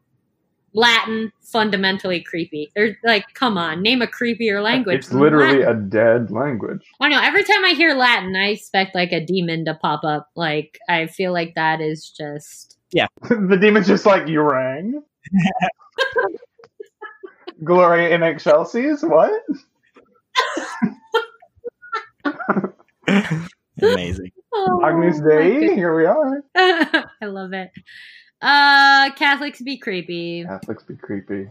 Latin 0.76 1.32
fundamentally 1.40 2.20
creepy. 2.20 2.70
They're 2.76 2.98
like, 3.02 3.24
come 3.34 3.56
on, 3.56 3.82
name 3.82 4.02
a 4.02 4.06
creepier 4.06 4.62
language. 4.62 4.98
It's 4.98 5.12
literally 5.12 5.60
Latin. 5.60 5.76
a 5.76 5.80
dead 5.80 6.30
language. 6.30 6.86
I 7.00 7.08
know. 7.08 7.20
Every 7.20 7.44
time 7.44 7.64
I 7.64 7.70
hear 7.70 7.94
Latin, 7.94 8.36
I 8.36 8.48
expect 8.48 8.94
like 8.94 9.10
a 9.10 9.24
demon 9.24 9.64
to 9.64 9.74
pop 9.74 10.04
up. 10.04 10.28
Like 10.36 10.78
I 10.88 11.06
feel 11.06 11.32
like 11.32 11.54
that 11.54 11.80
is 11.80 12.10
just 12.10 12.76
yeah. 12.92 13.06
the 13.28 13.58
demon's 13.60 13.86
just 13.86 14.06
like, 14.06 14.28
you 14.28 14.42
rang? 14.42 15.02
Gloria 17.64 18.14
in 18.14 18.22
excelsis? 18.22 19.02
What? 19.02 19.32
Amazing. 23.82 24.30
oh, 24.52 24.84
Agnus 24.84 25.20
my 25.20 25.28
Dei? 25.28 25.74
Here 25.74 25.96
we 25.96 26.06
are. 26.06 26.42
I 26.56 27.26
love 27.26 27.52
it. 27.52 27.70
Uh, 28.46 29.10
Catholics 29.16 29.60
be 29.60 29.76
creepy. 29.76 30.44
Catholics 30.44 30.84
be 30.84 30.94
creepy. 30.96 31.48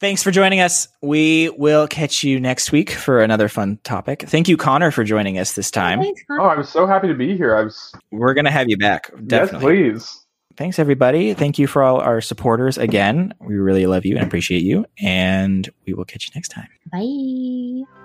Thanks 0.00 0.22
for 0.22 0.30
joining 0.30 0.60
us. 0.60 0.86
We 1.02 1.50
will 1.58 1.88
catch 1.88 2.22
you 2.22 2.38
next 2.38 2.70
week 2.70 2.90
for 2.90 3.20
another 3.20 3.48
fun 3.48 3.80
topic. 3.82 4.22
Thank 4.28 4.46
you, 4.48 4.56
Connor, 4.56 4.92
for 4.92 5.02
joining 5.02 5.38
us 5.38 5.54
this 5.54 5.72
time. 5.72 6.00
Thanks, 6.00 6.22
Oh, 6.30 6.46
I'm 6.46 6.62
so 6.62 6.86
happy 6.86 7.08
to 7.08 7.14
be 7.14 7.36
here. 7.36 7.56
I 7.56 7.62
was 7.64 7.92
We're 8.12 8.34
going 8.34 8.44
to 8.44 8.52
have 8.52 8.68
you 8.68 8.76
back. 8.76 9.10
Definitely. 9.26 9.78
yes, 9.80 9.92
please. 9.92 10.24
Thanks, 10.56 10.78
everybody. 10.78 11.34
Thank 11.34 11.58
you 11.58 11.66
for 11.66 11.82
all 11.82 12.00
our 12.00 12.20
supporters 12.20 12.78
again. 12.78 13.34
We 13.40 13.56
really 13.56 13.86
love 13.86 14.06
you 14.06 14.16
and 14.16 14.24
appreciate 14.24 14.62
you. 14.62 14.86
And 15.02 15.68
we 15.86 15.94
will 15.94 16.04
catch 16.04 16.26
you 16.26 16.32
next 16.36 16.48
time. 16.50 16.68
Bye. 16.92 17.97